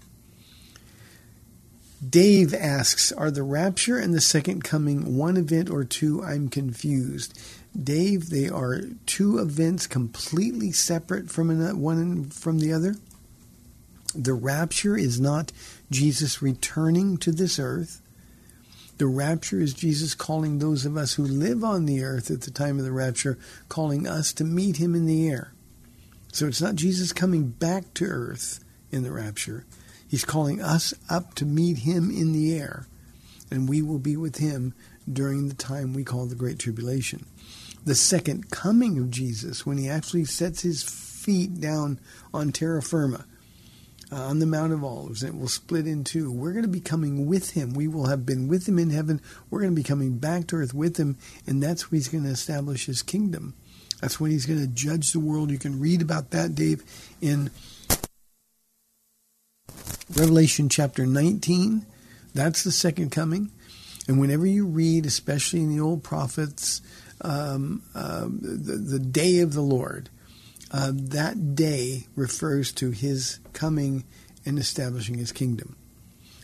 Dave 2.05 2.53
asks, 2.53 3.13
Are 3.13 3.31
the 3.31 3.43
rapture 3.43 3.97
and 3.97 4.13
the 4.13 4.19
second 4.19 4.65
coming 4.65 5.15
one 5.15 5.37
event 5.37 5.69
or 5.69 5.85
two? 5.85 6.21
I'm 6.21 6.49
confused. 6.49 7.39
Dave, 7.79 8.29
they 8.29 8.49
are 8.49 8.81
two 9.05 9.39
events 9.39 9.87
completely 9.87 10.71
separate 10.71 11.29
from 11.29 11.79
one 11.79 12.29
from 12.29 12.59
the 12.59 12.73
other. 12.73 12.95
The 14.13 14.33
rapture 14.33 14.97
is 14.97 15.21
not 15.21 15.53
Jesus 15.89 16.41
returning 16.41 17.17
to 17.17 17.31
this 17.31 17.59
earth. 17.59 18.01
The 18.97 19.07
rapture 19.07 19.61
is 19.61 19.73
Jesus 19.73 20.13
calling 20.13 20.59
those 20.59 20.85
of 20.85 20.97
us 20.97 21.13
who 21.13 21.23
live 21.23 21.63
on 21.63 21.85
the 21.85 22.03
earth 22.03 22.29
at 22.29 22.41
the 22.41 22.51
time 22.51 22.77
of 22.77 22.83
the 22.83 22.91
rapture, 22.91 23.39
calling 23.69 24.05
us 24.05 24.33
to 24.33 24.43
meet 24.43 24.77
him 24.77 24.93
in 24.93 25.05
the 25.05 25.29
air. 25.29 25.53
So 26.33 26.47
it's 26.47 26.61
not 26.61 26.75
Jesus 26.75 27.13
coming 27.13 27.47
back 27.47 27.93
to 27.95 28.05
earth 28.05 28.63
in 28.91 29.03
the 29.03 29.11
rapture. 29.11 29.65
He's 30.07 30.25
calling 30.25 30.61
us 30.61 30.93
up 31.09 31.35
to 31.35 31.45
meet 31.45 31.79
him 31.79 32.11
in 32.11 32.33
the 32.33 32.53
air, 32.53 32.85
and 33.49 33.67
we 33.67 33.81
will 33.81 33.97
be 33.97 34.17
with 34.17 34.37
him 34.37 34.73
during 35.11 35.47
the 35.47 35.55
time 35.55 35.93
we 35.93 36.03
call 36.03 36.25
the 36.25 36.35
Great 36.35 36.59
Tribulation 36.59 37.25
the 37.85 37.95
second 37.95 38.51
coming 38.51 38.97
of 38.97 39.09
Jesus, 39.09 39.65
when 39.65 39.77
he 39.77 39.89
actually 39.89 40.25
sets 40.25 40.61
his 40.61 40.83
feet 40.83 41.59
down 41.59 41.99
on 42.33 42.51
terra 42.51 42.81
firma, 42.81 43.25
uh, 44.11 44.15
on 44.15 44.39
the 44.39 44.45
Mount 44.45 44.73
of 44.73 44.83
Olives, 44.83 45.23
and 45.23 45.33
it 45.33 45.39
will 45.39 45.47
split 45.47 45.87
in 45.87 46.03
two. 46.03 46.31
We're 46.31 46.51
going 46.51 46.63
to 46.63 46.69
be 46.69 46.81
coming 46.81 47.25
with 47.27 47.51
him. 47.51 47.73
We 47.73 47.87
will 47.87 48.07
have 48.07 48.25
been 48.25 48.47
with 48.47 48.67
him 48.67 48.77
in 48.77 48.89
heaven. 48.89 49.21
We're 49.49 49.61
going 49.61 49.71
to 49.71 49.75
be 49.75 49.83
coming 49.83 50.17
back 50.17 50.47
to 50.47 50.57
earth 50.57 50.73
with 50.73 50.97
him, 50.97 51.17
and 51.47 51.63
that's 51.63 51.89
when 51.89 51.97
he's 51.97 52.09
going 52.09 52.25
to 52.25 52.29
establish 52.29 52.85
his 52.85 53.01
kingdom. 53.01 53.53
That's 54.01 54.19
when 54.19 54.31
he's 54.31 54.45
going 54.45 54.59
to 54.59 54.67
judge 54.67 55.11
the 55.11 55.19
world. 55.19 55.51
You 55.51 55.59
can 55.59 55.79
read 55.79 56.01
about 56.01 56.31
that, 56.31 56.55
Dave, 56.55 56.83
in 57.21 57.51
Revelation 60.13 60.69
chapter 60.69 61.05
19. 61.05 61.85
That's 62.33 62.63
the 62.63 62.71
second 62.71 63.11
coming. 63.11 63.51
And 64.07 64.19
whenever 64.19 64.45
you 64.45 64.65
read, 64.65 65.05
especially 65.05 65.61
in 65.61 65.69
the 65.69 65.79
old 65.79 66.03
prophets, 66.03 66.81
um, 67.21 67.83
uh, 67.93 68.25
the, 68.25 68.77
the, 68.77 68.99
day 68.99 69.39
of 69.39 69.53
the 69.53 69.61
Lord. 69.61 70.09
Uh, 70.71 70.91
that 70.93 71.55
day 71.55 72.07
refers 72.15 72.71
to 72.73 72.91
his 72.91 73.39
coming 73.53 74.03
and 74.45 74.57
establishing 74.57 75.15
his 75.17 75.31
kingdom. 75.31 75.75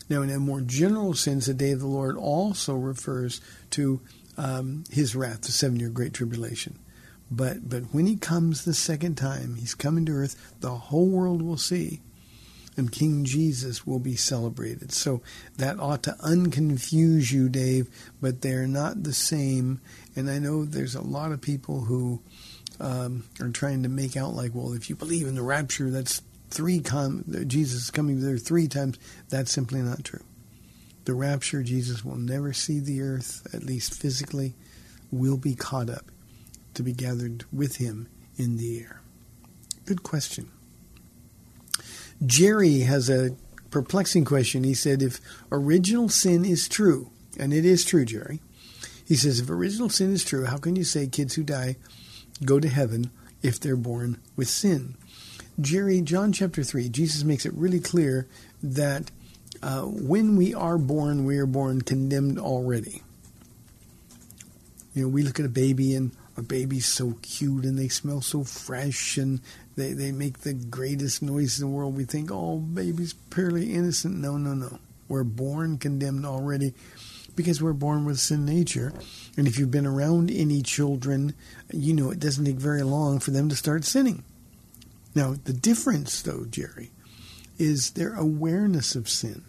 Now, 0.08 0.22
in 0.22 0.30
a 0.30 0.38
more 0.38 0.60
general 0.60 1.14
sense, 1.14 1.46
the 1.46 1.54
day 1.54 1.72
of 1.72 1.80
the 1.80 1.86
Lord 1.86 2.16
also 2.16 2.74
refers 2.74 3.40
to 3.70 4.00
um, 4.36 4.84
his 4.90 5.16
wrath, 5.16 5.42
the 5.42 5.52
seven 5.52 5.80
year 5.80 5.88
Great 5.88 6.14
Tribulation. 6.14 6.78
But, 7.30 7.68
but 7.68 7.82
when 7.92 8.06
he 8.06 8.16
comes 8.16 8.64
the 8.64 8.74
second 8.74 9.16
time, 9.16 9.56
he's 9.56 9.74
coming 9.74 10.06
to 10.06 10.12
earth, 10.12 10.54
the 10.60 10.70
whole 10.70 11.08
world 11.08 11.42
will 11.42 11.58
see 11.58 12.00
and 12.78 12.92
King 12.92 13.24
Jesus 13.24 13.86
will 13.86 13.98
be 13.98 14.16
celebrated. 14.16 14.92
So 14.92 15.20
that 15.56 15.80
ought 15.80 16.04
to 16.04 16.16
unconfuse 16.24 17.32
you, 17.32 17.48
Dave, 17.48 17.88
but 18.20 18.40
they're 18.40 18.68
not 18.68 19.02
the 19.02 19.12
same. 19.12 19.80
And 20.16 20.30
I 20.30 20.38
know 20.38 20.64
there's 20.64 20.94
a 20.94 21.02
lot 21.02 21.32
of 21.32 21.40
people 21.40 21.80
who 21.80 22.22
um, 22.80 23.24
are 23.40 23.50
trying 23.50 23.82
to 23.82 23.88
make 23.88 24.16
out 24.16 24.34
like, 24.34 24.54
well, 24.54 24.72
if 24.72 24.88
you 24.88 24.96
believe 24.96 25.26
in 25.26 25.34
the 25.34 25.42
rapture, 25.42 25.90
that's 25.90 26.22
three 26.50 26.80
com- 26.80 27.24
Jesus 27.46 27.84
is 27.84 27.90
coming 27.90 28.20
there 28.20 28.38
three 28.38 28.68
times. 28.68 28.98
That's 29.28 29.52
simply 29.52 29.82
not 29.82 30.04
true. 30.04 30.24
The 31.04 31.14
rapture, 31.14 31.62
Jesus 31.62 32.04
will 32.04 32.16
never 32.16 32.52
see 32.52 32.80
the 32.80 33.02
earth, 33.02 33.46
at 33.52 33.64
least 33.64 33.94
physically, 34.00 34.54
will 35.10 35.38
be 35.38 35.54
caught 35.54 35.90
up 35.90 36.06
to 36.74 36.82
be 36.82 36.92
gathered 36.92 37.44
with 37.52 37.76
him 37.76 38.08
in 38.36 38.56
the 38.56 38.78
air. 38.78 39.00
Good 39.84 40.02
question. 40.02 40.50
Jerry 42.24 42.80
has 42.80 43.08
a 43.08 43.36
perplexing 43.70 44.24
question. 44.24 44.64
He 44.64 44.74
said, 44.74 45.02
if 45.02 45.20
original 45.52 46.08
sin 46.08 46.44
is 46.44 46.68
true, 46.68 47.10
and 47.38 47.52
it 47.52 47.64
is 47.64 47.84
true, 47.84 48.04
Jerry, 48.04 48.40
he 49.06 49.16
says, 49.16 49.40
if 49.40 49.48
original 49.48 49.88
sin 49.88 50.12
is 50.12 50.24
true, 50.24 50.44
how 50.44 50.58
can 50.58 50.76
you 50.76 50.84
say 50.84 51.06
kids 51.06 51.34
who 51.34 51.42
die 51.42 51.76
go 52.44 52.60
to 52.60 52.68
heaven 52.68 53.10
if 53.42 53.60
they're 53.60 53.76
born 53.76 54.20
with 54.36 54.48
sin? 54.48 54.96
Jerry, 55.60 56.00
John 56.00 56.32
chapter 56.32 56.62
3, 56.62 56.88
Jesus 56.88 57.24
makes 57.24 57.44
it 57.44 57.52
really 57.54 57.80
clear 57.80 58.28
that 58.62 59.10
uh, 59.62 59.82
when 59.82 60.36
we 60.36 60.54
are 60.54 60.78
born, 60.78 61.24
we 61.24 61.38
are 61.38 61.46
born 61.46 61.82
condemned 61.82 62.38
already. 62.38 63.02
You 64.94 65.02
know, 65.02 65.08
we 65.08 65.22
look 65.22 65.40
at 65.40 65.46
a 65.46 65.50
baby 65.50 65.94
and 65.94 66.12
a 66.36 66.42
baby's 66.42 66.86
so 66.86 67.16
cute 67.22 67.64
and 67.64 67.78
they 67.78 67.88
smell 67.88 68.20
so 68.20 68.44
fresh 68.44 69.16
and 69.16 69.40
they, 69.78 69.92
they 69.92 70.10
make 70.10 70.40
the 70.40 70.54
greatest 70.54 71.22
noise 71.22 71.60
in 71.60 71.68
the 71.68 71.72
world. 71.72 71.96
We 71.96 72.04
think, 72.04 72.30
oh, 72.32 72.58
baby's 72.58 73.12
purely 73.30 73.72
innocent. 73.72 74.16
No, 74.16 74.36
no, 74.36 74.52
no. 74.52 74.80
We're 75.08 75.22
born 75.22 75.78
condemned 75.78 76.26
already 76.26 76.74
because 77.36 77.62
we're 77.62 77.72
born 77.72 78.04
with 78.04 78.18
sin 78.18 78.44
nature. 78.44 78.92
And 79.36 79.46
if 79.46 79.56
you've 79.56 79.70
been 79.70 79.86
around 79.86 80.32
any 80.32 80.62
children, 80.62 81.32
you 81.72 81.94
know 81.94 82.10
it 82.10 82.18
doesn't 82.18 82.44
take 82.44 82.56
very 82.56 82.82
long 82.82 83.20
for 83.20 83.30
them 83.30 83.48
to 83.48 83.56
start 83.56 83.84
sinning. 83.84 84.24
Now, 85.14 85.36
the 85.44 85.52
difference, 85.52 86.20
though, 86.22 86.44
Jerry, 86.50 86.90
is 87.56 87.90
their 87.90 88.14
awareness 88.14 88.96
of 88.96 89.08
sin. 89.08 89.44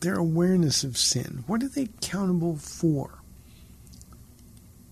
Their 0.00 0.14
awareness 0.14 0.84
of 0.84 0.96
sin. 0.96 1.44
What 1.46 1.62
are 1.62 1.68
they 1.68 1.82
accountable 1.82 2.56
for? 2.56 3.18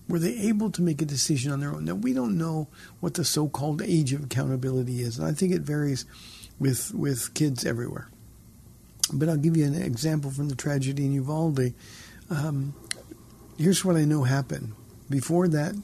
Were 0.07 0.19
they 0.19 0.37
able 0.47 0.69
to 0.71 0.81
make 0.81 1.01
a 1.01 1.05
decision 1.05 1.51
on 1.51 1.59
their 1.59 1.73
own? 1.73 1.85
Now, 1.85 1.95
we 1.95 2.13
don't 2.13 2.37
know 2.37 2.67
what 2.99 3.15
the 3.15 3.25
so 3.25 3.47
called 3.47 3.81
age 3.81 4.13
of 4.13 4.23
accountability 4.23 5.01
is, 5.01 5.17
and 5.17 5.27
I 5.27 5.31
think 5.31 5.51
it 5.51 5.61
varies 5.61 6.05
with, 6.59 6.93
with 6.93 7.33
kids 7.33 7.65
everywhere. 7.65 8.09
But 9.11 9.29
I'll 9.29 9.37
give 9.37 9.57
you 9.57 9.65
an 9.65 9.75
example 9.75 10.31
from 10.31 10.49
the 10.49 10.55
tragedy 10.55 11.05
in 11.05 11.13
Uvalde. 11.13 11.73
Um, 12.29 12.73
here's 13.57 13.83
what 13.83 13.95
I 13.95 14.05
know 14.05 14.23
happened. 14.23 14.73
Before 15.09 15.47
that 15.47 15.75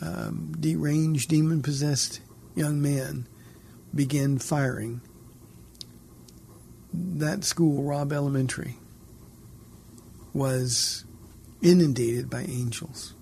um, 0.00 0.54
deranged, 0.58 1.28
demon 1.28 1.62
possessed 1.62 2.20
young 2.54 2.82
man 2.82 3.26
began 3.94 4.38
firing, 4.38 5.00
that 6.92 7.44
school, 7.44 7.82
Robb 7.82 8.12
Elementary, 8.12 8.76
was 10.34 11.04
inundated 11.62 12.28
by 12.28 12.42
angels. 12.42 13.14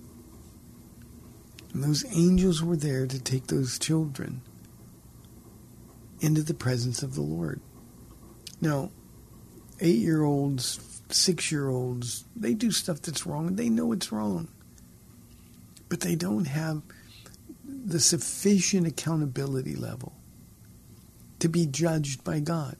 And 1.73 1.83
those 1.83 2.03
angels 2.13 2.61
were 2.61 2.75
there 2.75 3.07
to 3.07 3.21
take 3.21 3.47
those 3.47 3.79
children 3.79 4.41
into 6.19 6.43
the 6.43 6.53
presence 6.53 7.01
of 7.01 7.15
the 7.15 7.21
Lord. 7.21 7.61
Now, 8.59 8.91
eight 9.79 9.99
year 9.99 10.23
olds, 10.23 11.01
six 11.09 11.51
year 11.51 11.69
olds, 11.69 12.25
they 12.35 12.53
do 12.53 12.71
stuff 12.71 13.01
that's 13.01 13.25
wrong 13.25 13.55
they 13.55 13.69
know 13.69 13.91
it's 13.91 14.11
wrong. 14.11 14.47
But 15.89 16.01
they 16.01 16.15
don't 16.15 16.45
have 16.45 16.81
the 17.65 17.99
sufficient 17.99 18.87
accountability 18.87 19.75
level 19.75 20.13
to 21.39 21.49
be 21.49 21.65
judged 21.65 22.23
by 22.23 22.39
God. 22.39 22.77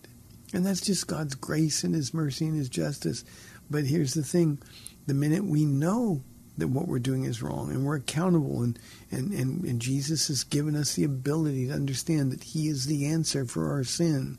And 0.53 0.65
that's 0.65 0.81
just 0.81 1.07
God's 1.07 1.35
grace 1.35 1.83
and 1.83 1.95
His 1.95 2.13
mercy 2.13 2.45
and 2.45 2.55
His 2.55 2.69
justice. 2.69 3.23
But 3.69 3.85
here's 3.85 4.13
the 4.13 4.23
thing 4.23 4.59
the 5.07 5.13
minute 5.13 5.43
we 5.43 5.65
know 5.65 6.21
that 6.57 6.67
what 6.67 6.87
we're 6.87 6.99
doing 6.99 7.23
is 7.23 7.41
wrong 7.41 7.71
and 7.71 7.85
we're 7.85 7.95
accountable 7.95 8.61
and, 8.61 8.77
and, 9.09 9.31
and, 9.33 9.63
and 9.63 9.81
Jesus 9.81 10.27
has 10.27 10.43
given 10.43 10.75
us 10.75 10.93
the 10.93 11.03
ability 11.03 11.67
to 11.67 11.73
understand 11.73 12.31
that 12.31 12.43
He 12.43 12.67
is 12.67 12.85
the 12.85 13.05
answer 13.05 13.45
for 13.45 13.71
our 13.71 13.83
sin. 13.83 14.37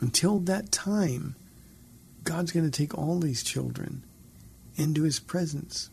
Until 0.00 0.40
that 0.40 0.72
time, 0.72 1.36
God's 2.24 2.52
going 2.52 2.68
to 2.68 2.76
take 2.76 2.96
all 2.96 3.18
these 3.18 3.42
children 3.42 4.04
into 4.76 5.02
His 5.02 5.20
presence. 5.20 5.90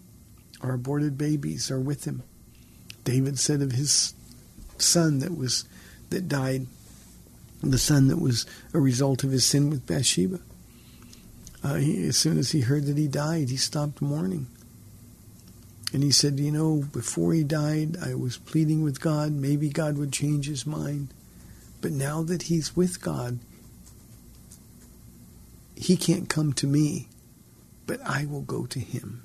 Our 0.61 0.73
aborted 0.73 1.17
babies 1.17 1.69
are 1.69 1.79
with 1.79 2.05
Him. 2.05 2.23
David 3.09 3.39
said 3.39 3.63
of 3.63 3.71
his 3.71 4.13
son 4.77 5.17
that 5.19 5.35
was 5.35 5.65
that 6.11 6.27
died, 6.27 6.67
the 7.61 7.77
son 7.77 8.07
that 8.07 8.19
was 8.19 8.45
a 8.71 8.79
result 8.79 9.23
of 9.23 9.31
his 9.31 9.45
sin 9.45 9.69
with 9.69 9.87
Bathsheba. 9.87 10.39
Uh, 11.63 11.75
he, 11.75 12.07
as 12.07 12.17
soon 12.17 12.37
as 12.37 12.51
he 12.51 12.61
heard 12.61 12.85
that 12.85 12.97
he 12.97 13.07
died, 13.07 13.49
he 13.49 13.57
stopped 13.57 14.01
mourning. 14.01 14.47
And 15.91 16.03
he 16.03 16.11
said, 16.11 16.39
You 16.39 16.51
know, 16.51 16.83
before 16.91 17.33
he 17.33 17.43
died, 17.43 17.97
I 18.01 18.13
was 18.15 18.37
pleading 18.37 18.83
with 18.83 19.01
God. 19.01 19.31
Maybe 19.31 19.69
God 19.69 19.97
would 19.97 20.13
change 20.13 20.47
his 20.47 20.65
mind. 20.65 21.09
But 21.81 21.91
now 21.91 22.23
that 22.23 22.43
he's 22.43 22.75
with 22.75 23.01
God, 23.01 23.39
he 25.75 25.95
can't 25.95 26.29
come 26.29 26.53
to 26.53 26.67
me, 26.67 27.07
but 27.87 28.01
I 28.05 28.25
will 28.25 28.41
go 28.41 28.65
to 28.65 28.79
him. 28.79 29.23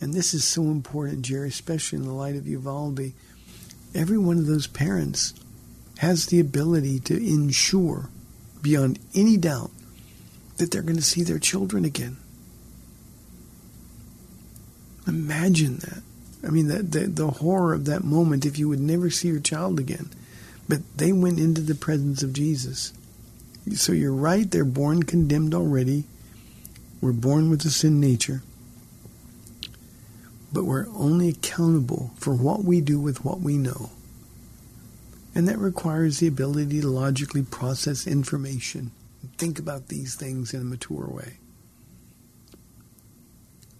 And 0.00 0.12
this 0.12 0.34
is 0.34 0.44
so 0.44 0.64
important, 0.64 1.22
Jerry, 1.22 1.48
especially 1.48 1.98
in 1.98 2.04
the 2.04 2.12
light 2.12 2.36
of 2.36 2.46
Uvalde. 2.46 3.12
Every 3.94 4.18
one 4.18 4.38
of 4.38 4.46
those 4.46 4.66
parents 4.66 5.34
has 5.98 6.26
the 6.26 6.40
ability 6.40 6.98
to 7.00 7.16
ensure, 7.16 8.10
beyond 8.60 8.98
any 9.14 9.36
doubt, 9.36 9.70
that 10.56 10.70
they're 10.70 10.82
going 10.82 10.96
to 10.96 11.02
see 11.02 11.22
their 11.22 11.38
children 11.38 11.84
again. 11.84 12.16
Imagine 15.06 15.78
that. 15.78 16.02
I 16.46 16.50
mean, 16.50 16.68
the, 16.68 16.82
the, 16.82 17.06
the 17.06 17.30
horror 17.30 17.74
of 17.74 17.86
that 17.86 18.04
moment 18.04 18.46
if 18.46 18.58
you 18.58 18.68
would 18.68 18.80
never 18.80 19.10
see 19.10 19.28
your 19.28 19.40
child 19.40 19.78
again. 19.78 20.10
But 20.68 20.80
they 20.96 21.12
went 21.12 21.38
into 21.38 21.60
the 21.60 21.74
presence 21.74 22.22
of 22.22 22.32
Jesus. 22.32 22.92
So 23.74 23.92
you're 23.92 24.12
right, 24.12 24.50
they're 24.50 24.64
born 24.64 25.02
condemned 25.02 25.54
already. 25.54 26.04
We're 27.00 27.12
born 27.12 27.50
with 27.50 27.64
a 27.64 27.70
sin 27.70 28.00
nature. 28.00 28.42
But 30.52 30.64
we're 30.64 30.86
only 30.88 31.30
accountable 31.30 32.12
for 32.16 32.34
what 32.34 32.64
we 32.64 32.80
do 32.80 33.00
with 33.00 33.24
what 33.24 33.40
we 33.40 33.58
know. 33.58 33.90
And 35.34 35.48
that 35.48 35.58
requires 35.58 36.20
the 36.20 36.28
ability 36.28 36.80
to 36.80 36.86
logically 36.86 37.42
process 37.42 38.06
information 38.06 38.92
think 39.36 39.58
about 39.58 39.88
these 39.88 40.14
things 40.14 40.54
in 40.54 40.60
a 40.60 40.64
mature 40.64 41.08
way. 41.08 41.38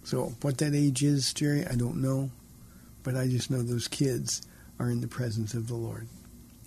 So, 0.03 0.33
what 0.41 0.57
that 0.59 0.75
age 0.75 1.03
is, 1.03 1.33
Jerry, 1.33 1.65
I 1.65 1.75
don't 1.75 2.01
know. 2.01 2.29
But 3.01 3.15
I 3.15 3.27
just 3.27 3.49
know 3.51 3.61
those 3.61 3.87
kids 3.87 4.41
are 4.79 4.89
in 4.89 5.01
the 5.01 5.07
presence 5.07 5.53
of 5.53 5.67
the 5.67 5.75
Lord. 5.75 6.07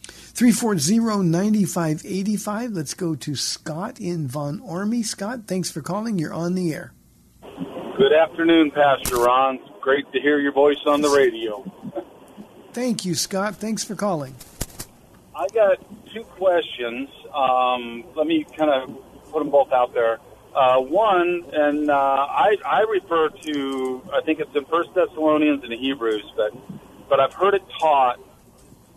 340-9585. 0.06 2.74
Let's 2.74 2.94
go 2.94 3.14
to 3.16 3.34
Scott 3.34 4.00
in 4.00 4.28
Von 4.28 4.60
Ormy. 4.60 5.04
Scott, 5.04 5.40
thanks 5.46 5.70
for 5.70 5.82
calling. 5.82 6.18
You're 6.18 6.32
on 6.32 6.54
the 6.54 6.72
air. 6.72 6.94
Good 7.96 8.12
afternoon, 8.12 8.70
Pastor 8.70 9.16
Ron. 9.16 9.58
Great 9.80 10.12
to 10.12 10.20
hear 10.20 10.38
your 10.38 10.52
voice 10.52 10.78
on 10.86 11.00
the 11.00 11.08
radio. 11.08 11.64
Thank 12.72 13.04
you, 13.04 13.16
Scott. 13.16 13.56
Thanks 13.56 13.82
for 13.82 13.96
calling. 13.96 14.36
I 15.34 15.48
got 15.48 15.78
two 16.12 16.22
questions. 16.22 17.08
Um, 17.34 18.04
let 18.14 18.26
me 18.26 18.44
kind 18.56 18.70
of 18.70 18.96
put 19.30 19.40
them 19.40 19.50
both 19.50 19.72
out 19.72 19.94
there. 19.94 20.18
Uh, 20.54 20.80
one, 20.80 21.44
and 21.52 21.90
uh, 21.90 21.94
I, 21.94 22.56
I 22.64 22.80
refer 22.80 23.28
to, 23.28 24.02
I 24.12 24.20
think 24.22 24.40
it's 24.40 24.54
in 24.56 24.64
First 24.64 24.94
Thessalonians 24.94 25.62
and 25.62 25.72
Hebrews, 25.72 26.32
but 26.36 26.52
but 27.08 27.20
I've 27.20 27.32
heard 27.32 27.54
it 27.54 27.62
taught 27.80 28.18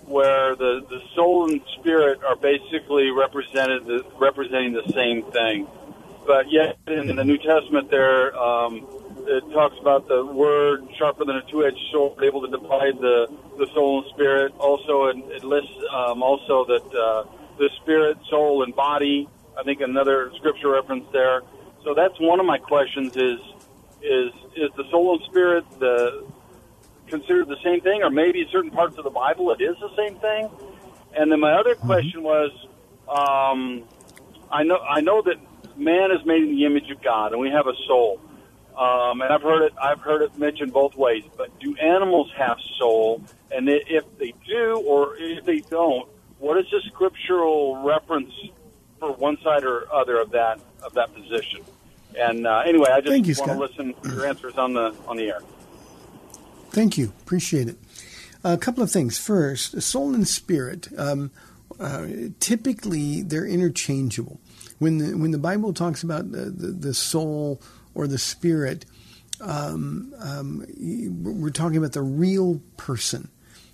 where 0.06 0.56
the, 0.56 0.86
the 0.90 1.02
soul 1.16 1.50
and 1.50 1.62
spirit 1.80 2.24
are 2.24 2.36
basically 2.36 3.12
represented 3.12 4.06
representing 4.20 4.74
the 4.74 4.92
same 4.94 5.24
thing. 5.32 5.68
But 6.26 6.52
yet 6.52 6.78
in 6.88 7.16
the 7.16 7.24
New 7.24 7.38
Testament, 7.38 7.90
there 7.90 8.36
um, 8.38 8.88
it 9.28 9.44
talks 9.52 9.78
about 9.80 10.08
the 10.08 10.26
word 10.26 10.88
sharper 10.98 11.26
than 11.26 11.38
a 11.38 11.42
two-edged 11.44 11.80
sword, 11.92 12.24
able 12.24 12.42
to 12.42 12.48
divide 12.48 12.98
the 13.00 13.28
the 13.58 13.68
soul 13.74 14.04
and 14.04 14.10
spirit. 14.14 14.54
Also, 14.58 15.06
it, 15.06 15.18
it 15.30 15.44
lists 15.44 15.72
um, 15.94 16.24
also 16.24 16.66
that 16.66 16.96
uh, 16.96 17.24
the 17.58 17.70
spirit, 17.82 18.18
soul, 18.30 18.64
and 18.64 18.76
body. 18.76 19.28
I 19.58 19.64
think 19.64 19.82
another 19.82 20.32
scripture 20.38 20.70
reference 20.70 21.06
there. 21.12 21.42
So 21.84 21.94
that's 21.94 22.20
one 22.20 22.40
of 22.40 22.46
my 22.46 22.58
questions: 22.58 23.16
is 23.16 23.40
is 24.02 24.32
is 24.56 24.72
the 24.76 24.84
soul 24.90 25.16
and 25.16 25.24
spirit 25.26 25.66
the 25.80 26.26
considered 27.08 27.48
the 27.48 27.62
same 27.64 27.82
thing, 27.82 28.02
or 28.04 28.10
maybe 28.10 28.48
certain 28.52 28.72
parts 28.72 28.98
of 28.98 29.04
the 29.04 29.10
Bible 29.10 29.52
it 29.52 29.62
is 29.62 29.76
the 29.80 29.94
same 29.96 30.16
thing? 30.20 30.50
And 31.14 31.32
then 31.32 31.40
my 31.42 31.54
other 31.54 31.76
question 31.76 32.24
was, 32.24 32.52
um, 33.10 33.84
I 34.50 34.64
know 34.64 34.78
I 34.78 35.02
know 35.02 35.22
that 35.24 35.36
man 35.78 36.12
is 36.12 36.26
made 36.26 36.44
in 36.44 36.56
the 36.56 36.66
image 36.66 36.90
of 36.90 37.02
God, 37.04 37.34
and 37.34 37.42
we 37.42 37.50
have 37.50 37.68
a 37.68 37.76
soul. 37.88 38.20
Um, 38.78 39.22
and 39.22 39.34
I've 39.34 39.42
heard 39.42 39.64
it. 39.64 39.74
I've 39.82 40.00
heard 40.00 40.22
it 40.22 40.38
mentioned 40.38 40.72
both 40.72 40.96
ways. 40.96 41.24
But 41.38 41.58
do 41.60 41.76
animals 41.76 42.32
have 42.38 42.58
soul? 42.80 43.22
And 43.52 43.68
if 43.68 44.06
they 44.18 44.34
do, 44.48 44.82
or 44.88 45.18
if 45.18 45.44
they 45.44 45.60
don't, 45.60 46.08
what 46.42 46.58
is 46.58 46.66
the 46.72 46.82
scriptural 46.88 47.82
reference 47.84 48.34
for 49.00 49.14
one 49.14 49.38
side 49.44 49.64
or 49.64 49.92
other 49.94 50.20
of 50.20 50.32
that 50.32 50.60
of 50.84 50.94
that 50.96 51.14
position? 51.14 51.62
And 52.18 52.46
uh, 52.46 52.64
anyway, 52.66 52.90
I 52.92 53.00
just 53.00 53.28
you, 53.28 53.36
want 53.46 53.52
to 53.52 53.58
listen 53.58 53.94
to 54.04 54.16
your 54.16 54.28
answers 54.28 54.58
on 54.58 54.74
the 54.74 54.94
on 55.08 55.18
the 55.18 55.30
air. 55.30 55.40
Thank 56.72 56.98
you. 56.98 57.14
Appreciate 57.22 57.68
it. 57.70 57.78
A 58.44 58.58
couple 58.58 58.84
of 58.84 58.92
things. 58.92 59.18
First, 59.18 59.82
soul 59.82 60.14
and 60.14 60.28
spirit. 60.28 60.88
Um, 60.98 61.32
uh, 61.80 62.08
typically, 62.40 63.22
they're 63.22 63.46
interchangeable. 63.46 64.40
When 64.80 64.98
the 64.98 65.18
when 65.18 65.32
the 65.32 65.38
Bible 65.38 65.74
talks 65.74 66.02
about 66.02 66.32
the, 66.32 66.46
the, 66.46 66.68
the 66.68 66.94
soul 66.94 67.62
or 67.94 68.08
the 68.08 68.18
spirit, 68.18 68.86
um, 69.42 70.14
um, 70.20 70.66
we're 71.22 71.52
talking 71.52 71.78
about 71.78 71.94
the 71.94 72.02
real 72.02 72.62
person. 72.78 73.30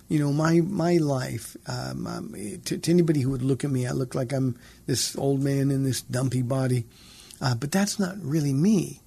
You 0.08 0.18
know, 0.18 0.32
my 0.32 0.60
my 0.60 0.96
life. 0.96 1.56
Um, 1.66 2.06
um, 2.06 2.60
to, 2.64 2.78
to, 2.78 2.90
anybody 2.90 3.20
who 3.20 3.30
would 3.30 3.42
look 3.42 3.64
at 3.64 3.70
me, 3.70 3.86
I 3.86 3.92
look 3.92 4.14
like 4.14 4.32
I'm 4.32 4.58
this 4.86 5.16
old 5.16 5.42
man 5.42 5.70
in 5.70 5.84
this 5.84 6.00
dumpy 6.00 6.42
body, 6.42 6.84
uh, 7.40 7.54
but 7.54 7.70
that's 7.70 7.98
not 7.98 8.16
really 8.22 8.54
me. 8.54 9.00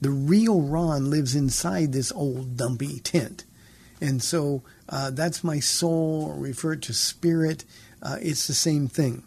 The 0.00 0.10
real 0.10 0.62
Ron 0.62 1.10
lives 1.10 1.34
inside 1.34 1.92
this 1.92 2.10
old 2.12 2.56
dumpy 2.56 3.00
tent, 3.00 3.44
and 4.00 4.22
so 4.22 4.62
uh, 4.88 5.10
that's 5.10 5.44
my 5.44 5.60
soul, 5.60 6.26
or 6.30 6.40
refer 6.40 6.76
to 6.76 6.94
spirit. 6.94 7.64
Uh, 8.02 8.16
it's 8.20 8.46
the 8.46 8.54
same 8.54 8.88
thing. 8.88 9.24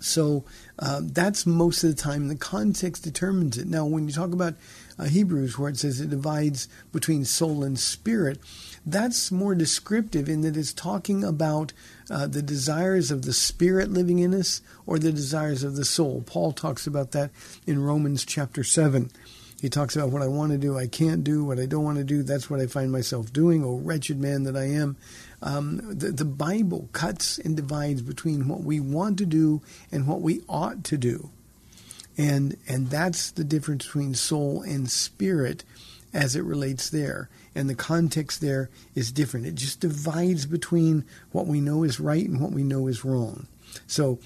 So 0.00 0.44
uh, 0.78 1.02
that's 1.04 1.46
most 1.46 1.84
of 1.84 1.94
the 1.94 2.02
time 2.02 2.28
the 2.28 2.36
context 2.36 3.04
determines 3.04 3.58
it. 3.58 3.68
Now, 3.68 3.84
when 3.84 4.08
you 4.08 4.14
talk 4.14 4.32
about 4.32 4.54
uh, 4.98 5.04
Hebrews, 5.04 5.58
where 5.58 5.70
it 5.70 5.76
says 5.76 6.00
it 6.00 6.10
divides 6.10 6.68
between 6.92 7.24
soul 7.24 7.62
and 7.62 7.78
spirit, 7.78 8.38
that's 8.86 9.30
more 9.30 9.54
descriptive 9.54 10.28
in 10.28 10.40
that 10.40 10.56
it's 10.56 10.72
talking 10.72 11.22
about 11.22 11.72
uh, 12.10 12.26
the 12.26 12.42
desires 12.42 13.10
of 13.10 13.22
the 13.22 13.32
spirit 13.32 13.90
living 13.90 14.18
in 14.18 14.34
us 14.34 14.62
or 14.86 14.98
the 14.98 15.12
desires 15.12 15.62
of 15.62 15.76
the 15.76 15.84
soul. 15.84 16.22
Paul 16.26 16.52
talks 16.52 16.86
about 16.86 17.12
that 17.12 17.30
in 17.66 17.82
Romans 17.82 18.24
chapter 18.24 18.64
7. 18.64 19.10
He 19.60 19.68
talks 19.68 19.94
about 19.94 20.08
what 20.08 20.22
I 20.22 20.26
want 20.26 20.52
to 20.52 20.58
do, 20.58 20.78
I 20.78 20.86
can't 20.86 21.22
do, 21.22 21.44
what 21.44 21.58
I 21.58 21.66
don't 21.66 21.84
want 21.84 21.98
to 21.98 22.04
do, 22.04 22.22
that's 22.22 22.48
what 22.48 22.60
I 22.60 22.66
find 22.66 22.90
myself 22.90 23.30
doing, 23.30 23.62
oh 23.62 23.76
wretched 23.76 24.18
man 24.18 24.44
that 24.44 24.56
I 24.56 24.64
am. 24.64 24.96
Um, 25.42 25.98
the, 25.98 26.12
the 26.12 26.24
Bible 26.24 26.88
cuts 26.92 27.38
and 27.38 27.56
divides 27.56 28.00
between 28.00 28.48
what 28.48 28.62
we 28.62 28.80
want 28.80 29.18
to 29.18 29.26
do 29.26 29.60
and 29.92 30.06
what 30.06 30.22
we 30.22 30.40
ought 30.48 30.82
to 30.84 30.96
do. 30.96 31.28
And, 32.16 32.56
and 32.66 32.88
that's 32.88 33.30
the 33.30 33.44
difference 33.44 33.84
between 33.84 34.14
soul 34.14 34.62
and 34.62 34.90
spirit 34.90 35.64
as 36.12 36.36
it 36.36 36.42
relates 36.42 36.88
there. 36.88 37.28
And 37.54 37.68
the 37.68 37.74
context 37.74 38.40
there 38.40 38.70
is 38.94 39.10
different. 39.10 39.46
It 39.46 39.56
just 39.56 39.80
divides 39.80 40.46
between 40.46 41.04
what 41.32 41.46
we 41.46 41.60
know 41.60 41.82
is 41.82 41.98
right 41.98 42.26
and 42.26 42.40
what 42.40 42.52
we 42.52 42.62
know 42.62 42.86
is 42.86 43.04
wrong. 43.04 43.46
So, 43.86 44.18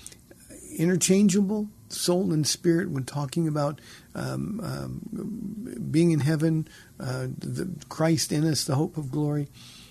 interchangeable, 0.76 1.68
soul 1.88 2.32
and 2.32 2.46
spirit, 2.46 2.90
when 2.90 3.04
talking 3.04 3.48
about 3.48 3.80
um, 4.14 4.60
um, 4.62 5.88
being 5.90 6.10
in 6.10 6.20
heaven, 6.20 6.68
uh, 7.00 7.28
the 7.38 7.68
Christ 7.88 8.32
in 8.32 8.46
us, 8.46 8.64
the 8.64 8.74
hope 8.74 8.96
of 8.96 9.10
glory. 9.10 9.48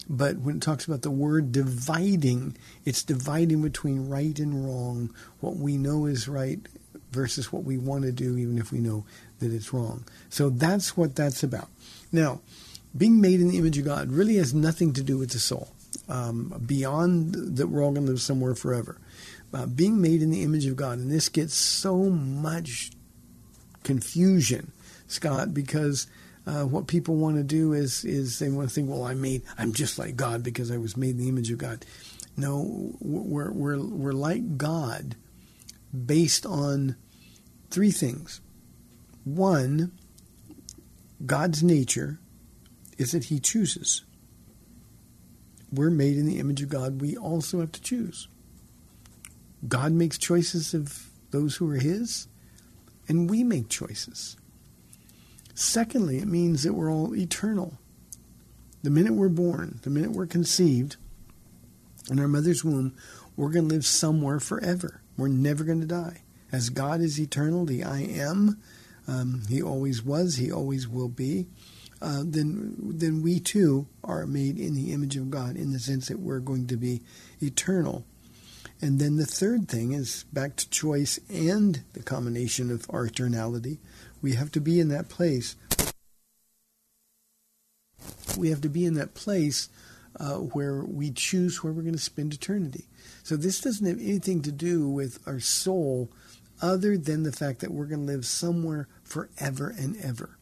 But 0.09 0.39
when 0.39 0.57
it 0.57 0.61
talks 0.61 0.86
about 0.86 1.01
the 1.01 1.11
word 1.11 1.51
dividing, 1.51 2.57
it's 2.86 3.03
dividing 3.03 3.61
between 3.61 4.09
right 4.09 4.38
and 4.38 4.65
wrong, 4.65 5.13
what 5.39 5.55
we 5.55 5.77
know 5.77 6.05
is 6.05 6.27
right 6.27 6.59
versus 7.11 7.53
what 7.53 7.63
we 7.63 7.77
want 7.77 8.03
to 8.03 8.11
do, 8.11 8.38
even 8.38 8.57
if 8.57 8.71
we 8.71 8.79
know 8.79 9.05
that 9.39 9.53
it's 9.53 9.73
wrong. 9.73 10.03
So 10.29 10.49
that's 10.49 10.97
what 10.97 11.15
that's 11.15 11.43
about. 11.43 11.69
Now, 12.11 12.41
being 12.95 13.19
made 13.21 13.41
in 13.41 13.47
the 13.49 13.57
image 13.57 13.77
of 13.77 13.85
God 13.85 14.11
really 14.11 14.35
has 14.35 14.53
nothing 14.53 14.93
to 14.93 15.03
do 15.03 15.17
with 15.17 15.31
the 15.31 15.39
soul, 15.39 15.69
um, 16.07 16.61
beyond 16.65 17.33
that 17.57 17.67
we're 17.67 17.83
all 17.83 17.91
going 17.91 18.05
to 18.05 18.11
live 18.11 18.21
somewhere 18.21 18.55
forever. 18.55 18.99
uh, 19.53 19.65
being 19.67 20.01
made 20.01 20.21
in 20.21 20.31
the 20.31 20.43
image 20.43 20.65
of 20.65 20.75
God, 20.75 20.97
and 20.97 21.11
this 21.11 21.29
gets 21.29 21.53
so 21.53 22.09
much 22.09 22.91
confusion, 23.83 24.71
Scott, 25.07 25.53
because 25.53 26.07
uh, 26.47 26.63
what 26.63 26.87
people 26.87 27.15
want 27.15 27.37
to 27.37 27.43
do 27.43 27.73
is 27.73 28.03
is 28.03 28.39
they 28.39 28.49
want 28.49 28.67
to 28.69 28.73
think, 28.73 28.89
well, 28.89 29.03
I 29.03 29.13
made, 29.13 29.43
I'm 29.57 29.73
just 29.73 29.99
like 29.99 30.15
God 30.15 30.43
because 30.43 30.71
I 30.71 30.77
was 30.77 30.97
made 30.97 31.11
in 31.11 31.17
the 31.17 31.29
image 31.29 31.51
of 31.51 31.57
God. 31.59 31.85
No, 32.35 32.95
we're 32.99 33.51
we're 33.51 33.79
we're 33.79 34.11
like 34.11 34.57
God, 34.57 35.15
based 35.93 36.45
on 36.45 36.95
three 37.69 37.91
things. 37.91 38.41
One, 39.23 39.91
God's 41.25 41.63
nature 41.63 42.19
is 42.97 43.11
that 43.11 43.25
He 43.25 43.39
chooses. 43.39 44.03
We're 45.71 45.89
made 45.89 46.17
in 46.17 46.25
the 46.25 46.39
image 46.39 46.61
of 46.61 46.69
God. 46.69 47.01
We 47.01 47.17
also 47.17 47.59
have 47.59 47.71
to 47.71 47.81
choose. 47.81 48.27
God 49.67 49.91
makes 49.91 50.17
choices 50.17 50.73
of 50.73 51.09
those 51.31 51.55
who 51.55 51.69
are 51.71 51.77
His, 51.77 52.27
and 53.07 53.29
we 53.29 53.43
make 53.43 53.69
choices. 53.69 54.37
Secondly, 55.55 56.17
it 56.17 56.27
means 56.27 56.63
that 56.63 56.73
we're 56.73 56.91
all 56.91 57.15
eternal. 57.15 57.77
The 58.81 58.89
minute 58.89 59.13
we're 59.13 59.29
born, 59.29 59.79
the 59.83 59.89
minute 59.89 60.11
we're 60.11 60.25
conceived 60.25 60.97
in 62.09 62.19
our 62.19 62.27
mother's 62.27 62.63
womb, 62.63 62.93
we're 63.35 63.49
going 63.49 63.69
to 63.69 63.73
live 63.73 63.85
somewhere 63.85 64.39
forever. 64.39 65.01
We're 65.17 65.29
never 65.29 65.63
going 65.63 65.81
to 65.81 65.87
die. 65.87 66.23
As 66.51 66.69
God 66.69 67.01
is 67.01 67.19
eternal, 67.19 67.65
the 67.65 67.83
I 67.83 68.01
am, 68.01 68.61
um, 69.07 69.43
He 69.47 69.61
always 69.61 70.03
was, 70.03 70.35
He 70.35 70.51
always 70.51 70.87
will 70.87 71.09
be. 71.09 71.47
Uh, 72.01 72.23
then, 72.25 72.75
then 72.79 73.21
we 73.21 73.39
too 73.39 73.87
are 74.03 74.25
made 74.25 74.59
in 74.59 74.73
the 74.73 74.91
image 74.91 75.15
of 75.15 75.31
God 75.31 75.55
in 75.55 75.71
the 75.71 75.79
sense 75.79 76.07
that 76.07 76.19
we're 76.19 76.39
going 76.39 76.67
to 76.67 76.77
be 76.77 77.01
eternal. 77.41 78.05
And 78.81 78.99
then 78.99 79.15
the 79.15 79.25
third 79.25 79.69
thing 79.69 79.93
is 79.93 80.25
back 80.33 80.57
to 80.57 80.69
choice 80.69 81.17
and 81.29 81.83
the 81.93 82.03
combination 82.03 82.69
of 82.69 82.85
our 82.89 83.07
eternality. 83.07 83.77
We 84.21 84.33
have 84.33 84.51
to 84.51 84.59
be 84.59 84.79
in 84.79 84.89
that 84.89 85.07
place. 85.07 85.55
We 88.37 88.49
have 88.49 88.61
to 88.61 88.69
be 88.69 88.85
in 88.85 88.95
that 88.95 89.13
place 89.13 89.69
uh, 90.19 90.35
where 90.35 90.83
we 90.83 91.11
choose 91.11 91.63
where 91.63 91.71
we're 91.71 91.81
going 91.81 91.93
to 91.93 91.99
spend 91.99 92.33
eternity. 92.33 92.85
So 93.23 93.35
this 93.35 93.61
doesn't 93.61 93.87
have 93.87 93.99
anything 93.99 94.41
to 94.41 94.51
do 94.51 94.87
with 94.89 95.19
our 95.25 95.39
soul 95.39 96.09
other 96.61 96.97
than 96.97 97.23
the 97.23 97.31
fact 97.31 97.61
that 97.61 97.71
we're 97.71 97.85
going 97.85 98.05
to 98.05 98.13
live 98.13 98.25
somewhere 98.25 98.87
forever 99.03 99.73
and 99.77 99.97
ever. 99.97 100.37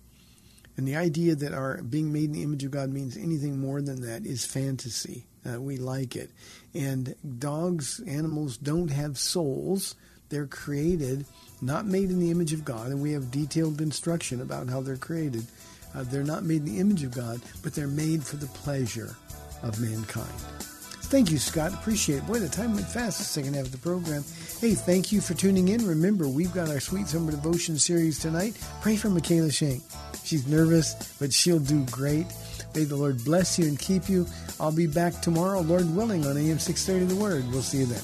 And 0.78 0.88
the 0.88 0.96
idea 0.96 1.36
that 1.36 1.54
our 1.54 1.82
being 1.82 2.14
made 2.14 2.26
in 2.26 2.32
the 2.32 2.44
image 2.44 2.64
of 2.64 2.72
God 2.72 2.90
means 2.90 3.18
anything 3.18 3.60
more 3.60 3.82
than 3.82 4.02
that 4.02 4.26
is 4.26 4.46
fantasy. 4.46 5.26
Uh, 5.46 5.60
we 5.60 5.78
like 5.78 6.16
it. 6.16 6.32
And 6.74 7.16
dogs, 7.40 8.00
animals 8.08 8.58
don't 8.58 8.90
have 8.90 9.18
souls. 9.18 9.96
They're 10.30 10.48
created, 10.48 11.26
not 11.62 11.86
made 11.86 12.10
in 12.10 12.20
the 12.20 12.32
image 12.32 12.54
of 12.54 12.64
God, 12.64 12.88
and 12.88 13.02
we 13.02 13.12
have 13.12 13.32
detailed 13.32 13.82
instruction 13.82 14.42
about 14.42 14.70
how 14.70 14.82
they're 14.82 14.96
created. 14.96 15.46
Uh, 15.94 16.04
they're 16.04 16.24
not 16.24 16.44
made 16.44 16.62
in 16.62 16.66
the 16.66 16.80
image 16.80 17.04
of 17.04 17.12
God, 17.12 17.42
but 17.64 17.74
they're 17.74 17.88
made 17.88 18.24
for 18.24 18.38
the 18.38 18.48
pleasure 18.48 19.16
of 19.62 19.80
mankind. 19.82 20.71
Thank 21.12 21.30
you, 21.30 21.40
Scott. 21.40 21.74
Appreciate 21.74 22.20
it. 22.20 22.26
Boy, 22.26 22.40
the 22.40 22.48
time 22.48 22.74
went 22.74 22.88
fast 22.88 23.18
the 23.18 23.26
second 23.26 23.56
half 23.56 23.66
of 23.66 23.74
the 23.74 23.78
program. 23.78 24.24
Hey, 24.62 24.76
thank 24.76 25.12
you 25.12 25.20
for 25.20 25.34
tuning 25.34 25.68
in. 25.68 25.86
Remember, 25.86 26.26
we've 26.26 26.54
got 26.54 26.70
our 26.70 26.80
Sweet 26.80 27.10
Summer 27.10 27.32
Devotion 27.32 27.78
series 27.78 28.18
tonight. 28.18 28.58
Pray 28.80 28.96
for 28.96 29.10
Michaela 29.10 29.52
Shank. 29.52 29.84
She's 30.24 30.48
nervous, 30.48 31.14
but 31.20 31.34
she'll 31.34 31.60
do 31.60 31.84
great. 31.88 32.28
May 32.74 32.86
the 32.86 32.96
Lord 32.96 33.26
bless 33.26 33.60
you 33.60 33.68
and 33.68 33.78
keep 33.78 34.08
you. 34.08 34.26
I'll 34.58 34.72
be 34.72 34.88
back 34.88 35.22
tomorrow, 35.22 35.60
Lord 35.60 35.94
willing, 35.94 36.26
on 36.26 36.38
AM 36.38 36.60
630 36.60 37.14
The 37.14 37.22
Word. 37.22 37.44
We'll 37.52 37.62
see 37.62 37.80
you 37.80 37.88
then. 37.88 38.02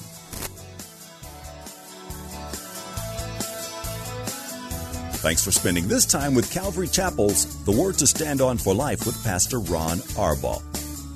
Thanks 5.19 5.45
for 5.45 5.51
spending 5.51 5.87
this 5.87 6.05
time 6.05 6.35
with 6.35 6.51
Calvary 6.51 6.89
Chapel's 6.89 7.63
The 7.63 7.71
Word 7.71 7.97
to 7.99 8.07
Stand 8.07 8.41
On 8.41 8.57
for 8.57 8.75
Life 8.75 9.05
with 9.05 9.23
Pastor 9.23 9.61
Ron 9.61 9.99
Arbaugh. 10.17 10.76